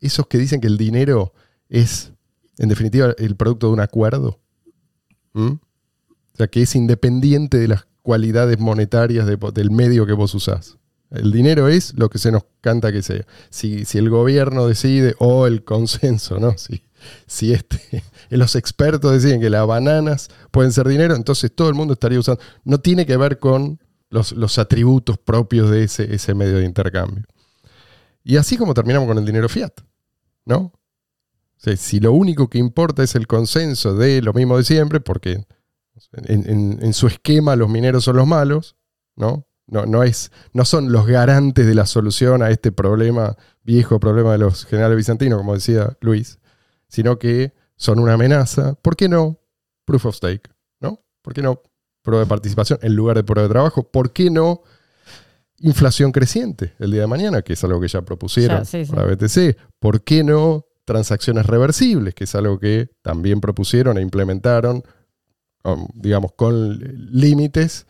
esos 0.01 0.27
que 0.27 0.37
dicen 0.37 0.59
que 0.59 0.67
el 0.67 0.77
dinero 0.77 1.33
es, 1.73 2.11
en 2.57 2.69
definitiva, 2.69 3.13
el 3.17 3.35
producto 3.35 3.67
de 3.67 3.73
un 3.73 3.79
acuerdo. 3.79 4.39
O 6.33 6.35
sea, 6.37 6.47
que 6.47 6.61
es 6.61 6.75
independiente 6.75 7.57
de 7.57 7.67
las 7.67 7.85
cualidades 8.01 8.59
monetarias 8.59 9.25
de- 9.25 9.37
del 9.53 9.71
medio 9.71 10.05
que 10.05 10.13
vos 10.13 10.33
usás. 10.35 10.77
El 11.09 11.31
dinero 11.31 11.67
es 11.67 11.93
lo 11.95 12.09
que 12.09 12.17
se 12.17 12.31
nos 12.31 12.43
canta 12.61 12.91
que 12.91 13.01
sea. 13.03 13.25
Si, 13.49 13.85
si 13.85 13.97
el 13.97 14.09
gobierno 14.09 14.67
decide, 14.67 15.15
o 15.19 15.45
el 15.47 15.63
consenso, 15.63 16.39
¿no? 16.39 16.57
Si, 16.57 16.83
si 17.27 17.53
este, 17.53 18.03
los 18.29 18.55
expertos 18.55 19.11
deciden 19.11 19.39
que 19.41 19.49
las 19.49 19.65
bananas 19.67 20.29
pueden 20.51 20.71
ser 20.71 20.87
dinero, 20.87 21.15
entonces 21.15 21.51
todo 21.53 21.69
el 21.69 21.75
mundo 21.75 21.93
estaría 21.93 22.19
usando. 22.19 22.41
No 22.63 22.79
tiene 22.79 23.05
que 23.05 23.17
ver 23.17 23.37
con 23.39 23.79
los, 24.09 24.31
los 24.33 24.57
atributos 24.59 25.17
propios 25.17 25.69
de 25.69 25.83
ese, 25.83 26.13
ese 26.13 26.33
medio 26.33 26.57
de 26.57 26.65
intercambio. 26.65 27.23
Y 28.23 28.37
así 28.37 28.57
como 28.57 28.73
terminamos 28.73 29.07
con 29.07 29.17
el 29.17 29.25
dinero 29.25 29.49
fiat, 29.49 29.73
¿no? 30.45 30.71
Si 31.77 31.99
lo 31.99 32.11
único 32.11 32.49
que 32.49 32.57
importa 32.57 33.03
es 33.03 33.15
el 33.15 33.25
consenso 33.27 33.95
de 33.95 34.21
lo 34.21 34.33
mismo 34.33 34.57
de 34.57 34.63
siempre, 34.63 34.99
porque 34.99 35.45
en, 36.13 36.49
en- 36.49 36.79
en 36.81 36.93
su 36.93 37.07
esquema 37.07 37.55
los 37.55 37.69
mineros 37.69 38.03
son 38.03 38.17
los 38.17 38.27
malos, 38.27 38.75
¿no? 39.15 39.47
No, 39.65 39.85
no, 39.85 40.03
es, 40.03 40.31
no 40.51 40.65
son 40.65 40.91
los 40.91 41.07
garantes 41.07 41.65
de 41.65 41.73
la 41.73 41.85
solución 41.85 42.43
a 42.43 42.49
este 42.49 42.73
problema, 42.73 43.37
viejo 43.63 43.97
problema 43.97 44.33
de 44.33 44.39
los 44.39 44.65
generales 44.65 44.97
bizantinos, 44.97 45.37
como 45.37 45.53
decía 45.53 45.97
Luis, 46.01 46.37
sino 46.89 47.17
que 47.17 47.53
son 47.77 47.99
una 47.99 48.13
amenaza. 48.15 48.73
¿Por 48.75 48.97
qué 48.97 49.07
no 49.07 49.39
proof 49.85 50.05
of 50.07 50.15
stake? 50.17 50.49
¿No? 50.81 50.99
¿Por 51.21 51.33
qué 51.33 51.41
no 51.41 51.61
prueba 52.01 52.25
de 52.25 52.29
participación 52.29 52.77
en 52.81 52.93
lugar 52.93 53.15
de 53.15 53.23
prueba 53.23 53.47
de 53.47 53.53
trabajo? 53.53 53.83
¿Por 53.89 54.11
qué 54.11 54.29
no 54.29 54.63
inflación 55.59 56.11
creciente 56.11 56.73
el 56.79 56.91
día 56.91 57.01
de 57.01 57.07
mañana, 57.07 57.41
que 57.41 57.53
es 57.53 57.63
algo 57.63 57.79
que 57.79 57.87
ya 57.87 58.01
propusieron 58.01 58.59
Ya, 58.59 58.65
sí, 58.65 58.85
sí. 58.85 58.91
para 58.91 59.07
BTC? 59.07 59.57
¿Por 59.79 60.03
qué 60.03 60.23
no 60.25 60.65
transacciones 60.85 61.45
reversibles, 61.45 62.13
que 62.13 62.25
es 62.25 62.35
algo 62.35 62.59
que 62.59 62.89
también 63.01 63.39
propusieron 63.41 63.97
e 63.97 64.01
implementaron 64.01 64.83
um, 65.63 65.87
digamos, 65.93 66.33
con 66.33 66.77
límites, 67.11 67.85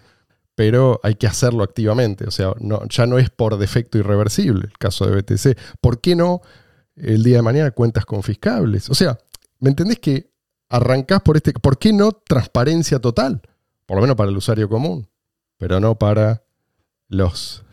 pero 0.56 1.00
hay 1.04 1.16
que 1.16 1.26
hacerlo 1.28 1.64
activamente. 1.64 2.26
O 2.28 2.32
sea, 2.32 2.54
no- 2.60 2.88
ya 2.88 3.08
no 3.08 3.18
es 3.18 3.30
por 3.32 3.58
defecto 3.58 3.98
irreversible 3.98 4.68
el 4.68 4.78
caso 4.78 5.06
de 5.08 5.16
BTC. 5.16 5.58
¿Por 5.82 6.00
qué 6.00 6.16
no 6.16 6.42
el 6.96 7.24
día 7.24 7.38
de 7.38 7.42
mañana 7.42 7.72
cuentas 7.72 8.06
confiscables? 8.06 8.90
O 8.92 8.94
sea, 8.94 9.18
¿me 9.60 9.70
entendés 9.70 9.98
que 10.00 10.30
arrancás 10.70 11.22
por 11.22 11.38
este... 11.38 11.54
¿Por 11.54 11.80
qué 11.80 11.92
no 11.94 12.12
transparencia 12.12 13.00
total? 13.00 13.42
Por 13.88 13.98
lo 13.98 14.02
menos 14.02 14.16
para 14.16 14.30
el 14.30 14.38
usuario 14.38 14.70
común, 14.70 15.10
pero 15.58 15.80
no 15.80 15.98
para 15.98 16.44
los... 17.08 17.64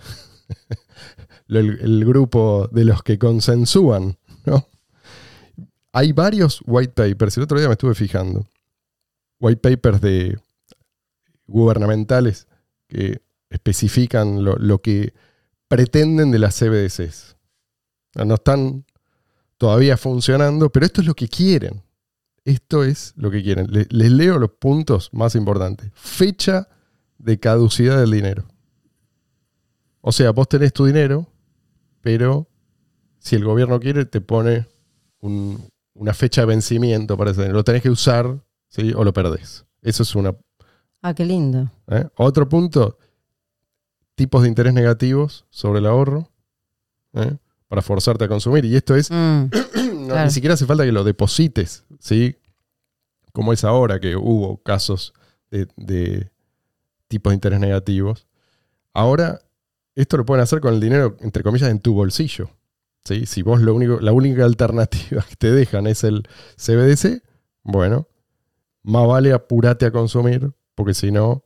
el, 1.49 1.79
el 1.81 2.05
grupo 2.07 2.69
de 2.73 2.85
los 2.85 3.03
que 3.03 3.19
consensúan, 3.19 4.17
¿no? 4.47 4.67
Hay 5.93 6.13
varios 6.13 6.63
white 6.67 6.93
papers, 6.93 7.37
el 7.37 7.43
otro 7.45 7.59
día 7.59 7.69
me 7.69 7.73
estuve 7.75 7.95
fijando 7.95 8.47
white 9.41 9.61
papers 9.77 10.01
de 10.01 10.39
gubernamentales 11.47 12.47
que 12.89 13.23
especifican 13.49 14.45
lo, 14.45 14.79
que 14.81 15.13
pretenden 15.69 16.31
de 16.31 16.39
las 16.39 16.57
CBDCs. 16.59 17.37
No 18.25 18.35
están 18.35 18.85
todavía 19.57 19.97
funcionando, 19.97 20.71
pero 20.71 20.87
esto 20.87 21.01
es 21.01 21.07
lo 21.07 21.15
que 21.15 21.29
quieren. 21.29 21.83
Esto 22.45 22.85
es 22.85 23.13
lo 23.17 23.31
que 23.31 23.43
quieren. 23.43 23.67
Le- 23.71 23.87
Les 23.91 24.11
leo 24.11 24.39
los 24.39 24.51
puntos 24.53 25.11
más 25.13 25.35
importantes. 25.35 25.91
Fecha 25.95 26.69
de 27.19 27.39
caducidad 27.39 27.99
del 27.99 28.11
dinero. 28.13 28.45
O 30.01 30.13
sea, 30.13 30.31
vos 30.31 30.49
tenés 30.49 30.73
tu 30.73 30.87
dinero, 30.87 31.27
pero 32.01 32.49
si 33.19 33.37
el 33.37 33.45
gobierno 33.45 33.79
quiere, 33.81 34.05
te 34.07 34.21
pone 34.21 34.67
un- 35.21 35.69
una 36.01 36.15
fecha 36.15 36.41
de 36.41 36.47
vencimiento 36.47 37.17
para 37.19 37.31
ese. 37.31 37.51
Lo 37.51 37.63
tenés 37.63 37.83
que 37.83 37.91
usar 37.91 38.43
¿sí? 38.69 38.93
o 38.97 39.05
lo 39.05 39.13
perdés. 39.13 39.67
Eso 39.83 40.03
es 40.03 40.15
una. 40.15 40.35
Ah, 41.03 41.15
qué 41.15 41.27
lindo. 41.27 41.71
¿eh? 41.89 42.07
Otro 42.17 42.49
punto, 42.49 42.99
tipos 44.15 44.43
de 44.43 44.49
interés 44.49 44.73
negativos 44.73 45.45
sobre 45.51 45.81
el 45.81 45.87
ahorro 45.87 46.31
¿eh? 47.13 47.37
para 47.69 47.83
forzarte 47.83 48.25
a 48.25 48.29
consumir. 48.29 48.65
Y 48.65 48.77
esto 48.77 48.97
es 48.97 49.11
Mm, 49.11 49.45
no, 49.95 50.07
Claro. 50.07 50.25
Ni 50.25 50.31
siquiera 50.31 50.55
hace 50.55 50.65
falta 50.65 50.85
que 50.85 50.93
lo 50.93 51.05
deposites, 51.05 51.85
¿sí? 51.99 52.35
Como 53.33 53.53
es 53.53 53.63
ahora 53.63 54.01
que 54.01 54.17
hubo 54.17 54.63
casos 54.63 55.13
de, 55.51 55.69
de 55.77 56.31
tipos 57.09 57.31
de 57.31 57.35
interés 57.35 57.61
negativos. 57.61 58.27
Ahora, 58.95 59.43
esto 59.95 60.17
lo 60.17 60.25
pueden 60.25 60.43
hacer 60.43 60.61
con 60.61 60.73
el 60.73 60.81
dinero, 60.81 61.19
entre 61.21 61.43
comillas, 61.43 61.71
en 61.71 61.79
tu 61.79 61.93
bolsillo. 61.93 62.49
Si 63.05 63.43
vos 63.43 63.61
lo 63.61 63.75
único, 63.75 63.99
la 64.01 64.13
única 64.13 64.45
alternativa 64.45 65.25
que 65.29 65.37
te 65.37 65.51
dejan 65.51 65.87
es 65.87 66.05
el 66.05 66.29
CBDC, 66.57 67.23
bueno, 67.63 68.09
más 68.83 69.07
vale 69.07 69.33
apurate 69.33 69.87
a 69.87 69.91
consumir, 69.91 70.53
porque 70.75 70.95
si 70.95 71.11
no, 71.11 71.45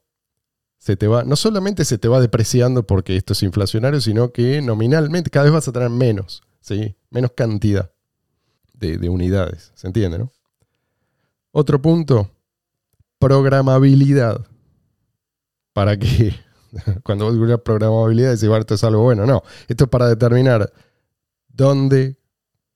se 0.79 0.97
te 0.97 1.07
va, 1.07 1.25
no 1.25 1.37
solamente 1.37 1.85
se 1.85 1.97
te 1.97 2.09
va 2.09 2.21
depreciando 2.21 2.87
porque 2.87 3.17
esto 3.17 3.33
es 3.33 3.43
inflacionario, 3.43 4.01
sino 4.01 4.33
que 4.33 4.61
nominalmente 4.61 5.31
cada 5.31 5.45
vez 5.45 5.55
vas 5.55 5.69
a 5.69 5.73
tener 5.73 5.91
menos, 5.91 6.43
¿sí? 6.61 6.97
menos 7.09 7.33
cantidad 7.35 7.91
de, 8.75 8.99
de 8.99 9.09
unidades. 9.09 9.73
¿Se 9.75 9.87
entiende, 9.87 10.19
no? 10.19 10.31
Otro 11.53 11.81
punto, 11.81 12.31
programabilidad. 13.19 14.45
¿Para 15.73 15.97
qué? 15.97 16.35
Cuando 17.03 17.33
vos 17.33 17.61
programabilidad, 17.65 18.33
decís, 18.33 18.49
esto 18.49 18.75
es 18.75 18.85
algo 18.85 19.03
bueno. 19.03 19.25
No, 19.25 19.43
esto 19.69 19.85
es 19.85 19.91
para 19.91 20.09
determinar 20.09 20.73
dónde, 21.55 22.19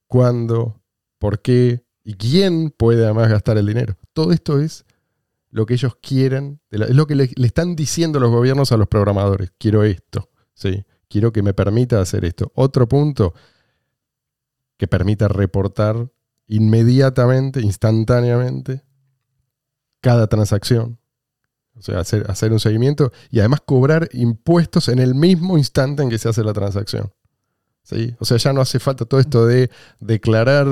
cuándo, 0.07 0.83
por 1.19 1.43
qué 1.43 1.85
y 2.05 2.15
quién 2.15 2.71
puede 2.71 3.05
además 3.05 3.29
gastar 3.29 3.59
el 3.59 3.67
dinero. 3.67 3.97
Todo 4.13 4.33
esto 4.33 4.61
es 4.61 4.85
lo 5.51 5.67
que 5.67 5.75
ellos 5.75 5.97
la- 6.79 6.87
es 6.87 6.95
lo 6.95 7.07
que 7.07 7.15
le, 7.15 7.31
están 7.37 7.77
diciendo 7.77 8.21
los 8.21 8.31
gobiernos 8.31 8.73
a 8.73 8.77
los 8.77 8.89
programadores. 8.89 9.53
Quiero 9.59 9.85
esto, 9.85 10.31
¿sí? 10.55 10.85
quiero 11.09 11.33
que 11.33 11.43
me 11.43 11.55
permita 11.55 12.01
hacer 12.01 12.25
esto. 12.25 12.53
Otro 12.55 12.89
punto, 12.89 13.35
que 14.77 14.87
permita 14.87 15.27
reportar 15.29 16.11
inmediatamente, 16.47 17.61
instantáneamente, 17.61 18.85
cada 20.01 20.29
transacción. 20.29 20.99
O 21.77 21.83
sea, 21.83 22.01
hacer 22.01 22.53
un 22.53 22.61
seguimiento 22.61 23.13
y 23.31 23.39
además 23.41 23.61
cobrar 23.65 24.09
impuestos 24.13 24.89
en 24.89 24.99
el 24.99 25.15
mismo 25.15 25.59
instante 25.59 26.03
en 26.03 26.11
que 26.11 26.19
se 26.19 26.29
hace 26.29 26.43
la 26.43 26.53
transacción. 26.53 27.13
¿Sí? 27.89 28.15
O 28.19 28.25
sea, 28.27 28.37
ya 28.37 28.53
no 28.53 28.61
hace 28.61 28.79
falta 28.79 29.07
todo 29.07 29.19
esto 29.19 29.47
de 29.47 29.71
declarar, 29.99 30.67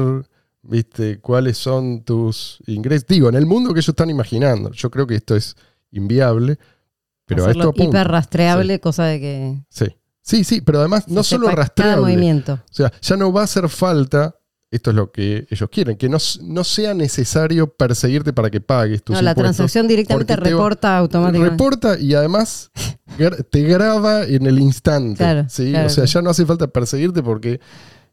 ¿viste? 0.60 1.18
cuáles 1.18 1.56
son 1.56 2.02
tus 2.02 2.58
ingresos. 2.66 3.06
Digo, 3.08 3.30
en 3.30 3.36
el 3.36 3.46
mundo 3.46 3.72
que 3.72 3.80
ellos 3.80 3.88
están 3.88 4.10
imaginando. 4.10 4.70
Yo 4.72 4.90
creo 4.90 5.06
que 5.06 5.14
esto 5.14 5.34
es 5.34 5.56
inviable, 5.92 6.58
pero 7.24 7.46
a 7.46 7.50
esto 7.50 7.70
apunta. 7.70 7.84
hiper 7.84 8.08
rastreable, 8.08 8.80
cosa 8.80 9.04
de 9.04 9.20
que 9.20 9.64
Sí. 9.70 9.86
Sí, 10.20 10.44
sí, 10.44 10.60
pero 10.60 10.80
además 10.80 11.08
no 11.08 11.22
solo 11.22 11.46
cada 11.46 11.56
rastreable. 11.56 12.02
movimiento. 12.02 12.54
O 12.54 12.74
sea, 12.74 12.92
ya 13.00 13.16
no 13.16 13.32
va 13.32 13.42
a 13.42 13.44
hacer 13.44 13.68
falta, 13.68 14.35
esto 14.70 14.90
es 14.90 14.96
lo 14.96 15.12
que 15.12 15.46
ellos 15.50 15.68
quieren, 15.70 15.96
que 15.96 16.08
no, 16.08 16.18
no 16.42 16.64
sea 16.64 16.92
necesario 16.92 17.68
perseguirte 17.68 18.32
para 18.32 18.50
que 18.50 18.60
pagues 18.60 19.02
tus 19.02 19.14
No, 19.14 19.22
la 19.22 19.30
impuestos. 19.30 19.56
transacción 19.56 19.86
directamente 19.88 20.34
te 20.34 20.40
reporta 20.40 20.98
automáticamente. 20.98 21.50
Reporta 21.50 21.98
y 22.00 22.14
además 22.14 22.70
te 23.50 23.62
graba 23.62 24.24
en 24.24 24.46
el 24.46 24.58
instante. 24.58 25.18
Claro, 25.18 25.46
¿sí? 25.48 25.70
claro, 25.70 25.86
o 25.86 25.90
sea, 25.90 26.04
ya 26.04 26.20
no 26.22 26.30
hace 26.30 26.44
falta 26.44 26.66
perseguirte 26.66 27.22
porque 27.22 27.60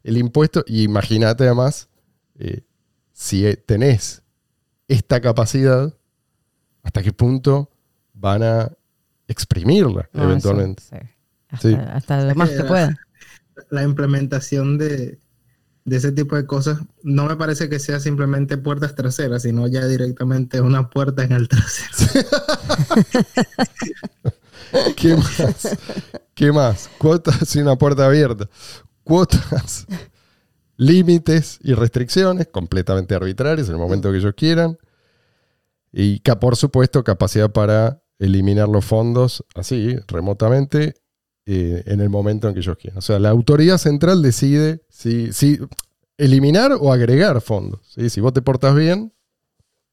el 0.04 0.16
impuesto, 0.16 0.62
y 0.66 0.82
imagínate 0.84 1.44
además, 1.44 1.88
eh, 2.38 2.62
si 3.12 3.46
eh, 3.46 3.56
tenés 3.56 4.22
esta 4.86 5.20
capacidad, 5.20 5.92
¿hasta 6.82 7.02
qué 7.02 7.12
punto 7.12 7.70
van 8.12 8.42
a 8.42 8.70
exprimirla 9.26 10.08
No, 10.12 10.24
eventualmente? 10.24 10.82
sí. 10.82 10.96
Hasta, 11.48 11.68
Sí. 11.68 11.74
hasta 11.74 12.24
lo 12.24 12.34
más 12.34 12.48
que 12.50 12.54
Era- 12.56 12.68
pueda. 12.68 12.96
La 13.70 13.82
implementación 13.84 14.76
de, 14.78 15.18
de 15.84 15.96
ese 15.96 16.12
tipo 16.12 16.34
de 16.36 16.46
cosas 16.46 16.78
no 17.02 17.26
me 17.26 17.36
parece 17.36 17.68
que 17.68 17.78
sea 17.78 18.00
simplemente 18.00 18.56
puertas 18.56 18.94
traseras, 18.94 19.42
sino 19.42 19.66
ya 19.66 19.86
directamente 19.86 20.60
una 20.60 20.88
puerta 20.88 21.24
en 21.24 21.32
el 21.32 21.48
trasero. 21.48 22.42
¿Qué 24.96 25.14
más? 25.14 25.78
¿Qué 26.34 26.52
más? 26.52 26.90
Cuotas 26.98 27.54
y 27.54 27.60
una 27.60 27.76
puerta 27.76 28.06
abierta. 28.06 28.48
Cuotas, 29.04 29.86
límites 30.76 31.58
y 31.62 31.74
restricciones 31.74 32.48
completamente 32.48 33.14
arbitrarias 33.14 33.68
en 33.68 33.74
el 33.74 33.80
momento 33.80 34.10
que 34.10 34.18
ellos 34.18 34.34
quieran. 34.36 34.78
Y 35.92 36.20
por 36.20 36.56
supuesto, 36.56 37.04
capacidad 37.04 37.52
para 37.52 38.02
eliminar 38.18 38.68
los 38.68 38.84
fondos 38.84 39.44
así, 39.54 39.96
remotamente, 40.08 40.94
en 41.46 42.00
el 42.00 42.08
momento 42.08 42.48
en 42.48 42.54
que 42.54 42.60
ellos 42.60 42.76
quieran. 42.78 42.98
O 42.98 43.02
sea, 43.02 43.18
la 43.18 43.30
autoridad 43.30 43.78
central 43.78 44.22
decide 44.22 44.82
si, 44.88 45.32
si 45.32 45.58
eliminar 46.16 46.72
o 46.78 46.92
agregar 46.92 47.40
fondos. 47.40 47.80
Si 48.08 48.20
vos 48.20 48.32
te 48.32 48.42
portas 48.42 48.74
bien, 48.74 49.12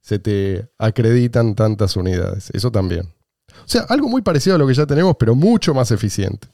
se 0.01 0.19
te 0.19 0.69
acreditan 0.77 1.55
tantas 1.55 1.95
unidades. 1.95 2.49
Eso 2.53 2.71
también. 2.71 3.13
O 3.49 3.67
sea, 3.67 3.81
algo 3.81 4.07
muy 4.07 4.21
parecido 4.21 4.55
a 4.55 4.59
lo 4.59 4.67
que 4.67 4.73
ya 4.73 4.85
tenemos, 4.85 5.15
pero 5.19 5.35
mucho 5.35 5.73
más 5.73 5.91
eficiente. 5.91 6.47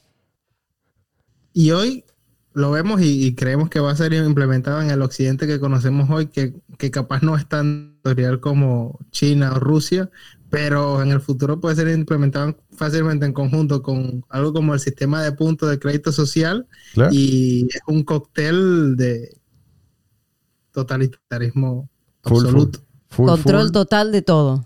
Y 1.52 1.70
hoy 1.70 2.04
lo 2.52 2.70
vemos 2.72 3.00
y, 3.00 3.26
y 3.26 3.34
creemos 3.34 3.70
que 3.70 3.80
va 3.80 3.92
a 3.92 3.96
ser 3.96 4.12
implementado 4.12 4.82
en 4.82 4.90
el 4.90 5.02
occidente 5.02 5.46
que 5.46 5.60
conocemos 5.60 6.10
hoy, 6.10 6.26
que, 6.26 6.54
que 6.76 6.90
capaz 6.90 7.22
no 7.22 7.36
es 7.36 7.48
tan 7.48 7.98
territorial 8.02 8.40
como 8.40 8.98
China 9.10 9.52
o 9.52 9.60
Rusia, 9.60 10.10
pero 10.50 11.02
en 11.02 11.10
el 11.10 11.20
futuro 11.20 11.60
puede 11.60 11.76
ser 11.76 11.88
implementado 11.88 12.56
fácilmente 12.76 13.26
en 13.26 13.32
conjunto 13.32 13.82
con 13.82 14.24
algo 14.30 14.52
como 14.52 14.72
el 14.74 14.80
sistema 14.80 15.22
de 15.22 15.32
puntos 15.32 15.68
de 15.70 15.78
crédito 15.78 16.10
social 16.12 16.66
Claro. 16.94 17.10
y 17.12 17.66
es 17.72 17.80
un 17.86 18.02
cóctel 18.02 18.96
de 18.96 19.36
totalitarismo 20.72 21.88
Full, 22.22 22.44
absoluto. 22.46 22.80
Full, 23.08 23.26
Control 23.26 23.62
full. 23.64 23.72
total 23.72 24.12
de 24.12 24.22
todo. 24.22 24.64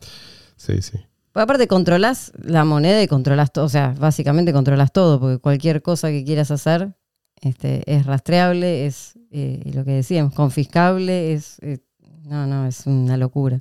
Sí, 0.57 0.83
sí. 0.83 0.99
Pues 1.33 1.43
aparte 1.45 1.67
controlas 1.67 2.33
la 2.43 2.65
moneda 2.65 3.03
y 3.03 3.09
controlas 3.09 3.53
todo, 3.53 3.65
o 3.65 3.69
sea, 3.69 3.95
básicamente 3.99 4.53
controlas 4.53 4.93
todo, 4.93 5.19
porque 5.19 5.39
cualquier 5.39 5.81
cosa 5.81 6.09
que 6.11 6.25
quieras 6.25 6.51
hacer 6.51 6.95
este, 7.41 7.83
es 7.93 8.05
rastreable, 8.05 8.87
es 8.87 9.15
eh, 9.31 9.63
lo 9.75 9.85
que 9.85 9.93
decíamos, 9.93 10.35
confiscable, 10.35 11.33
es... 11.33 11.57
eh, 11.63 11.79
no, 12.25 12.47
no, 12.47 12.67
es 12.67 12.87
una 12.87 13.17
locura. 13.17 13.61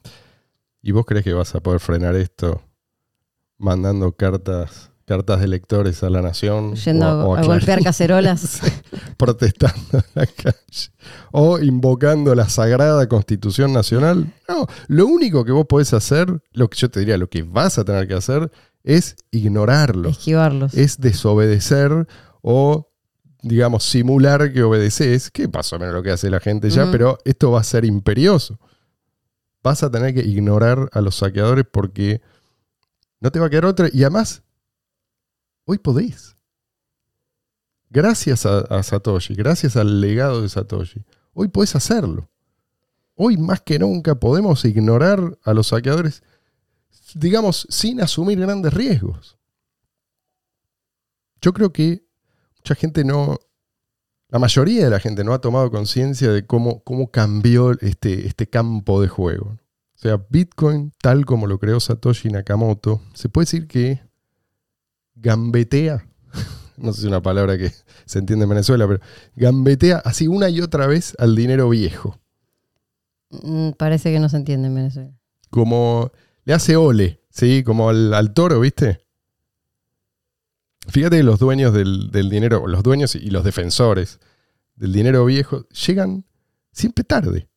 ¿Y 0.81 0.91
vos 0.91 1.05
crees 1.05 1.23
que 1.23 1.33
vas 1.33 1.53
a 1.55 1.59
poder 1.59 1.79
frenar 1.79 2.15
esto 2.15 2.61
mandando 3.57 4.11
cartas 4.13 4.91
cartas 5.05 5.41
de 5.41 5.47
lectores 5.47 6.03
a 6.03 6.09
la 6.09 6.21
nación? 6.21 6.75
Yendo 6.75 7.05
o 7.05 7.29
o 7.29 7.35
a, 7.35 7.39
a 7.39 7.43
golpear 7.43 7.83
cacerolas. 7.83 8.61
Protestando 9.17 9.77
en 9.93 10.03
la 10.15 10.25
calle. 10.25 10.91
O 11.31 11.59
invocando 11.59 12.33
la 12.33 12.47
sagrada 12.49 13.07
Constitución 13.07 13.73
Nacional. 13.73 14.33
No, 14.47 14.65
lo 14.87 15.07
único 15.07 15.43
que 15.43 15.51
vos 15.51 15.65
podés 15.67 15.93
hacer, 15.93 16.41
lo 16.53 16.69
que 16.69 16.79
yo 16.79 16.89
te 16.89 17.01
diría, 17.01 17.17
lo 17.17 17.29
que 17.29 17.43
vas 17.43 17.77
a 17.77 17.83
tener 17.83 18.07
que 18.07 18.13
hacer, 18.13 18.51
es 18.83 19.15
ignorarlo. 19.31 20.09
esquivarlos. 20.09 20.73
es 20.73 20.99
desobedecer 20.99 22.07
o, 22.41 22.89
digamos, 23.43 23.83
simular 23.83 24.51
que 24.51 24.63
obedeces, 24.63 25.29
que 25.29 25.47
más 25.47 25.71
o 25.73 25.79
menos 25.79 25.93
lo 25.93 26.03
que 26.03 26.11
hace 26.11 26.29
la 26.29 26.39
gente 26.39 26.69
ya, 26.69 26.89
pero 26.91 27.17
esto 27.25 27.51
va 27.51 27.59
a 27.59 27.63
ser 27.63 27.85
imperioso. 27.85 28.59
Vas 29.63 29.83
a 29.83 29.91
tener 29.91 30.13
que 30.13 30.21
ignorar 30.21 30.89
a 30.91 31.01
los 31.01 31.15
saqueadores 31.15 31.65
porque 31.71 32.21
no 33.19 33.31
te 33.31 33.39
va 33.39 33.47
a 33.47 33.49
quedar 33.49 33.65
otra. 33.65 33.89
Y 33.91 34.01
además, 34.03 34.43
hoy 35.65 35.77
podés. 35.77 36.35
Gracias 37.89 38.45
a, 38.45 38.59
a 38.59 38.81
Satoshi, 38.83 39.35
gracias 39.35 39.75
al 39.75 39.99
legado 39.99 40.41
de 40.41 40.49
Satoshi, 40.49 41.03
hoy 41.33 41.49
podés 41.49 41.75
hacerlo. 41.75 42.29
Hoy 43.15 43.37
más 43.37 43.61
que 43.61 43.77
nunca 43.77 44.15
podemos 44.15 44.63
ignorar 44.65 45.37
a 45.43 45.53
los 45.53 45.67
saqueadores, 45.67 46.23
digamos, 47.13 47.67
sin 47.69 48.01
asumir 48.01 48.39
grandes 48.39 48.73
riesgos. 48.73 49.37
Yo 51.41 51.53
creo 51.53 51.73
que 51.73 52.05
mucha 52.57 52.75
gente 52.75 53.03
no, 53.03 53.39
la 54.31 54.39
mayoría 54.39 54.85
de 54.85 54.89
la 54.89 54.99
gente 54.99 55.23
no 55.23 55.33
ha 55.33 55.41
tomado 55.41 55.69
conciencia 55.69 56.31
de 56.31 56.45
cómo, 56.45 56.83
cómo 56.83 57.11
cambió 57.11 57.71
este, 57.81 58.25
este 58.25 58.47
campo 58.47 59.01
de 59.01 59.09
juego. 59.09 59.57
O 59.95 59.99
sea, 59.99 60.25
Bitcoin, 60.29 60.93
tal 61.01 61.25
como 61.25 61.45
lo 61.45 61.59
creó 61.59 61.79
Satoshi 61.79 62.29
Nakamoto, 62.29 63.01
se 63.13 63.29
puede 63.29 63.43
decir 63.43 63.67
que 63.67 64.01
gambetea 65.15 66.07
no 66.77 66.93
sé 66.93 67.01
si 67.01 67.07
es 67.07 67.09
una 67.09 67.21
palabra 67.21 67.57
que 67.57 67.71
se 68.05 68.19
entiende 68.19 68.43
en 68.43 68.49
Venezuela, 68.49 68.87
pero 68.87 68.99
gambetea 69.35 69.97
así 69.97 70.27
una 70.27 70.49
y 70.49 70.61
otra 70.61 70.87
vez 70.87 71.15
al 71.19 71.35
dinero 71.35 71.69
viejo. 71.69 72.17
Mm, 73.29 73.71
Parece 73.71 74.11
que 74.11 74.19
no 74.19 74.29
se 74.29 74.37
entiende 74.37 74.67
en 74.67 74.75
Venezuela. 74.75 75.11
Como 75.49 76.11
le 76.45 76.53
hace 76.53 76.75
ole, 76.75 77.21
¿sí? 77.29 77.63
Como 77.63 77.89
al, 77.89 78.13
al 78.13 78.33
toro, 78.33 78.59
¿viste? 78.59 79.01
Fíjate 80.87 81.17
que 81.17 81.23
los 81.23 81.39
dueños 81.39 81.73
del, 81.73 82.09
dinero, 82.11 82.65
los 82.67 82.83
dueños 82.83 83.15
y 83.15 83.29
los 83.29 83.43
defensores 83.43 84.19
del 84.75 84.91
dinero 84.91 85.25
viejo 85.25 85.67
llegan 85.69 86.25
siempre 86.71 87.03
tarde. 87.03 87.47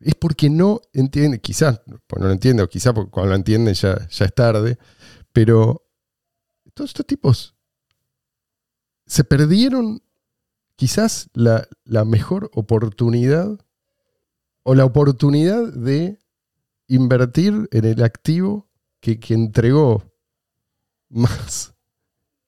Es 0.00 0.14
porque 0.14 0.48
no 0.48 0.80
entienden, 0.92 1.40
quizás, 1.40 1.82
pues 2.06 2.20
no 2.20 2.26
lo 2.26 2.32
entienden, 2.32 2.64
o 2.64 2.68
quizás 2.68 2.94
porque 2.94 3.10
cuando 3.10 3.30
lo 3.30 3.36
entienden 3.36 3.74
ya, 3.74 4.08
ya 4.08 4.24
es 4.24 4.34
tarde, 4.34 4.78
pero 5.32 5.84
todos 6.72 6.90
estos 6.90 7.06
tipos 7.06 7.54
se 9.06 9.24
perdieron 9.24 10.02
quizás 10.76 11.28
la, 11.34 11.66
mejor 12.04 12.50
oportunidad 12.54 13.58
o 14.62 14.74
la 14.74 14.84
oportunidad 14.84 15.72
de 15.72 16.18
invertir 16.86 17.68
en 17.72 17.84
el 17.84 18.02
activo 18.02 18.70
que 19.00 19.18
entregó 19.30 20.04
más 21.08 21.74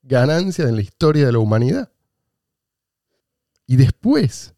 ganancias 0.03 0.69
en 0.69 0.77
la 0.77 0.83
historia 0.83 1.27
de 1.27 1.33
la 1.33 1.39
humanidad. 1.39 1.91
Y 3.67 3.77
después, 3.77 4.55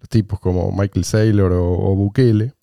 los 0.00 0.08
tipos 0.08 0.40
como 0.40 0.72
Michael 0.72 1.04
Saylor 1.04 1.52
o, 1.52 1.72
o 1.72 1.94
Bukele, 1.94 2.54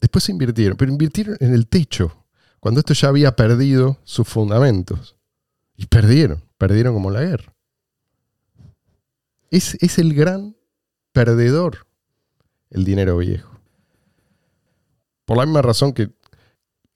después 0.00 0.24
se 0.24 0.32
invirtieron, 0.32 0.76
pero 0.76 0.90
invirtieron 0.90 1.36
en 1.40 1.54
el 1.54 1.66
techo, 1.66 2.24
cuando 2.60 2.80
esto 2.80 2.94
ya 2.94 3.08
había 3.08 3.34
perdido 3.34 3.98
sus 4.04 4.28
fundamentos. 4.28 5.16
Y 5.76 5.86
perdieron, 5.86 6.42
perdieron 6.58 6.94
como 6.94 7.10
la 7.10 7.22
guerra. 7.22 7.52
Es, 9.50 9.74
es 9.82 9.98
el 9.98 10.14
gran 10.14 10.54
perdedor 11.12 11.86
el 12.72 12.84
dinero 12.84 13.18
viejo. 13.18 13.60
Por 15.24 15.36
la 15.36 15.44
misma 15.44 15.62
razón 15.62 15.92
que 15.92 16.10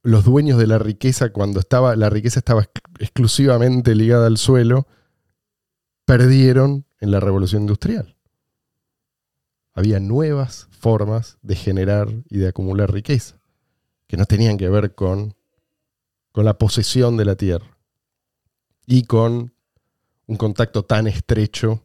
los 0.02 0.24
dueños 0.24 0.58
de 0.58 0.66
la 0.66 0.78
riqueza, 0.78 1.32
cuando 1.32 1.60
estaba, 1.60 1.96
la 1.96 2.10
riqueza 2.10 2.38
estaba 2.38 2.62
exclusivamente 2.98 3.94
ligada 3.94 4.26
al 4.26 4.38
suelo, 4.38 4.86
perdieron 6.04 6.86
en 7.00 7.10
la 7.10 7.20
revolución 7.20 7.62
industrial. 7.62 8.16
Había 9.72 10.00
nuevas 10.00 10.68
formas 10.70 11.38
de 11.42 11.56
generar 11.56 12.08
y 12.30 12.38
de 12.38 12.48
acumular 12.48 12.92
riqueza, 12.92 13.38
que 14.06 14.16
no 14.16 14.24
tenían 14.24 14.56
que 14.56 14.68
ver 14.68 14.94
con, 14.94 15.34
con 16.32 16.44
la 16.44 16.58
posesión 16.58 17.16
de 17.16 17.24
la 17.24 17.36
tierra 17.36 17.76
y 18.86 19.02
con 19.02 19.52
un 20.26 20.36
contacto 20.36 20.84
tan 20.84 21.06
estrecho 21.06 21.82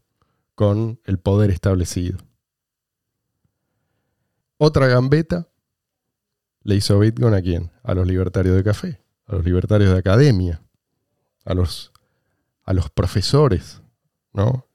con 0.55 0.99
el 1.05 1.17
poder 1.17 1.51
establecido. 1.51 2.19
Otra 4.57 4.87
gambeta 4.87 5.47
le 6.63 6.75
hizo 6.75 6.99
Bitcoin 6.99 7.33
a 7.33 7.41
quién? 7.41 7.71
A 7.83 7.95
los 7.95 8.05
libertarios 8.05 8.55
de 8.55 8.63
café, 8.63 9.01
a 9.25 9.35
los 9.35 9.43
libertarios 9.43 9.91
de 9.91 9.97
academia, 9.97 10.61
a 11.45 11.53
los, 11.53 11.91
a 12.63 12.73
los 12.73 12.89
profesores, 12.89 13.81
¿no? 14.33 14.67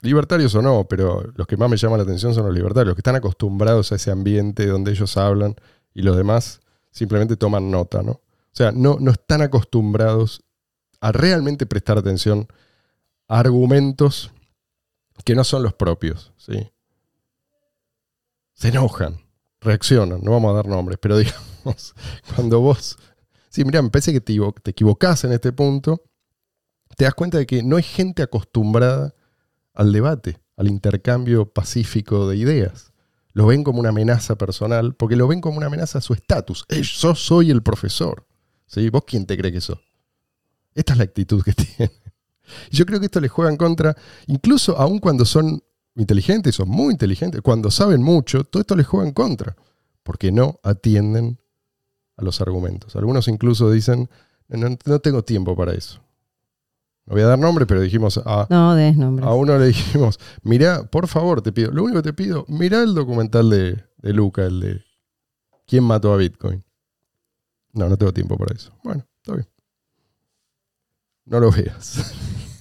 Libertarios 0.00 0.54
o 0.54 0.62
no, 0.62 0.86
pero 0.88 1.24
los 1.34 1.46
que 1.46 1.56
más 1.56 1.68
me 1.68 1.76
llaman 1.76 1.98
la 1.98 2.04
atención 2.04 2.32
son 2.32 2.46
los 2.46 2.54
libertarios, 2.54 2.88
los 2.88 2.94
que 2.94 3.00
están 3.00 3.16
acostumbrados 3.16 3.90
a 3.90 3.96
ese 3.96 4.10
ambiente 4.10 4.66
donde 4.66 4.92
ellos 4.92 5.16
hablan 5.16 5.56
y 5.92 6.02
los 6.02 6.16
demás 6.16 6.60
simplemente 6.90 7.36
toman 7.36 7.70
nota, 7.70 8.02
¿no? 8.02 8.12
O 8.12 8.52
sea, 8.58 8.72
no, 8.72 8.96
no 9.00 9.10
están 9.10 9.42
acostumbrados 9.42 10.42
a 11.00 11.12
realmente 11.12 11.66
prestar 11.66 11.98
atención 11.98 12.48
a 13.28 13.40
argumentos 13.40 14.32
que 15.24 15.34
no 15.34 15.44
son 15.44 15.62
los 15.62 15.74
propios, 15.74 16.32
¿sí? 16.36 16.70
Se 18.54 18.68
enojan, 18.68 19.20
reaccionan, 19.60 20.20
no 20.22 20.32
vamos 20.32 20.52
a 20.52 20.56
dar 20.56 20.66
nombres, 20.66 20.98
pero 21.00 21.18
digamos, 21.18 21.94
cuando 22.34 22.60
vos, 22.60 22.98
sí, 23.48 23.64
mira, 23.64 23.82
me 23.82 23.90
parece 23.90 24.12
que 24.12 24.20
te, 24.20 24.38
te 24.62 24.70
equivocás 24.70 25.24
en 25.24 25.32
este 25.32 25.52
punto, 25.52 26.02
te 26.96 27.04
das 27.04 27.14
cuenta 27.14 27.38
de 27.38 27.46
que 27.46 27.62
no 27.62 27.76
hay 27.76 27.82
gente 27.82 28.22
acostumbrada 28.22 29.14
al 29.74 29.92
debate, 29.92 30.40
al 30.56 30.68
intercambio 30.68 31.52
pacífico 31.52 32.28
de 32.28 32.36
ideas. 32.36 32.92
Lo 33.32 33.46
ven 33.46 33.62
como 33.62 33.78
una 33.78 33.90
amenaza 33.90 34.36
personal, 34.36 34.94
porque 34.94 35.14
lo 35.14 35.28
ven 35.28 35.40
como 35.40 35.58
una 35.58 35.66
amenaza 35.66 35.98
a 35.98 36.00
su 36.00 36.12
estatus. 36.12 36.64
Eh, 36.68 36.82
Yo 36.82 37.14
soy 37.14 37.50
el 37.50 37.62
profesor. 37.62 38.26
¿Sí? 38.66 38.90
¿Vos 38.90 39.04
quién 39.06 39.26
te 39.26 39.36
cree 39.36 39.52
que 39.52 39.60
sos? 39.60 39.78
Esta 40.74 40.92
es 40.92 40.98
la 40.98 41.04
actitud 41.04 41.42
que 41.42 41.52
tienen. 41.54 41.92
Yo 42.70 42.84
creo 42.86 42.98
que 42.98 43.06
esto 43.06 43.20
les 43.20 43.30
juega 43.30 43.50
en 43.50 43.56
contra, 43.56 43.96
incluso 44.26 44.76
aun 44.76 44.98
cuando 44.98 45.24
son 45.24 45.62
inteligentes, 45.94 46.54
son 46.54 46.68
muy 46.68 46.92
inteligentes, 46.92 47.42
cuando 47.42 47.70
saben 47.70 48.02
mucho, 48.02 48.44
todo 48.44 48.60
esto 48.60 48.76
les 48.76 48.86
juega 48.86 49.06
en 49.06 49.12
contra, 49.12 49.56
porque 50.02 50.32
no 50.32 50.58
atienden 50.62 51.38
a 52.18 52.24
los 52.24 52.40
argumentos. 52.40 52.96
Algunos 52.96 53.28
incluso 53.28 53.70
dicen, 53.70 54.10
no, 54.48 54.76
no 54.84 54.98
tengo 54.98 55.22
tiempo 55.22 55.56
para 55.56 55.72
eso. 55.72 56.00
No 57.06 57.14
voy 57.14 57.22
a 57.22 57.26
dar 57.26 57.38
nombre, 57.38 57.64
pero 57.64 57.80
dijimos 57.80 58.18
a, 58.18 58.46
No, 58.50 58.74
des 58.74 58.94
a 58.98 59.34
uno 59.34 59.56
le 59.56 59.68
dijimos, 59.68 60.20
mirá, 60.42 60.82
por 60.82 61.06
favor, 61.06 61.40
te 61.40 61.52
pido, 61.52 61.70
lo 61.70 61.84
único 61.84 62.02
que 62.02 62.10
te 62.10 62.12
pido, 62.12 62.44
mirá 62.48 62.82
el 62.82 62.94
documental 62.94 63.48
de, 63.48 63.82
de 63.96 64.12
Luca, 64.12 64.44
el 64.44 64.60
de 64.60 64.84
¿Quién 65.66 65.84
mató 65.84 66.12
a 66.12 66.16
Bitcoin? 66.16 66.64
No, 67.72 67.88
no 67.88 67.96
tengo 67.96 68.12
tiempo 68.12 68.36
para 68.36 68.54
eso. 68.54 68.72
Bueno, 68.82 69.06
está 69.18 69.34
bien. 69.34 69.46
No 71.26 71.40
lo 71.40 71.50
veas. 71.50 72.14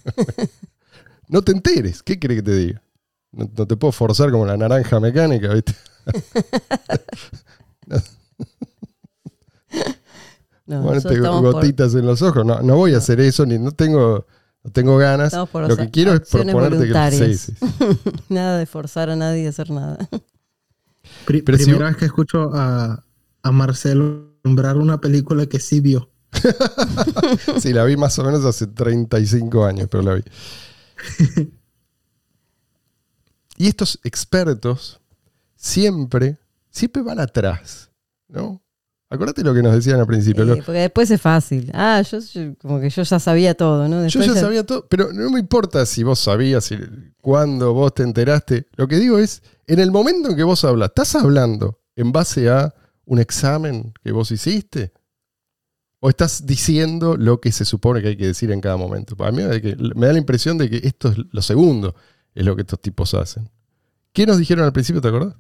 no 1.30 1.42
te 1.42 1.54
enteres. 1.54 2.04
¿Qué 2.04 2.20
crees 2.20 2.42
que 2.42 2.52
te 2.52 2.56
diga? 2.56 2.84
No, 3.32 3.50
no 3.58 3.66
te 3.66 3.78
puedo 3.78 3.94
forzar 3.94 4.30
como 4.30 4.46
la 4.46 4.58
naranja 4.58 5.00
mecánica, 5.00 5.54
¿viste? 5.54 5.74
No, 7.88 7.98
Por- 10.82 10.96
gotitas 11.42 11.96
en 11.96 12.06
los 12.06 12.22
ojos. 12.22 12.46
No, 12.46 12.62
no 12.62 12.76
voy 12.76 12.94
a 12.94 12.98
hacer 12.98 13.20
eso, 13.22 13.46
ni 13.46 13.58
no 13.58 13.72
tengo, 13.72 14.26
no 14.64 14.72
tengo 14.72 14.98
ganas. 14.98 15.34
Lo 15.34 15.78
que 15.78 15.90
quiero 15.92 16.14
es 16.14 16.22
proponerte 16.30 16.88
que... 16.88 16.92
Sí, 17.38 17.54
sí. 17.60 17.66
Nada 18.30 18.58
de 18.58 18.66
forzar 18.66 19.10
a 19.10 19.16
nadie 19.16 19.46
a 19.48 19.50
hacer 19.50 19.70
nada. 19.72 19.98
Pri- 21.26 21.42
Pero 21.42 21.58
primera 21.58 21.88
vez 21.88 21.98
que 21.98 22.06
escucho 22.06 22.52
a, 22.54 23.04
a 23.44 23.52
Marcelo 23.52 24.34
nombrar 24.44 24.78
una 24.78 25.00
película 25.00 25.46
que 25.46 25.60
sí 25.60 25.80
vio. 25.80 26.10
Sí, 27.62 27.72
la 27.74 27.84
vi 27.86 27.96
más 27.98 28.18
o 28.20 28.24
menos 28.24 28.44
hace 28.46 28.68
35 28.68 29.66
años, 29.66 29.88
pero 29.90 30.04
la 30.04 30.14
vi. 30.16 30.24
Y 33.58 33.68
estos 33.68 34.00
expertos 34.04 35.02
siempre, 35.56 36.38
siempre 36.70 37.02
van 37.02 37.20
atrás, 37.20 37.90
¿no? 38.28 38.62
Acuérdate 39.10 39.42
lo 39.42 39.54
que 39.54 39.62
nos 39.64 39.74
decían 39.74 40.00
al 40.02 40.06
principio. 40.08 40.44
Eh, 40.54 40.64
porque 40.66 40.80
después 40.82 41.10
es 41.12 41.22
fácil. 41.22 41.72
Ah, 41.74 42.02
yo, 42.02 42.20
yo- 42.20 42.56
como 42.58 42.82
que 42.82 42.90
yo 42.90 43.04
ya 43.04 43.20
sabía 43.20 43.54
todo, 43.56 43.88
¿no? 43.88 44.06
yo 44.08 44.20
ya 44.22 44.36
sabía 44.36 44.66
todo, 44.66 44.86
pero 44.90 45.14
no 45.14 45.30
me 45.30 45.40
importa 45.40 45.86
si 45.86 46.04
vos 46.04 46.20
sabías, 46.20 46.66
si, 46.66 46.78
cuándo 47.22 47.74
vos 47.74 47.94
te 47.94 48.04
enteraste. 48.04 48.68
Lo 48.76 48.88
que 48.88 48.98
digo 48.98 49.18
es, 49.18 49.42
en 49.66 49.80
el 49.80 49.92
momento 49.92 50.30
en 50.30 50.36
que 50.36 50.44
vos 50.44 50.64
hablas, 50.66 50.90
¿estás 50.90 51.16
hablando 51.16 51.80
en 51.96 52.12
base 52.12 52.50
a 52.50 52.74
un 53.06 53.20
examen 53.20 53.94
que 54.04 54.12
vos 54.12 54.30
hiciste? 54.32 54.92
¿O 56.00 56.10
estás 56.10 56.46
diciendo 56.46 57.16
lo 57.18 57.40
que 57.40 57.52
se 57.54 57.64
supone 57.66 58.02
que 58.02 58.10
hay 58.10 58.18
que 58.18 58.28
decir 58.28 58.52
en 58.52 58.60
cada 58.62 58.76
momento? 58.78 59.16
Para 59.16 59.32
mí 59.32 59.42
me 59.96 60.06
da 60.08 60.14
la 60.14 60.20
impresión 60.20 60.58
de 60.58 60.70
que 60.70 60.82
esto 60.86 61.08
es 61.10 61.18
lo 61.32 61.42
segundo, 61.42 61.96
es 62.36 62.46
lo 62.46 62.56
que 62.56 62.62
estos 62.64 62.82
tipos 62.82 63.14
hacen. 63.14 63.50
¿Qué 64.12 64.26
nos 64.26 64.38
dijeron 64.38 64.66
al 64.66 64.74
principio, 64.74 65.02
te 65.02 65.08
acordás? 65.08 65.36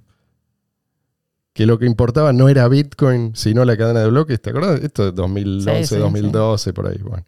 Que 1.57 1.65
lo 1.65 1.79
que 1.79 1.87
importaba 1.87 2.33
no 2.33 2.49
era 2.49 2.67
Bitcoin, 2.67 3.35
sino 3.35 3.65
la 3.65 3.75
cadena 3.75 4.01
de 4.01 4.09
bloques, 4.09 4.39
¿te 4.39 4.51
acordás? 4.51 4.79
Esto 4.83 5.07
es 5.07 5.15
2011, 5.15 5.87
Sí, 5.87 5.95
sí, 5.95 5.99
2012, 5.99 6.71
por 6.71 6.85
ahí. 6.85 6.99
Bueno. 6.99 7.25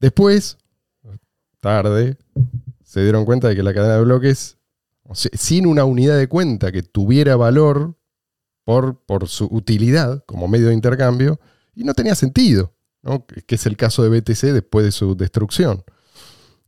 Después, 0.00 0.56
tarde, 1.60 2.16
se 2.82 3.02
dieron 3.02 3.26
cuenta 3.26 3.48
de 3.48 3.54
que 3.54 3.62
la 3.62 3.74
cadena 3.74 3.96
de 3.96 4.04
bloques, 4.04 4.56
o 5.02 5.14
sea, 5.14 5.30
sin 5.34 5.66
una 5.66 5.84
unidad 5.84 6.16
de 6.16 6.26
cuenta 6.26 6.72
que 6.72 6.82
tuviera 6.82 7.36
valor 7.36 7.98
por, 8.64 9.04
por 9.04 9.28
su 9.28 9.44
utilidad 9.50 10.24
como 10.24 10.48
medio 10.48 10.68
de 10.68 10.74
intercambio, 10.74 11.38
y 11.74 11.84
no 11.84 11.92
tenía 11.92 12.14
sentido, 12.14 12.72
¿no? 13.02 13.26
que 13.26 13.56
es 13.56 13.66
el 13.66 13.76
caso 13.76 14.02
de 14.02 14.20
BTC 14.20 14.40
después 14.54 14.86
de 14.86 14.92
su 14.92 15.16
destrucción. 15.16 15.84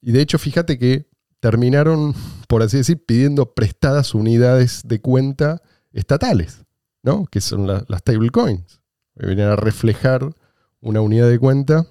Y 0.02 0.12
de 0.12 0.20
hecho, 0.20 0.38
fíjate 0.38 0.78
que 0.78 1.08
terminaron, 1.40 2.14
por 2.48 2.62
así 2.62 2.76
decir, 2.76 3.02
pidiendo 3.02 3.54
prestadas 3.54 4.14
unidades 4.14 4.82
de 4.84 5.00
cuenta 5.00 5.62
estatales, 5.94 6.65
¿no? 7.06 7.24
que 7.26 7.40
son 7.40 7.66
la- 7.66 7.84
las 7.88 8.00
stablecoins, 8.00 8.80
que 9.18 9.26
vienen 9.26 9.46
a 9.46 9.56
reflejar 9.56 10.34
una 10.80 11.00
unidad 11.00 11.28
de 11.30 11.38
cuenta 11.38 11.86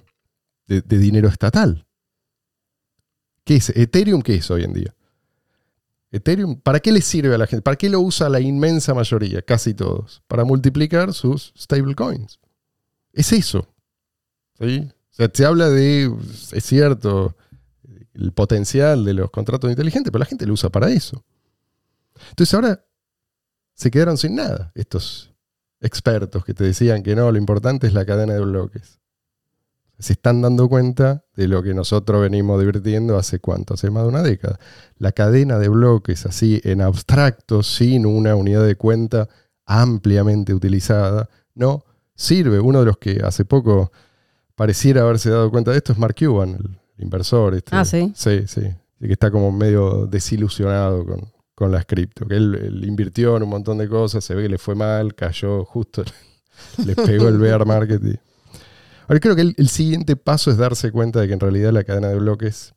de, 0.68 0.82
dinero 0.82 1.30
estatal. 1.30 1.88
¿Qué 3.46 3.56
es? 3.56 3.70
¿Ethereum 3.70 4.22
qué 4.22 4.36
es 4.36 4.52
hoy 4.52 4.64
en 4.64 4.74
día? 4.74 4.94
Ethereum, 6.12 6.60
¿para 6.60 6.80
qué 6.80 6.92
le 6.92 7.02
sirve 7.02 7.34
a 7.34 7.38
la 7.38 7.48
gente? 7.48 7.62
¿Para 7.62 7.78
qué 7.78 7.90
lo 7.90 8.00
usa 8.00 8.30
la 8.30 8.40
inmensa 8.40 8.94
mayoría, 8.94 9.42
casi 9.42 9.74
todos? 9.74 10.22
Para 10.28 10.44
multiplicar 10.44 11.14
sus 11.14 11.54
stablecoins. 11.58 12.40
Es 13.14 13.32
eso. 13.32 13.68
¿sí? 14.60 14.90
sea, 15.12 15.30
se 15.34 15.46
habla 15.46 15.70
de, 15.70 16.14
es 16.52 16.64
cierto, 16.66 17.36
el 18.14 18.32
potencial 18.34 19.06
de 19.06 19.14
los 19.14 19.32
contratos 19.32 19.70
inteligentes, 19.70 20.12
pero 20.12 20.20
la 20.20 20.26
gente 20.26 20.46
lo 20.46 20.54
usa 20.54 20.70
para 20.70 20.90
eso. 20.92 21.24
Entonces 22.30 22.54
ahora 22.54 22.85
se 23.76 23.92
quedaron 23.92 24.18
sin 24.18 24.36
nada 24.36 24.72
estos 24.74 25.34
expertos 25.82 26.44
que 26.46 26.54
te 26.54 26.64
decían 26.64 27.04
que 27.04 27.16
no, 27.16 27.32
lo 27.32 27.38
importante 27.38 27.86
es 27.88 27.94
la 27.94 28.06
cadena 28.06 28.34
de 28.34 28.40
bloques. 28.40 29.00
Se 30.00 30.14
están 30.14 30.42
dando 30.42 30.68
cuenta 30.68 31.24
de 31.36 31.48
lo 31.48 31.64
que 31.64 31.74
nosotros 31.74 32.22
venimos 32.22 32.60
divirtiendo 32.60 33.18
hace 33.18 33.40
cuánto, 33.40 33.76
hace 33.76 33.90
más 33.92 34.04
de 34.04 34.10
una 34.10 34.24
década. 34.24 34.60
La 34.98 35.12
cadena 35.12 35.58
de 35.60 35.70
bloques 35.70 36.26
así 36.26 36.60
en 36.64 36.82
abstracto, 36.82 37.64
sin 37.64 38.06
una 38.06 38.36
unidad 38.36 38.66
de 38.66 38.76
cuenta 38.76 39.30
ampliamente 39.66 40.54
utilizada, 40.54 41.30
no 41.54 41.86
sirve. 42.14 42.60
Uno 42.60 42.80
de 42.80 42.86
los 42.86 42.98
que 42.98 43.22
hace 43.24 43.46
poco 43.46 43.92
pareciera 44.56 45.02
haberse 45.02 45.30
dado 45.30 45.50
cuenta 45.50 45.72
de 45.72 45.78
esto 45.78 45.94
es 45.94 46.00
Mark 46.00 46.16
Cuban, 46.18 46.56
el 46.56 46.78
inversor. 46.98 47.56
Este, 47.56 47.76
Ah, 47.76 47.86
¿sí? 47.86 48.12
Sí, 48.16 48.48
sí. 48.48 48.62
Que 49.00 49.14
está 49.14 49.32
como 49.32 49.52
medio 49.52 50.08
desilusionado 50.08 51.06
con, 51.06 51.32
con 51.56 51.72
las 51.72 51.86
cripto. 51.86 52.28
Que 52.28 52.36
él, 52.36 52.84
invirtió 52.86 53.38
en 53.38 53.44
un 53.44 53.50
montón 53.50 53.78
de 53.78 53.88
cosas, 53.88 54.24
se 54.24 54.36
ve 54.36 54.44
que 54.44 54.50
le 54.50 54.58
fue 54.58 54.76
mal, 54.76 55.16
cayó 55.16 55.64
justo, 55.66 56.04
le 56.86 56.96
pegó 56.96 57.30
el 57.30 57.38
bear 57.38 57.66
market. 57.66 58.04
y- 58.04 58.20
Ahora 59.08 59.20
creo 59.20 59.36
que 59.36 59.54
el, 59.56 59.70
siguiente 59.70 60.16
paso 60.16 60.50
es 60.52 60.58
darse 60.58 60.92
cuenta 60.92 61.22
de 61.22 61.28
que 61.28 61.34
en 61.34 61.40
realidad 61.40 61.72
la 61.72 61.84
cadena 61.84 62.10
de 62.10 62.16
bloques 62.16 62.74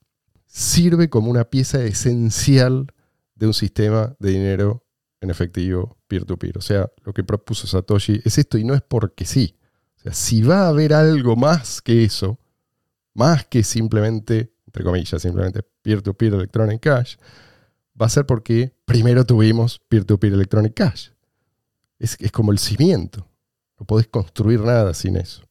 sirve 0.47 1.09
como 1.09 1.31
una 1.31 1.45
pieza 1.45 1.83
esencial 1.85 2.87
de 3.35 3.47
un 3.47 3.55
sistema 3.55 4.15
de 4.19 4.31
dinero 4.31 4.85
en 5.21 5.31
efectivo 5.31 5.97
peer-to-peer. 6.07 6.59
O 6.59 6.61
sea, 6.61 6.91
lo 7.05 7.15
que 7.15 7.25
propuso 7.25 7.67
Satoshi 7.67 8.21
es 8.25 8.37
esto 8.37 8.59
y 8.59 8.65
no 8.65 8.75
es 8.75 8.83
porque 8.83 9.25
sí. 9.25 9.57
O 9.97 10.01
sea, 10.01 10.13
si 10.13 10.43
va 10.43 10.67
a 10.67 10.69
haber 10.69 10.93
algo 10.93 11.35
más 11.35 11.81
que 11.81 12.05
eso, 12.05 12.39
más 13.15 13.47
que 13.47 13.63
simplemente, 13.63 14.53
entre 14.67 14.85
comillas, 14.85 15.23
simplemente 15.23 15.63
peer-to-peer 15.83 16.35
electronic 16.35 16.81
cash, 16.81 17.17
va 18.01 18.07
a 18.07 18.11
ser 18.11 18.27
porque 18.27 18.75
primero 18.85 19.25
tuvimos 19.25 19.81
peer-to-peer 19.89 20.35
electronic 20.35 20.75
cash. 20.75 21.09
Es, 21.99 22.17
como 22.33 22.53
el 22.53 22.59
cimiento. 22.59 23.27
No 23.79 23.87
podés 23.87 24.07
construir 24.09 24.61
nada 24.61 24.95
sin 24.95 25.17
eso. 25.17 25.43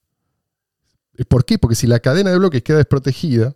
¿Por 1.27 1.45
qué? 1.45 1.57
Porque 1.57 1.75
si 1.75 1.87
la 1.87 1.99
cadena 1.99 2.31
de 2.31 2.37
bloques 2.37 2.63
queda 2.63 2.77
desprotegida 2.77 3.55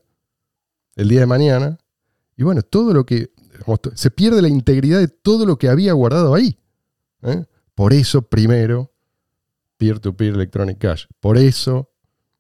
el 0.95 1.07
día 1.07 1.21
de 1.21 1.25
mañana, 1.25 1.77
y 2.35 2.43
bueno, 2.43 2.61
todo 2.63 2.93
lo 2.93 3.05
que. 3.05 3.31
Se 3.93 4.09
pierde 4.09 4.41
la 4.41 4.47
integridad 4.47 4.99
de 4.99 5.07
todo 5.07 5.45
lo 5.45 5.57
que 5.57 5.69
había 5.69 5.93
guardado 5.93 6.33
ahí. 6.33 6.57
¿eh? 7.21 7.45
Por 7.75 7.93
eso, 7.93 8.23
primero, 8.23 8.91
peer-to-peer 9.77 10.33
electronic 10.33 10.79
cash. 10.79 11.05
Por 11.19 11.37
eso, 11.37 11.91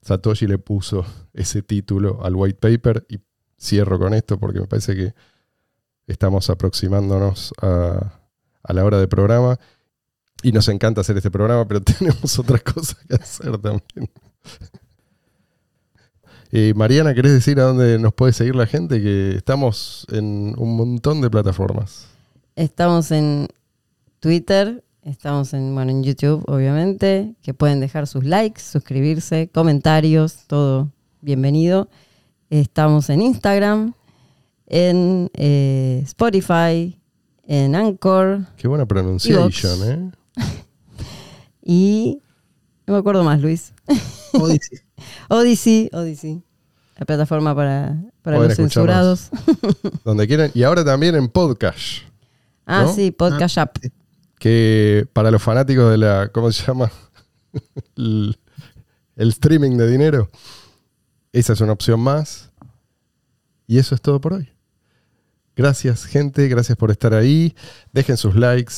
Satoshi 0.01 0.47
le 0.47 0.57
puso 0.57 1.05
ese 1.33 1.61
título 1.61 2.23
al 2.23 2.35
white 2.35 2.57
paper. 2.59 3.05
Y 3.07 3.19
cierro 3.61 3.99
con 3.99 4.13
esto 4.13 4.39
porque 4.39 4.59
me 4.59 4.67
parece 4.67 4.95
que 4.95 5.13
estamos 6.07 6.49
aproximándonos 6.49 7.53
a, 7.61 8.19
a 8.63 8.73
la 8.73 8.85
hora 8.85 8.99
de 8.99 9.07
programa. 9.07 9.59
Y 10.43 10.51
nos 10.51 10.67
encanta 10.69 11.01
hacer 11.01 11.17
este 11.17 11.31
programa, 11.31 11.67
pero 11.67 11.81
tenemos 11.83 12.37
otras 12.39 12.61
cosas 12.63 12.97
que 13.07 13.15
hacer 13.15 13.57
también. 13.57 14.09
Eh, 16.53 16.73
Mariana, 16.75 17.13
¿querés 17.13 17.31
decir 17.31 17.61
a 17.61 17.63
dónde 17.63 17.97
nos 17.97 18.13
puede 18.13 18.33
seguir 18.33 18.55
la 18.55 18.65
gente? 18.65 19.01
Que 19.01 19.37
estamos 19.37 20.05
en 20.11 20.53
un 20.57 20.75
montón 20.75 21.21
de 21.21 21.29
plataformas. 21.29 22.07
Estamos 22.57 23.09
en 23.11 23.47
Twitter, 24.19 24.83
estamos 25.03 25.53
en, 25.53 25.73
bueno, 25.73 25.91
en 25.91 26.03
YouTube, 26.03 26.43
obviamente, 26.47 27.35
que 27.41 27.53
pueden 27.53 27.79
dejar 27.79 28.05
sus 28.05 28.25
likes, 28.25 28.61
suscribirse, 28.61 29.49
comentarios, 29.53 30.45
todo 30.47 30.91
bienvenido. 31.21 31.87
Estamos 32.49 33.09
en 33.09 33.21
Instagram, 33.21 33.93
en 34.71 35.29
eh, 35.33 36.01
Spotify, 36.05 36.97
en 37.43 37.75
Anchor 37.75 38.45
Qué 38.55 38.69
buena 38.69 38.85
pronunciation, 38.85 39.83
¿eh? 39.83 40.11
y 41.61 42.21
no 42.87 42.93
me 42.93 42.99
acuerdo 42.99 43.23
más, 43.25 43.41
Luis. 43.41 43.73
Odyssey. 44.31 44.79
Odyssey, 45.29 45.89
Odyssey, 45.91 46.43
la 46.97 47.05
plataforma 47.05 47.53
para, 47.53 48.01
para 48.21 48.39
los 48.39 48.55
censurados. 48.55 49.29
Donde 50.05 50.25
quieran. 50.25 50.51
Y 50.53 50.63
ahora 50.63 50.85
también 50.85 51.15
en 51.15 51.27
podcast. 51.27 52.03
Ah, 52.65 52.83
¿No? 52.83 52.93
sí, 52.93 53.11
Podcast 53.11 53.57
App. 53.57 53.77
Que 54.39 55.05
para 55.11 55.31
los 55.31 55.41
fanáticos 55.41 55.91
de 55.91 55.97
la. 55.97 56.29
¿Cómo 56.31 56.49
se 56.51 56.65
llama? 56.65 56.89
el, 57.97 58.37
el 59.17 59.29
streaming 59.29 59.75
de 59.77 59.89
dinero. 59.89 60.29
Esa 61.33 61.53
es 61.53 61.61
una 61.61 61.73
opción 61.73 61.99
más. 61.99 62.51
Y 63.67 63.79
eso 63.79 63.95
es 63.95 64.01
todo 64.01 64.21
por 64.21 64.33
hoy. 64.33 64.49
Gracias, 65.55 66.05
gente. 66.05 66.47
Gracias 66.47 66.77
por 66.77 66.91
estar 66.91 67.13
ahí. 67.13 67.55
Dejen 67.91 68.17
sus 68.17 68.35
likes. 68.35 68.73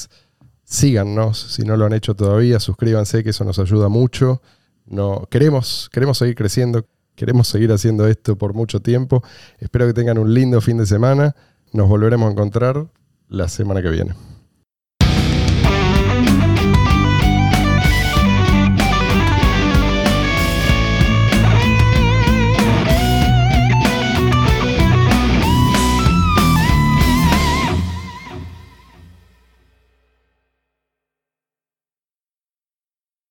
Síganos 0.64 1.38
si 1.38 1.64
no 1.64 1.78
lo 1.78 1.86
han 1.86 1.94
hecho 1.94 2.16
todavía. 2.16 2.60
Suscríbanse, 2.60 3.24
que 3.24 3.30
eso 3.30 3.44
nos 3.44 3.60
ayuda 3.60 3.90
mucho. 3.90 4.42
No, 4.86 5.28
queremos, 5.30 5.90
queremos 5.92 6.18
seguir 6.18 6.36
creciendo. 6.36 6.86
Queremos 7.16 7.48
seguir 7.48 7.72
haciendo 7.72 8.08
esto 8.08 8.38
por 8.38 8.54
mucho 8.54 8.82
tiempo. 8.82 9.24
Espero 9.60 9.86
que 9.86 9.94
tengan 9.94 10.18
un 10.18 10.34
lindo 10.34 10.60
fin 10.62 10.78
de 10.78 10.86
semana. 10.86 11.36
Nos 11.72 11.88
volveremos 11.88 12.28
a 12.28 12.32
encontrar 12.32 12.88
la 13.30 13.48
semana 13.50 13.82
que 13.82 13.90
viene. 13.90 14.33